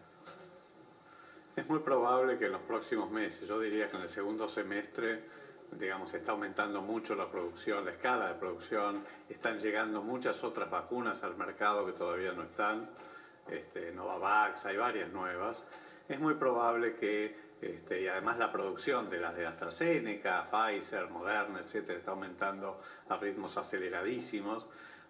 [1.55, 5.25] Es muy probable que en los próximos meses, yo diría que en el segundo semestre,
[5.73, 11.23] digamos, está aumentando mucho la producción, la escala de producción, están llegando muchas otras vacunas
[11.23, 12.91] al mercado que todavía no están,
[13.49, 15.65] este, Novavax, hay varias nuevas.
[16.09, 21.61] Es muy probable que, este, y además la producción de las de AstraZeneca, Pfizer, Moderna,
[21.61, 24.67] etcétera, está aumentando a ritmos aceleradísimos.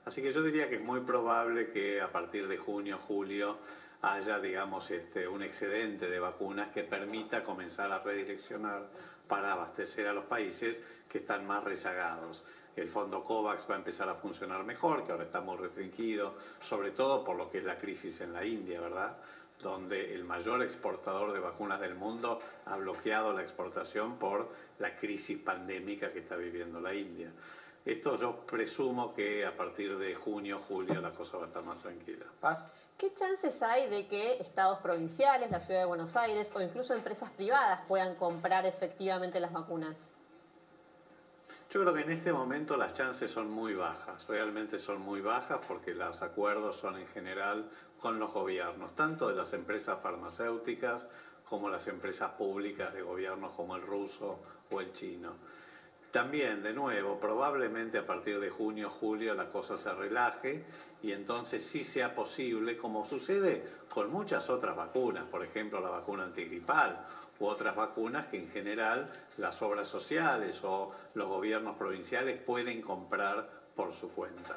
[0.06, 3.58] Así que yo diría que es muy probable que a partir de junio, julio,
[4.02, 8.88] haya, digamos, este, un excedente de vacunas que permita comenzar a redireccionar
[9.26, 12.44] para abastecer a los países que están más rezagados.
[12.76, 16.92] El fondo COVAX va a empezar a funcionar mejor, que ahora está muy restringido, sobre
[16.92, 19.16] todo por lo que es la crisis en la India, ¿verdad?
[19.62, 25.38] donde el mayor exportador de vacunas del mundo ha bloqueado la exportación por la crisis
[25.38, 27.32] pandémica que está viviendo la India.
[27.86, 31.78] Esto yo presumo que a partir de junio, julio la cosa va a estar más
[31.78, 32.26] tranquila.
[32.40, 32.68] ¿Paz?
[32.98, 37.30] ¿Qué chances hay de que estados provinciales, la ciudad de Buenos Aires o incluso empresas
[37.30, 40.10] privadas puedan comprar efectivamente las vacunas?
[41.70, 45.60] Yo creo que en este momento las chances son muy bajas, realmente son muy bajas
[45.68, 51.08] porque los acuerdos son en general con los gobiernos, tanto de las empresas farmacéuticas
[51.48, 54.40] como las empresas públicas de gobiernos como el ruso
[54.72, 55.34] o el chino.
[56.16, 60.64] También, de nuevo, probablemente a partir de junio, julio la cosa se relaje
[61.02, 63.62] y entonces sí sea posible, como sucede
[63.92, 67.04] con muchas otras vacunas, por ejemplo la vacuna antigripal
[67.38, 69.04] u otras vacunas que en general
[69.36, 74.56] las obras sociales o los gobiernos provinciales pueden comprar por su cuenta.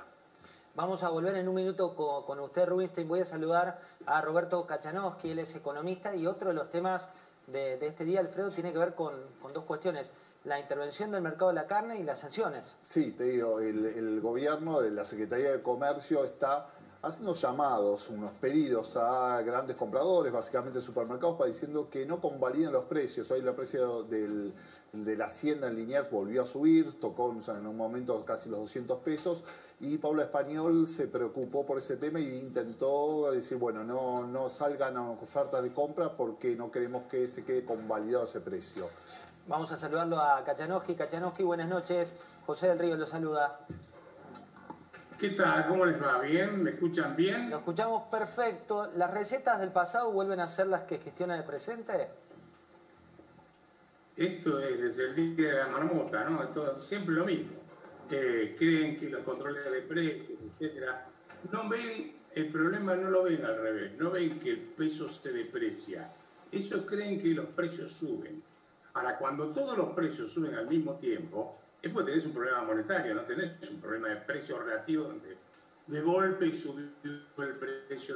[0.76, 3.06] Vamos a volver en un minuto con, usted, Rubinstein.
[3.06, 7.10] Voy a saludar a Roberto Kachanowski, él es economista, y otro de los temas
[7.48, 10.14] de, este día, Alfredo, tiene que ver con, con dos cuestiones
[10.46, 12.78] la intervención del mercado de la carne y las sanciones.
[12.84, 16.68] Sí, te digo, el, gobierno de la Secretaría de Comercio está
[17.02, 22.86] haciendo llamados, unos pedidos a grandes compradores, básicamente supermercados, para diciendo que no convaliden los
[22.86, 23.30] precios.
[23.32, 24.54] Hoy el precio del,
[24.94, 29.00] de la hacienda en Liniers volvió a subir, tocó en un momento casi los 200
[29.00, 29.44] pesos
[29.80, 34.98] y Pablo Español se preocupó por ese tema e intentó decir, bueno, no, no salgan
[34.98, 38.90] ofertas de compra porque no queremos que se quede convalidado ese precio.
[39.50, 40.94] Vamos a saludarlo a Kachanowski.
[40.94, 42.16] Kachanowski, buenas noches.
[42.46, 43.62] José del Río lo saluda.
[45.20, 45.68] ¿Qué tal?
[45.68, 46.20] ¿Cómo les va?
[46.20, 46.62] ¿Bien?
[46.62, 47.50] ¿Me escuchan bien?
[47.50, 48.92] Lo escuchamos perfecto.
[48.96, 52.10] ¿Las recetas del pasado vuelven a ser las que gestionan el presente?
[54.16, 56.44] Esto es el día de la marmota, ¿no?
[56.44, 57.54] Esto, siempre lo mismo.
[58.08, 61.08] creen que los controles de precios, etcétera,
[61.52, 65.34] no ven, el problema no lo ven al revés, no ven que el peso se
[65.34, 66.14] deprecia.
[66.52, 68.44] Ellos creen que los precios suben.
[69.00, 73.16] Ahora, cuando todos los precios suben al mismo tiempo, es porque tenés un problema monetario,
[73.16, 75.38] no tenés un problema de precio relativo donde
[75.88, 76.90] de golpe subió
[77.38, 78.16] el precio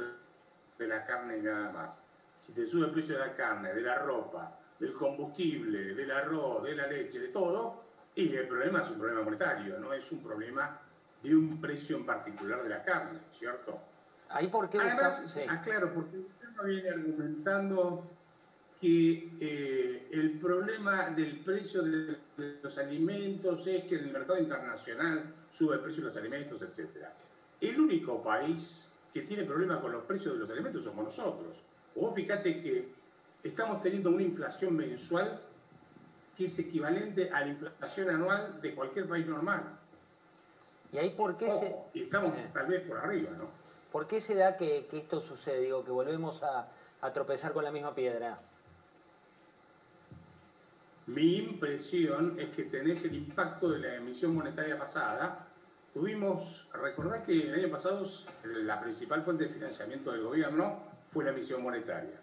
[0.78, 1.98] de la carne y nada más.
[2.38, 6.62] Si te sube el precio de la carne, de la ropa, del combustible, del arroz,
[6.64, 7.82] de la leche, de todo,
[8.14, 10.78] y el problema es un problema monetario, no es un problema
[11.22, 13.80] de un precio en particular de la carne, ¿cierto?
[14.28, 15.40] Ahí por qué Además, sí.
[15.48, 18.13] aclaro, porque usted no viene argumentando
[18.84, 22.18] que eh, el problema del precio de,
[22.62, 27.06] los alimentos es que en el mercado internacional sube el precio de los alimentos, etc.
[27.62, 31.56] El único país que tiene problemas con los precios de los alimentos somos nosotros.
[31.94, 32.92] Vos fíjate que
[33.42, 35.40] estamos teniendo una inflación mensual
[36.36, 39.78] que es equivalente a la inflación anual de cualquier país normal.
[40.92, 41.74] ¿Y ahí por qué se...?
[41.94, 43.48] Y estamos tal vez por arriba, ¿no?
[43.90, 45.62] ¿Por qué se da que, que esto sucede?
[45.62, 46.68] Digo, que volvemos a,
[47.00, 48.38] a tropezar con la misma piedra.
[51.06, 55.46] Mi impresión es que tenés el impacto de la emisión monetaria pasada.
[55.92, 58.06] Tuvimos, recordad que el año pasado
[58.44, 62.18] la principal fuente de financiamiento del gobierno fue la emisión monetaria.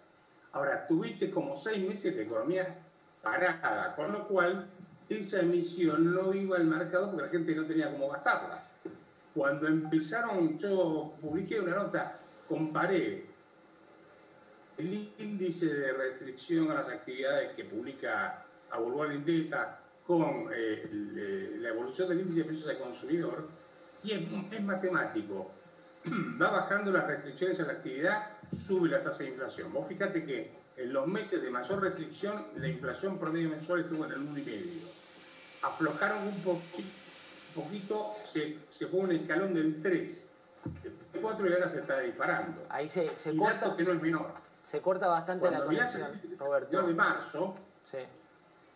[0.50, 2.84] Ahora, tuviste como seis meses de economía
[3.22, 4.68] parada, con lo cual
[5.08, 8.66] esa emisión no iba al mercado porque la gente no tenía cómo gastarla.
[9.32, 12.18] Cuando empezaron, yo publiqué una nota,
[12.48, 13.26] comparé
[14.76, 18.41] el índice de restricción a las actividades que publica
[18.72, 23.48] Aburgual Indeta con eh, eh, la evolución del índice de precios al consumidor
[24.02, 25.50] y es, es matemático.
[26.42, 29.72] Va bajando las restricciones a la actividad, sube la tasa de inflación.
[29.72, 34.12] Vos fíjate que en los meses de mayor restricción la inflación promedio mensual estuvo en
[34.12, 35.64] el 1,5.
[35.64, 36.88] Aflojaron un poquito,
[37.54, 40.28] poquito se, se fue un escalón del 3.
[41.14, 42.62] El 4 y ahora se está disparando.
[42.68, 44.32] Ahí se, se Y corta, que no es menor.
[44.64, 46.82] se corta bastante la Cuando conexión, el Roberto.
[46.82, 47.98] de marzo, Sí.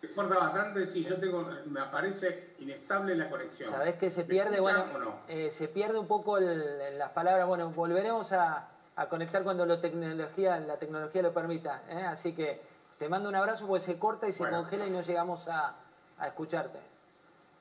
[0.01, 3.69] Se corta bastante, si yo tengo, me aparece inestable la conexión.
[3.71, 5.15] Sabés que se ¿Me pierde, bueno, no?
[5.27, 7.47] eh, se pierde un poco el- las palabras.
[7.47, 11.81] Bueno, volveremos a, a conectar cuando lo tecnología, la tecnología lo permita.
[11.89, 12.03] ¿eh?
[12.03, 12.61] Así que
[12.99, 14.57] te mando un abrazo porque se corta y se Bueno.
[14.61, 15.75] congela y no llegamos a,
[16.19, 16.79] a escucharte.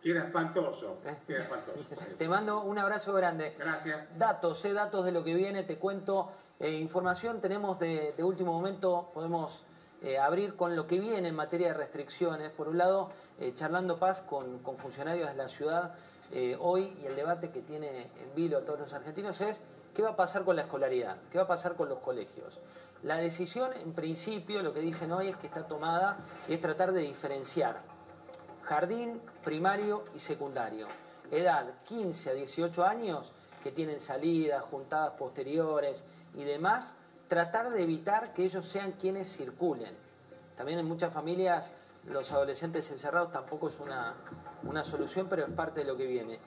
[0.03, 1.17] Queda espantoso, ¿Eh?
[1.27, 1.81] queda espantoso.
[2.19, 3.55] Te mando un abrazo grande.
[3.59, 4.07] Gracias.
[4.19, 6.31] Datos, eh, datos de lo que viene, te cuento.
[6.71, 9.63] información tenemos de, de último momento, podemos
[10.03, 12.51] eh, abrir con lo que viene en materia de restricciones.
[12.51, 13.09] Por un lado,
[13.41, 15.95] eh, charlando paz con, con funcionarios de la ciudad
[16.33, 19.61] eh, hoy y el debate que tiene en vilo a todos los argentinos es
[19.95, 22.59] qué va a pasar con la escolaridad, qué va a pasar con los colegios.
[23.03, 26.17] La decisión, en principio, lo que dicen hoy es que está tomada
[26.49, 27.81] y es tratar de diferenciar
[28.63, 30.89] jardín, primario y secundario.
[31.31, 33.33] Edad 15 a 18 años
[33.63, 36.05] que tienen salidas, juntadas posteriores
[36.35, 36.97] y demás,
[37.29, 39.93] tratar de evitar que ellos sean quienes circulen.
[40.57, 41.73] También en muchas familias
[42.07, 44.15] los adolescentes encerrados tampoco es una,
[44.63, 46.39] una solución, pero es parte de lo que viene.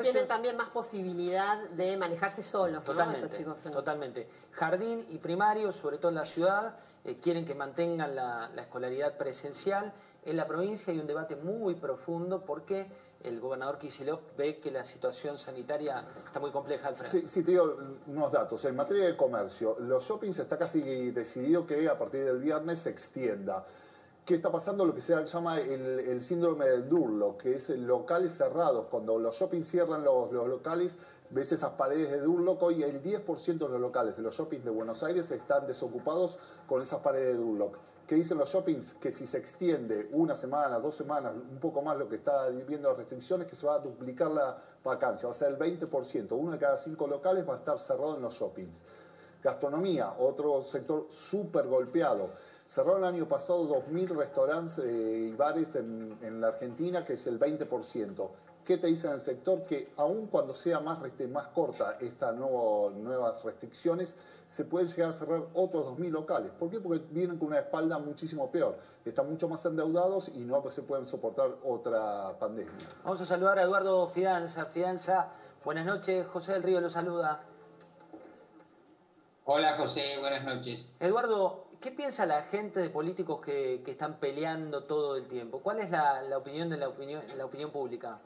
[0.00, 2.82] Tienen también más posibilidad de manejarse solos, ¿no?
[2.82, 3.64] Totalmente, Esos chicos.
[3.66, 4.28] en- totalmente.
[4.52, 9.16] Jardín y primario, sobre todo en la ciudad, eh, quieren que mantengan la, la escolaridad
[9.16, 9.92] presencial.
[10.24, 12.86] En la provincia hay un debate muy profundo porque
[13.24, 17.20] el gobernador Kicillof ve que la situación sanitaria está muy compleja al frente.
[17.20, 17.76] Sí, sí, te digo
[18.06, 18.64] unos datos.
[18.64, 22.90] En materia de comercio, los shoppings está casi decidido que a partir del viernes se
[22.90, 23.64] extienda.
[24.24, 24.84] ¿Qué está pasando?
[24.84, 28.86] Lo que se llama el, síndrome del Durlock, que es locales cerrados.
[28.88, 30.96] Cuando los shoppings cierran los, los locales,
[31.30, 32.62] ves esas paredes de Durlock.
[32.62, 36.38] Hoy el 10% de los locales de los shoppings de Buenos Aires están desocupados
[36.68, 37.78] con esas paredes de Durlock.
[38.06, 38.94] ¿Qué dicen los shoppings?
[38.94, 42.88] Que si se extiende una semana, dos semanas, un poco más lo que está viendo
[42.88, 46.32] las restricciones, que se va a duplicar la vacancia, va a ser el 20%.
[46.32, 48.82] Uno de cada cinco locales va a estar cerrado en los shoppings.
[49.42, 52.30] Gastronomía, otro sector súper golpeado.
[52.66, 57.38] Cerraron el año pasado 2.000 restaurantes eh, y bares en la Argentina, que es el
[57.38, 58.30] 20%.
[58.64, 59.64] ¿Qué te dice en el sector?
[59.64, 60.98] Que aun cuando sea más,
[61.30, 64.16] más corta estas nuevas restricciones,
[64.46, 66.52] se pueden llegar a cerrar otros 2.000 locales.
[66.52, 66.78] ¿Por qué?
[66.78, 68.78] Porque vienen con una espalda muchísimo peor.
[69.04, 72.70] Están mucho más endeudados y no se pueden soportar otra pandemia.
[73.02, 74.66] Vamos a saludar a Eduardo Fidanza.
[74.66, 75.30] Fidanza,
[75.64, 76.24] buenas noches.
[76.28, 77.42] José del Río lo saluda.
[79.44, 80.88] Hola José, buenas noches.
[81.00, 85.58] Eduardo, ¿qué piensa la gente de políticos que, que están peleando todo el tiempo?
[85.58, 88.20] ¿Cuál es la, la opinión de la opinión, la opinión pública?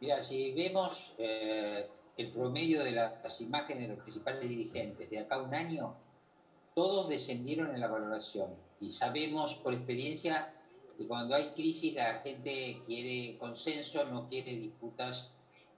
[0.00, 5.36] Mira, si vemos eh, el promedio de las imágenes de los principales dirigentes de acá
[5.36, 5.94] a un año,
[6.74, 8.54] todos descendieron en la valoración.
[8.80, 10.54] Y sabemos por experiencia
[10.96, 15.30] que cuando hay crisis la gente quiere consenso, no quiere disputas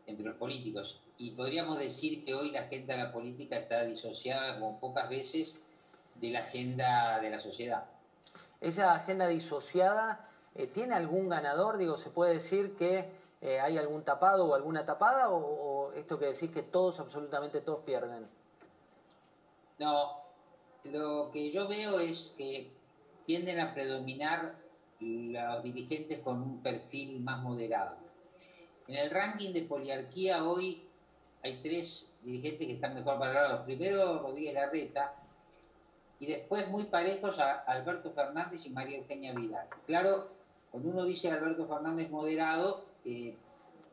[0.06, 1.00] entre los políticos.
[1.16, 5.58] Y podríamos decir que hoy la agenda de la política está disociada como pocas veces
[6.16, 7.84] de la agenda de la sociedad.
[8.60, 11.78] ¿Esa agenda disociada eh, tiene algún ganador?
[11.78, 15.30] Digo, ¿se puede decir que eh, hay algún tapado o alguna tapada?
[15.30, 18.28] O, ¿O esto que decís que todos, absolutamente todos pierden?
[19.78, 20.20] No,
[20.84, 22.70] lo que yo veo es que
[23.26, 24.54] tienden a predominar
[25.00, 27.96] los dirigentes con un perfil más moderado.
[28.86, 30.86] En el ranking de poliarquía hoy
[31.42, 33.62] hay tres dirigentes que están mejor valorados.
[33.64, 35.14] Primero Rodríguez Larreta
[36.18, 39.66] y después muy parejos a Alberto Fernández y María Eugenia Vidal.
[39.86, 40.28] Claro,
[40.70, 43.36] cuando uno dice Alberto Fernández moderado, eh,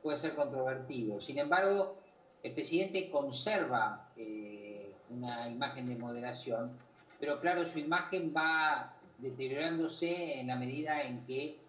[0.01, 1.19] puede ser controvertido.
[1.21, 1.97] Sin embargo,
[2.43, 6.71] el presidente conserva eh, una imagen de moderación,
[7.19, 11.59] pero claro, su imagen va deteriorándose en la medida en que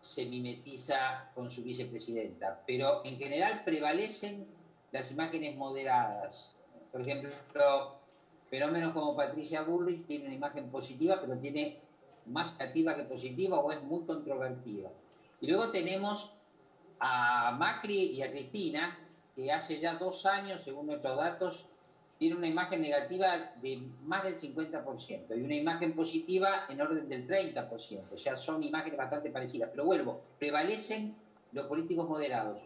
[0.00, 2.62] se mimetiza con su vicepresidenta.
[2.66, 4.46] Pero en general prevalecen
[4.92, 6.60] las imágenes moderadas.
[6.90, 7.30] Por ejemplo,
[8.50, 11.78] fenómenos como Patricia Burrich tiene una imagen positiva, pero tiene
[12.26, 14.90] más negativa que positiva o es muy controvertida.
[15.40, 16.37] Y luego tenemos
[17.00, 18.98] a Macri y a Cristina,
[19.34, 21.66] que hace ya dos años, según nuestros datos,
[22.18, 27.28] tiene una imagen negativa de más del 50% y una imagen positiva en orden del
[27.28, 28.12] 30%.
[28.12, 29.70] O sea, son imágenes bastante parecidas.
[29.70, 31.16] Pero vuelvo, prevalecen
[31.52, 32.60] los políticos moderados.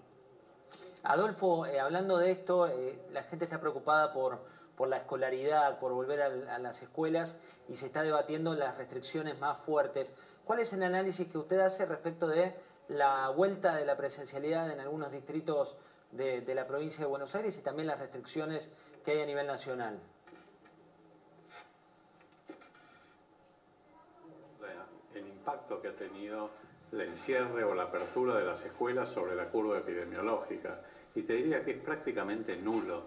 [1.02, 4.42] Adolfo, eh, hablando de esto, eh, la gente está preocupada por,
[4.76, 7.38] por la escolaridad, por volver a, a, las escuelas
[7.68, 10.14] y se está debatiendo las restricciones más fuertes.
[10.44, 12.54] ¿Cuál es el análisis que usted hace respecto de
[12.92, 15.76] la vuelta de la presencialidad en algunos distritos
[16.10, 18.70] de, la provincia de Buenos Aires y también las restricciones
[19.04, 19.98] que hay a nivel nacional?
[25.14, 26.50] El impacto que ha tenido
[26.92, 30.80] el encierre o la apertura de las escuelas sobre la curva epidemiológica.
[31.14, 33.02] Y te diría que es prácticamente nulo.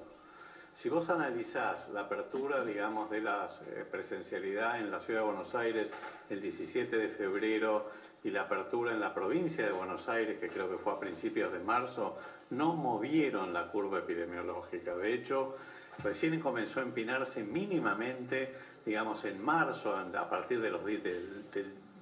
[0.73, 5.55] Si vos analizás la apertura, digamos, de la eh, presencialidad en la ciudad de Buenos
[5.55, 5.91] Aires
[6.29, 7.89] el 17 de febrero
[8.25, 11.53] y la apertura en la provincia de Buenos Aires, que creo que fue a principios
[11.53, 12.17] de marzo,
[12.49, 14.95] no movieron la curva epidemiológica.
[14.95, 15.55] De hecho,
[16.03, 18.51] recién comenzó a empinarse mínimamente,
[18.83, 21.45] digamos, en marzo, a partir de los del,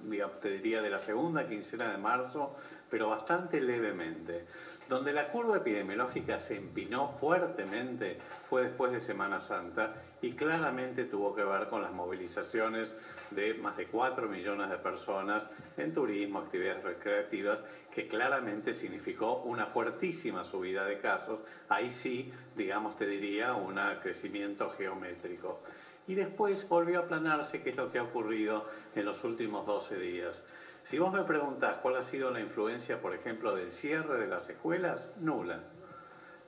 [0.02, 2.56] digamos, te de la segunda quincena de marzo,
[2.88, 4.46] pero bastante levemente.
[4.88, 8.16] Donde la curva epidemiológica se empinó fuertemente
[8.48, 12.94] fue después de Semana Santa y claramente tuvo que ver con las movilizaciones
[13.30, 19.66] de más de 4 millones de personas en turismo, actividades recreativas, que claramente significó una
[19.66, 21.40] fuertísima subida de casos.
[21.68, 25.60] Ahí sí, digamos, te diría, un crecimiento geométrico.
[26.06, 29.98] Y después volvió a aplanarse, que es lo que ha ocurrido en los últimos 12
[29.98, 30.42] días.
[30.82, 34.50] Si vos me preguntás cuál ha sido la influencia, por ejemplo, del cierre de las
[34.50, 35.60] escuelas, nula.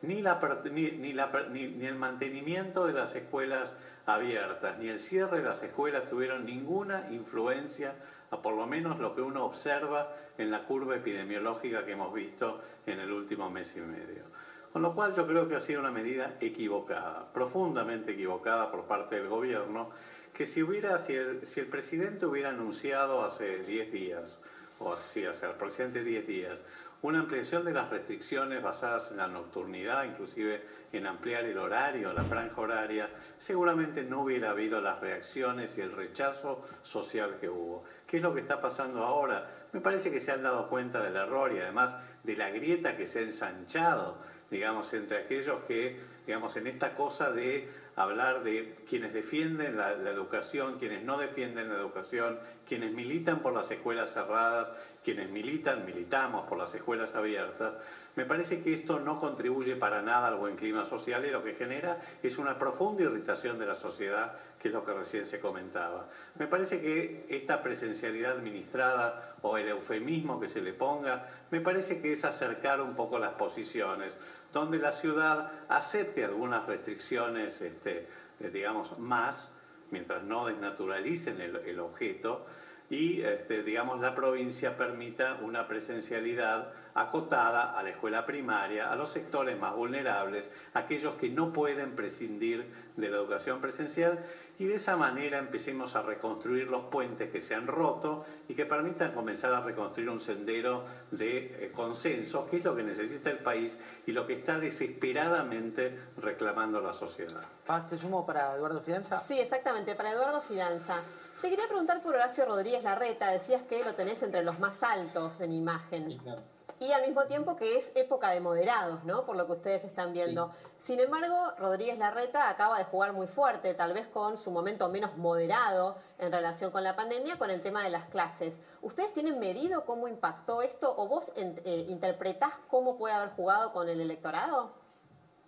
[0.03, 0.39] Ni, la,
[0.71, 3.75] ni, ni, la, ni, el mantenimiento de las escuelas
[4.07, 7.95] abiertas, ni el cierre de las escuelas tuvieron ninguna influencia
[8.31, 12.61] a por lo menos lo que uno observa en la curva epidemiológica que hemos visto
[12.87, 14.25] en el último mes y medio.
[14.73, 19.17] Con lo cual yo creo que ha sido una medida equivocada, profundamente equivocada por parte
[19.17, 19.91] del gobierno,
[20.33, 24.39] que si, hubiera, si, el, si el presidente hubiera anunciado hace 10 días,
[24.79, 26.65] o así, hace aproximadamente 10 días,
[27.03, 30.63] una ampliación de las restricciones basadas en la nocturnidad, inclusive
[30.97, 35.93] en ampliar el horario, la franja horaria, seguramente no hubiera habido las reacciones y el
[35.93, 37.85] rechazo social que hubo.
[38.07, 39.49] ¿Qué es lo que está pasando ahora?
[39.73, 43.07] Me parece que se han dado cuenta del error y además de la grieta que
[43.07, 44.17] se ha ensanchado,
[44.51, 50.79] digamos, entre aquellos que, digamos, en esta cosa de hablar de quienes defienden la, educación,
[50.79, 54.71] quienes no defienden la educación, quienes militan por las escuelas cerradas,
[55.03, 57.75] quienes militan, militamos por las escuelas abiertas,
[58.17, 61.55] me parece que esto no contribuye para nada al buen clima social y lo que
[61.55, 66.09] genera es una profunda irritación de la sociedad, que es lo que recién se comentaba.
[66.39, 72.01] Me parece que esta presencialidad administrada o el eufemismo que se le ponga, me parece
[72.01, 74.17] que es acercar un poco las posiciones,
[74.51, 78.09] donde la ciudad acepte algunas restricciones, este,
[78.51, 79.51] digamos, más,
[79.91, 82.47] mientras no desnaturalicen el objeto,
[82.91, 89.11] y este, digamos la provincia permita una presencialidad acotada a la escuela primaria, a los
[89.11, 92.65] sectores más vulnerables, aquellos que no pueden prescindir
[92.97, 94.25] de la educación presencial
[94.59, 98.65] y de esa manera empecemos a reconstruir los puentes que se han roto y que
[98.65, 103.39] permitan comenzar a reconstruir un sendero de eh, consenso, que es lo que necesita el
[103.39, 107.43] país y lo que está desesperadamente reclamando la sociedad.
[107.91, 109.23] ¿Te sumo para Eduardo Fidanza?
[109.23, 111.03] Sí, exactamente, para Eduardo Fidanza.
[111.41, 115.41] Te quería preguntar por Horacio Rodríguez Larreta, decías que lo tenés entre los más altos
[115.41, 116.07] en imagen.
[116.07, 116.41] Sí, claro.
[116.81, 119.25] Y al mismo tiempo que es época de moderados, ¿no?
[119.25, 120.51] Por lo que ustedes están viendo.
[120.79, 120.93] Sí.
[120.93, 125.17] Sin embargo, Rodríguez Larreta acaba de jugar muy fuerte, tal vez con su momento menos
[125.17, 128.59] moderado en relación con la pandemia, con el tema de las clases.
[128.83, 133.89] ¿Ustedes tienen medido cómo impactó esto o vos eh, interpretás cómo puede haber jugado con
[133.89, 134.73] el electorado?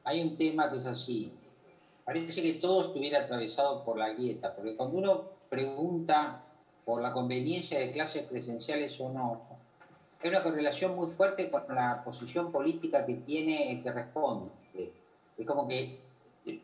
[0.04, 1.34] Hay un tema que es así.
[2.04, 6.44] Parece que todo estuviera atravesado por la grieta, porque cuando uno pregunta
[6.84, 9.42] por la conveniencia de clases presenciales o no,
[10.20, 14.50] hay una correlación muy fuerte con la posición política que tiene el que responde.
[15.36, 16.00] Es como que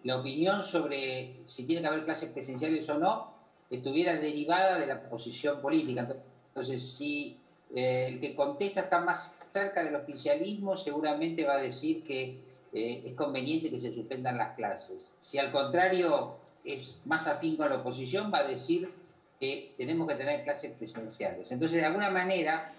[0.02, 3.32] la opinión sobre si tiene que haber clases presenciales o no
[3.70, 6.08] estuviera derivada de la posición política.
[6.48, 7.40] Entonces, si
[7.74, 12.40] eh, el que contesta está más cerca del oficialismo, seguramente va a decir que
[12.72, 15.16] eh, es conveniente que se suspendan las clases.
[15.20, 18.90] Si al contrario es más afín con la oposición, va a decir
[19.38, 21.50] que tenemos que tener clases presenciales.
[21.52, 22.72] Entonces, de alguna manera,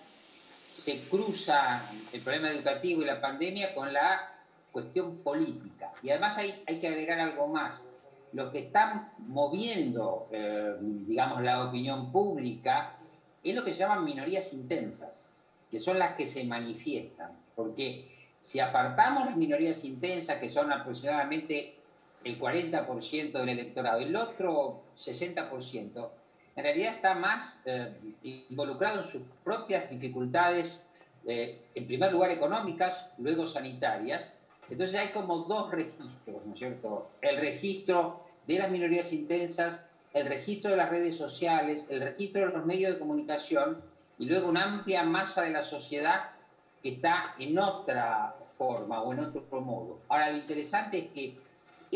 [0.71, 1.81] se cruza
[2.11, 4.33] el problema educativo y la pandemia con la
[4.71, 5.93] cuestión política.
[6.03, 7.83] Y además hay, hay que agregar algo más.
[8.33, 12.97] Los que están moviendo, eh, digamos, la opinión pública
[13.41, 15.29] es lo que se llaman minorías intensas,
[15.71, 17.31] que son las que se manifiestan.
[17.55, 21.74] Porque si apartamos las minorías intensas, que son aproximadamente
[22.25, 26.09] el 40% del electorado, el otro 60%,
[26.55, 27.93] en realidad está más eh,
[28.49, 30.87] involucrado en sus propias dificultades,
[31.27, 34.33] eh, en primer lugar económicas, luego sanitarias.
[34.69, 37.11] Entonces hay como dos registros, ¿no es cierto?
[37.21, 42.53] El registro de las minorías intensas, el registro de las redes sociales, el registro de
[42.53, 43.83] los medios de comunicación
[44.17, 46.31] y luego una amplia masa de la sociedad
[46.81, 49.99] que está en otra forma o en otro modo.
[50.07, 51.37] Ahora, lo interesante es que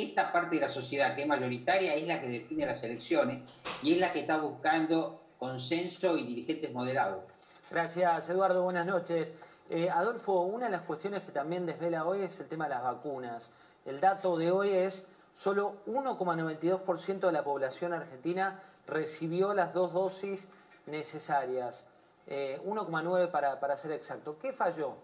[0.01, 3.43] esta parte de la sociedad que es mayoritaria es la que define las elecciones
[3.83, 7.23] y es la que está buscando consenso y dirigentes moderados.
[7.71, 8.63] Gracias, Eduardo.
[8.63, 9.33] Buenas noches.
[9.69, 12.83] Eh, Adolfo, una de las cuestiones que también desvela hoy es el tema de las
[12.83, 13.51] vacunas.
[13.85, 20.47] El dato de hoy es solo 1,92% de la población argentina recibió las dos dosis
[20.87, 21.85] necesarias.
[22.27, 24.37] 1,9% eh, para, para ser exacto.
[24.39, 24.95] ¿Qué falló?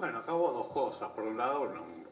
[0.00, 1.10] Bueno, acá hubo dos cosas.
[1.10, 1.70] Por un lado,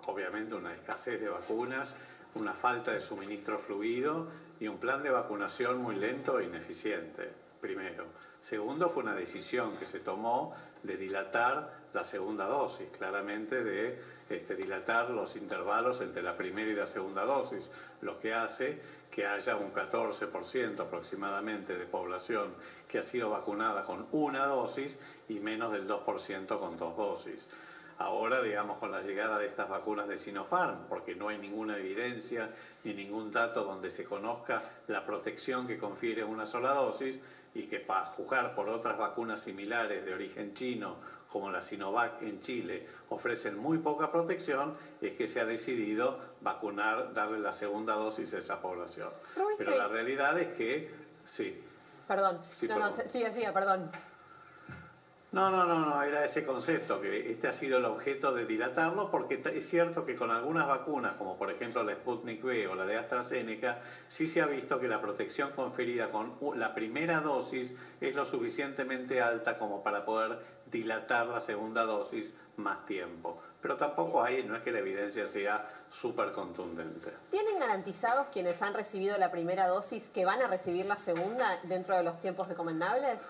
[0.08, 1.96] obviamente una escasez de vacunas,
[2.34, 4.28] una falta de suministro fluido
[4.60, 7.32] y un plan de vacunación muy lento e ineficiente,
[7.62, 8.04] primero.
[8.42, 13.98] Segundo, fue una decisión que se tomó de dilatar la segunda dosis, claramente de
[14.28, 17.70] este, dilatar los intervalos entre la primera y la segunda dosis,
[18.02, 22.52] lo que hace que haya un 14% aproximadamente de población
[22.86, 24.98] que ha sido vacunada con una dosis
[25.30, 27.48] y menos del 2% con dos dosis.
[27.98, 32.48] Ahora, digamos, con la llegada de estas vacunas de Sinopharm, porque no hay ninguna evidencia
[32.84, 37.18] ni ningún dato donde se conozca la protección que confiere una sola dosis
[37.54, 40.96] y que para juzgar por otras vacunas similares de origen chino,
[41.28, 47.12] como la Sinovac en Chile, ofrecen muy poca protección, es que se ha decidido vacunar,
[47.12, 49.10] darle la segunda dosis a esa población.
[49.58, 50.88] Pero la realidad es que,
[51.24, 51.64] sí.
[52.06, 53.90] Perdón, sí, no, no, sigue, sigue, perdón.
[55.30, 59.10] No, no, no, no, era ese concepto, que este ha sido el objeto de dilatarlo,
[59.10, 62.86] porque es cierto que con algunas vacunas, como por ejemplo la Sputnik V o la
[62.86, 63.78] de AstraZeneca,
[64.08, 69.20] sí se ha visto que la protección conferida con la primera dosis es lo suficientemente
[69.20, 70.38] alta como para poder
[70.70, 73.42] dilatar la segunda dosis más tiempo.
[73.60, 77.12] Pero tampoco hay, no es que la evidencia sea súper contundente.
[77.30, 81.96] ¿Tienen garantizados quienes han recibido la primera dosis que van a recibir la segunda dentro
[81.96, 83.28] de los tiempos recomendables?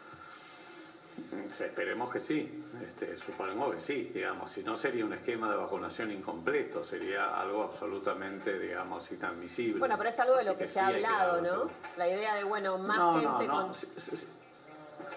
[1.61, 6.11] Esperemos que sí, este, supongo que sí, digamos, si no sería un esquema de vacunación
[6.11, 9.79] incompleto, sería algo absolutamente, digamos, inadmisible.
[9.79, 11.71] Bueno, pero es algo de lo que, se ha hablado, ¿no?
[11.97, 13.73] La idea de, bueno, más gente con...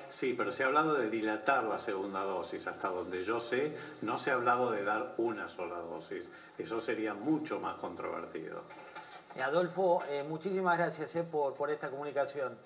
[0.10, 4.18] Sí, pero se ha hablado de dilatar la segunda dosis, hasta donde yo sé, no
[4.18, 6.30] se ha hablado de dar una sola dosis.
[6.58, 8.64] Eso sería mucho más controvertido.
[9.42, 12.58] Adolfo, eh, muchísimas gracias eh, por, por esta comunicación.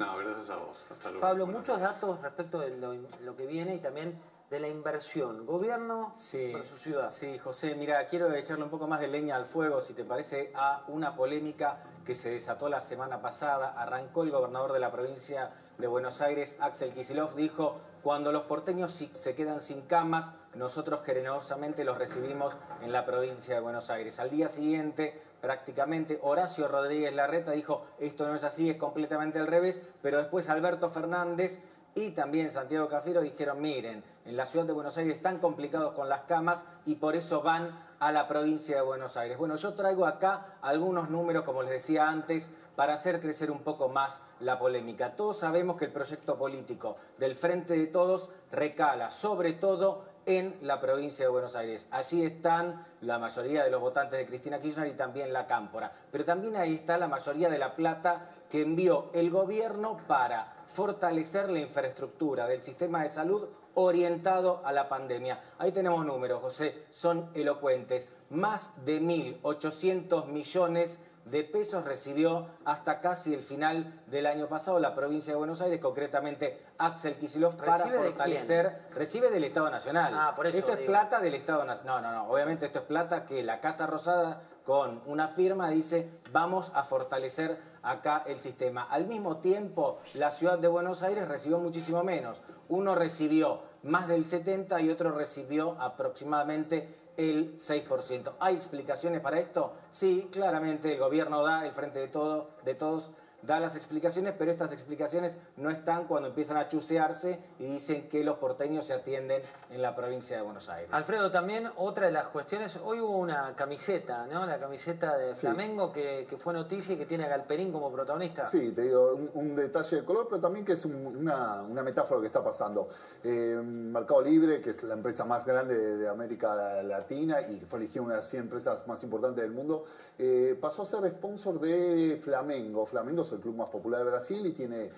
[0.00, 0.82] No, gracias a vos.
[0.90, 1.20] Hasta luego.
[1.20, 4.18] Pablo, muchos datos respecto de lo, que viene y también
[4.48, 5.44] de la inversión.
[5.44, 7.12] Gobierno sí, su ciudad.
[7.12, 10.52] Sí, José, mira, quiero echarle un poco más de leña al fuego, si te parece,
[10.54, 13.74] a una polémica que se desató la semana pasada.
[13.76, 18.92] Arrancó el gobernador de la provincia de Buenos Aires, Axel Kisilov, dijo, cuando los porteños
[18.92, 24.18] se quedan sin camas, nosotros generosamente los recibimos en la provincia de Buenos Aires.
[24.18, 29.46] Al día siguiente, prácticamente, Horacio Rodríguez Larreta dijo, esto no es así, es completamente al
[29.46, 31.62] revés, pero después Alberto Fernández
[31.94, 36.08] y también Santiago Cafiero dijeron, miren, en la ciudad de Buenos Aires están complicados con
[36.08, 39.36] las camas y por eso van a la provincia de Buenos Aires.
[39.36, 43.88] Bueno, yo traigo acá algunos números, como les decía antes, para hacer crecer un poco
[43.88, 45.16] más la polémica.
[45.16, 50.80] Todos sabemos que el proyecto político del Frente de Todos recala sobre todo en la
[50.80, 51.88] provincia de Buenos Aires.
[51.90, 55.92] Allí están la mayoría de los votantes de Cristina Kirchner y también la Cámpora.
[56.10, 61.50] Pero también ahí está la mayoría de la plata que envió el gobierno para fortalecer
[61.50, 65.40] la infraestructura del sistema de salud orientado a la pandemia.
[65.58, 68.08] Ahí tenemos números, José, son elocuentes.
[68.30, 71.09] Más de 1.800 millones de
[71.52, 76.62] pesos recibió hasta casi el final del año pasado la provincia de Buenos Aires, concretamente
[76.78, 80.12] Axel Kicillof, para ¿Recibe de fortalecer, recibe del Estado Nacional.
[80.16, 82.02] Ah, por eso esto es plata del Estado Nacional.
[82.02, 86.10] No, no, no, obviamente esto es plata que la Casa Rosada con una firma dice
[86.32, 88.82] vamos a fortalecer acá el sistema.
[88.82, 92.40] Al mismo tiempo, la ciudad de Buenos Aires recibió muchísimo menos.
[92.68, 98.32] Uno recibió más del 70 y otro recibió aproximadamente el 6%.
[98.40, 99.74] ¿Hay explicaciones para esto?
[99.90, 103.10] Sí, claramente el gobierno da, el frente de, todo, de todos
[103.42, 108.22] da las explicaciones, pero estas explicaciones no están cuando empiezan a chusearse y dicen que
[108.24, 110.88] los porteños se atienden en la provincia de Buenos Aires.
[110.92, 114.46] Alfredo, también otra de las cuestiones, hoy hubo una camiseta, ¿no?
[114.46, 115.40] La camiseta de Sí.
[115.40, 118.44] Flamengo que, que fue noticia y que tiene a Galperín como protagonista.
[118.44, 121.82] Sí, te digo, un, un detalle de color, pero también que es un- una, una
[121.82, 122.88] metáfora que está pasando.
[123.24, 127.66] Eh, Mercado Libre, que es la empresa más grande de, de América Latina y que
[127.66, 129.84] fue elegida una de las 100 empresas más importantes del mundo,
[130.18, 132.84] eh, pasó a ser sponsor de Flamengo.
[132.86, 134.90] Flamengo es el club más popular de Brasil y tiene,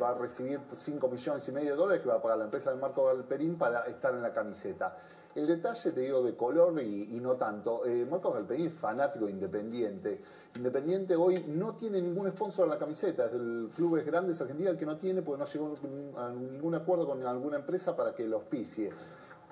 [0.00, 2.70] va a recibir 5 millones y medio de dólares que va a pagar la empresa
[2.70, 4.96] de Marco Galperín para estar en la camiseta.
[5.34, 7.84] El detalle, te digo, de color y, no tanto.
[7.86, 10.20] Eh, Marcos Galperín es fanático de Independiente.
[10.54, 13.26] Independiente hoy no tiene ningún sponsor en la camiseta.
[13.26, 15.74] Es del clubes grandes Argentina el que no tiene porque no llegó
[16.18, 18.92] a ningún acuerdo con alguna empresa para que lo auspicie.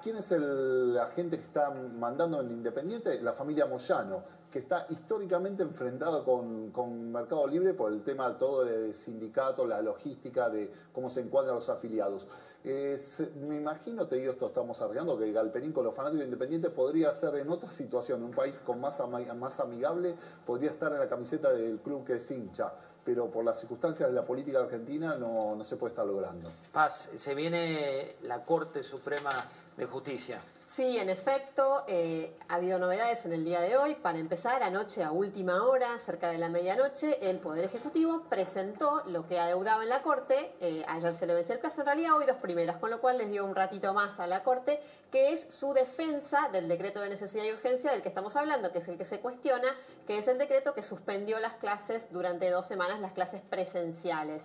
[0.03, 3.21] ¿Quién es el agente que está mandando en Independiente?
[3.21, 8.65] La familia Moyano, que está históricamente enfrentada con, con Mercado Libre por el tema todo
[8.65, 12.27] de sindicato, la logística, de cómo se encuadran los afiliados.
[12.65, 12.99] Eh,
[13.47, 17.15] me imagino, te digo, esto estamos arriesgando, que Galperín con los fanáticos de Independiente podría
[17.15, 19.01] ser en otra situación, un país con más,
[19.37, 22.73] más amigable, podría estar en la camiseta del club que es hincha.
[23.05, 26.49] Pero por las circunstancias de la política argentina no, no se puede estar logrando.
[26.73, 29.31] Paz, se viene la Corte Suprema
[29.77, 30.41] de Justicia.
[30.75, 33.95] Sí, en efecto, eh, ha habido novedades en el día de hoy.
[33.95, 39.27] Para empezar, anoche a última hora, cerca de la medianoche, el Poder Ejecutivo presentó lo
[39.27, 40.55] que adeudaba en la Corte.
[40.61, 43.19] Eh, ayer se le venció el plazo, en realidad hoy dos primeras, con lo cual
[43.19, 44.81] les dio un ratito más a la Corte,
[45.11, 48.79] que es su defensa del decreto de necesidad y urgencia del que estamos hablando, que
[48.79, 49.69] es el que se cuestiona,
[50.07, 54.45] que es el decreto que suspendió las clases durante dos semanas, las clases presenciales.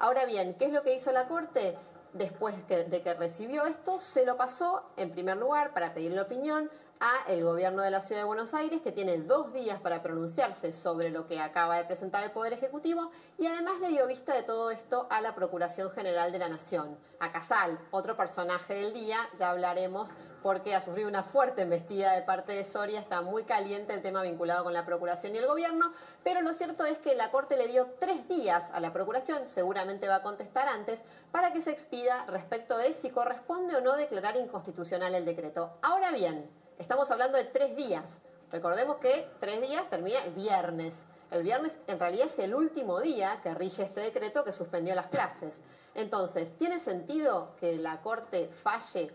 [0.00, 1.76] Ahora bien, ¿qué es lo que hizo la Corte?
[2.12, 7.30] Después de que recibió esto, se lo pasó en primer lugar para pedirle opinión a
[7.30, 11.10] el gobierno de la Ciudad de Buenos Aires, que tiene dos días para pronunciarse sobre
[11.10, 14.70] lo que acaba de presentar el Poder Ejecutivo, y además le dio vista de todo
[14.70, 19.50] esto a la Procuración General de la Nación, a Casal, otro personaje del día, ya
[19.50, 20.10] hablaremos,
[20.42, 24.22] porque ha sufrido una fuerte embestida de parte de Soria, está muy caliente el tema
[24.22, 25.92] vinculado con la Procuración y el gobierno,
[26.24, 30.08] pero lo cierto es que la Corte le dio tres días a la Procuración, seguramente
[30.08, 31.00] va a contestar antes,
[31.30, 35.72] para que se expida respecto de si corresponde o no declarar inconstitucional el decreto.
[35.82, 36.48] Ahora bien,
[36.78, 38.18] estamos hablando de tres días.
[38.50, 41.04] Recordemos que tres días termina el viernes.
[41.30, 45.08] El viernes en realidad es el último día que rige este decreto que suspendió las
[45.08, 45.58] clases.
[45.94, 49.14] Entonces, ¿tiene sentido que la Corte falle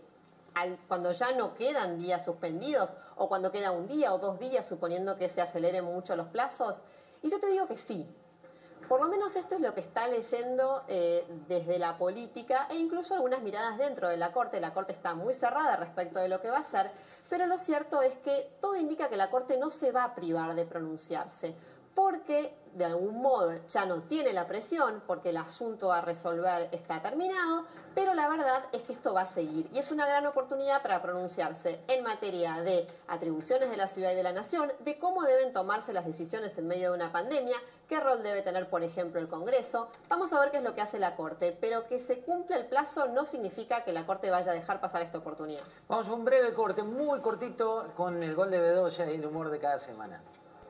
[0.54, 4.66] al- cuando ya no quedan días suspendidos o cuando queda un día o dos días
[4.68, 6.82] suponiendo que se aceleren mucho los plazos?
[7.22, 8.06] Y yo te digo que sí.
[8.88, 13.14] Por lo menos esto es lo que está leyendo eh, desde la política e incluso
[13.14, 14.60] algunas miradas dentro de la Corte.
[14.60, 16.90] La Corte está muy cerrada respecto de lo que va a hacer,
[17.30, 20.54] pero lo cierto es que todo indica que la Corte no se va a privar
[20.54, 21.54] de pronunciarse,
[21.94, 27.00] porque de algún modo ya no tiene la presión, porque el asunto a resolver está
[27.00, 30.82] terminado, pero la verdad es que esto va a seguir y es una gran oportunidad
[30.82, 35.22] para pronunciarse en materia de atribuciones de la ciudad y de la nación, de cómo
[35.22, 37.56] deben tomarse las decisiones en medio de una pandemia,
[37.88, 39.88] qué rol debe tener, por ejemplo, el Congreso.
[40.08, 42.66] Vamos a ver qué es lo que hace la Corte, pero que se cumpla el
[42.66, 45.62] plazo no significa que la Corte vaya a dejar pasar esta oportunidad.
[45.88, 49.50] Vamos a un breve corte, muy cortito, con el gol de Bedoya y el humor
[49.50, 50.22] de cada semana.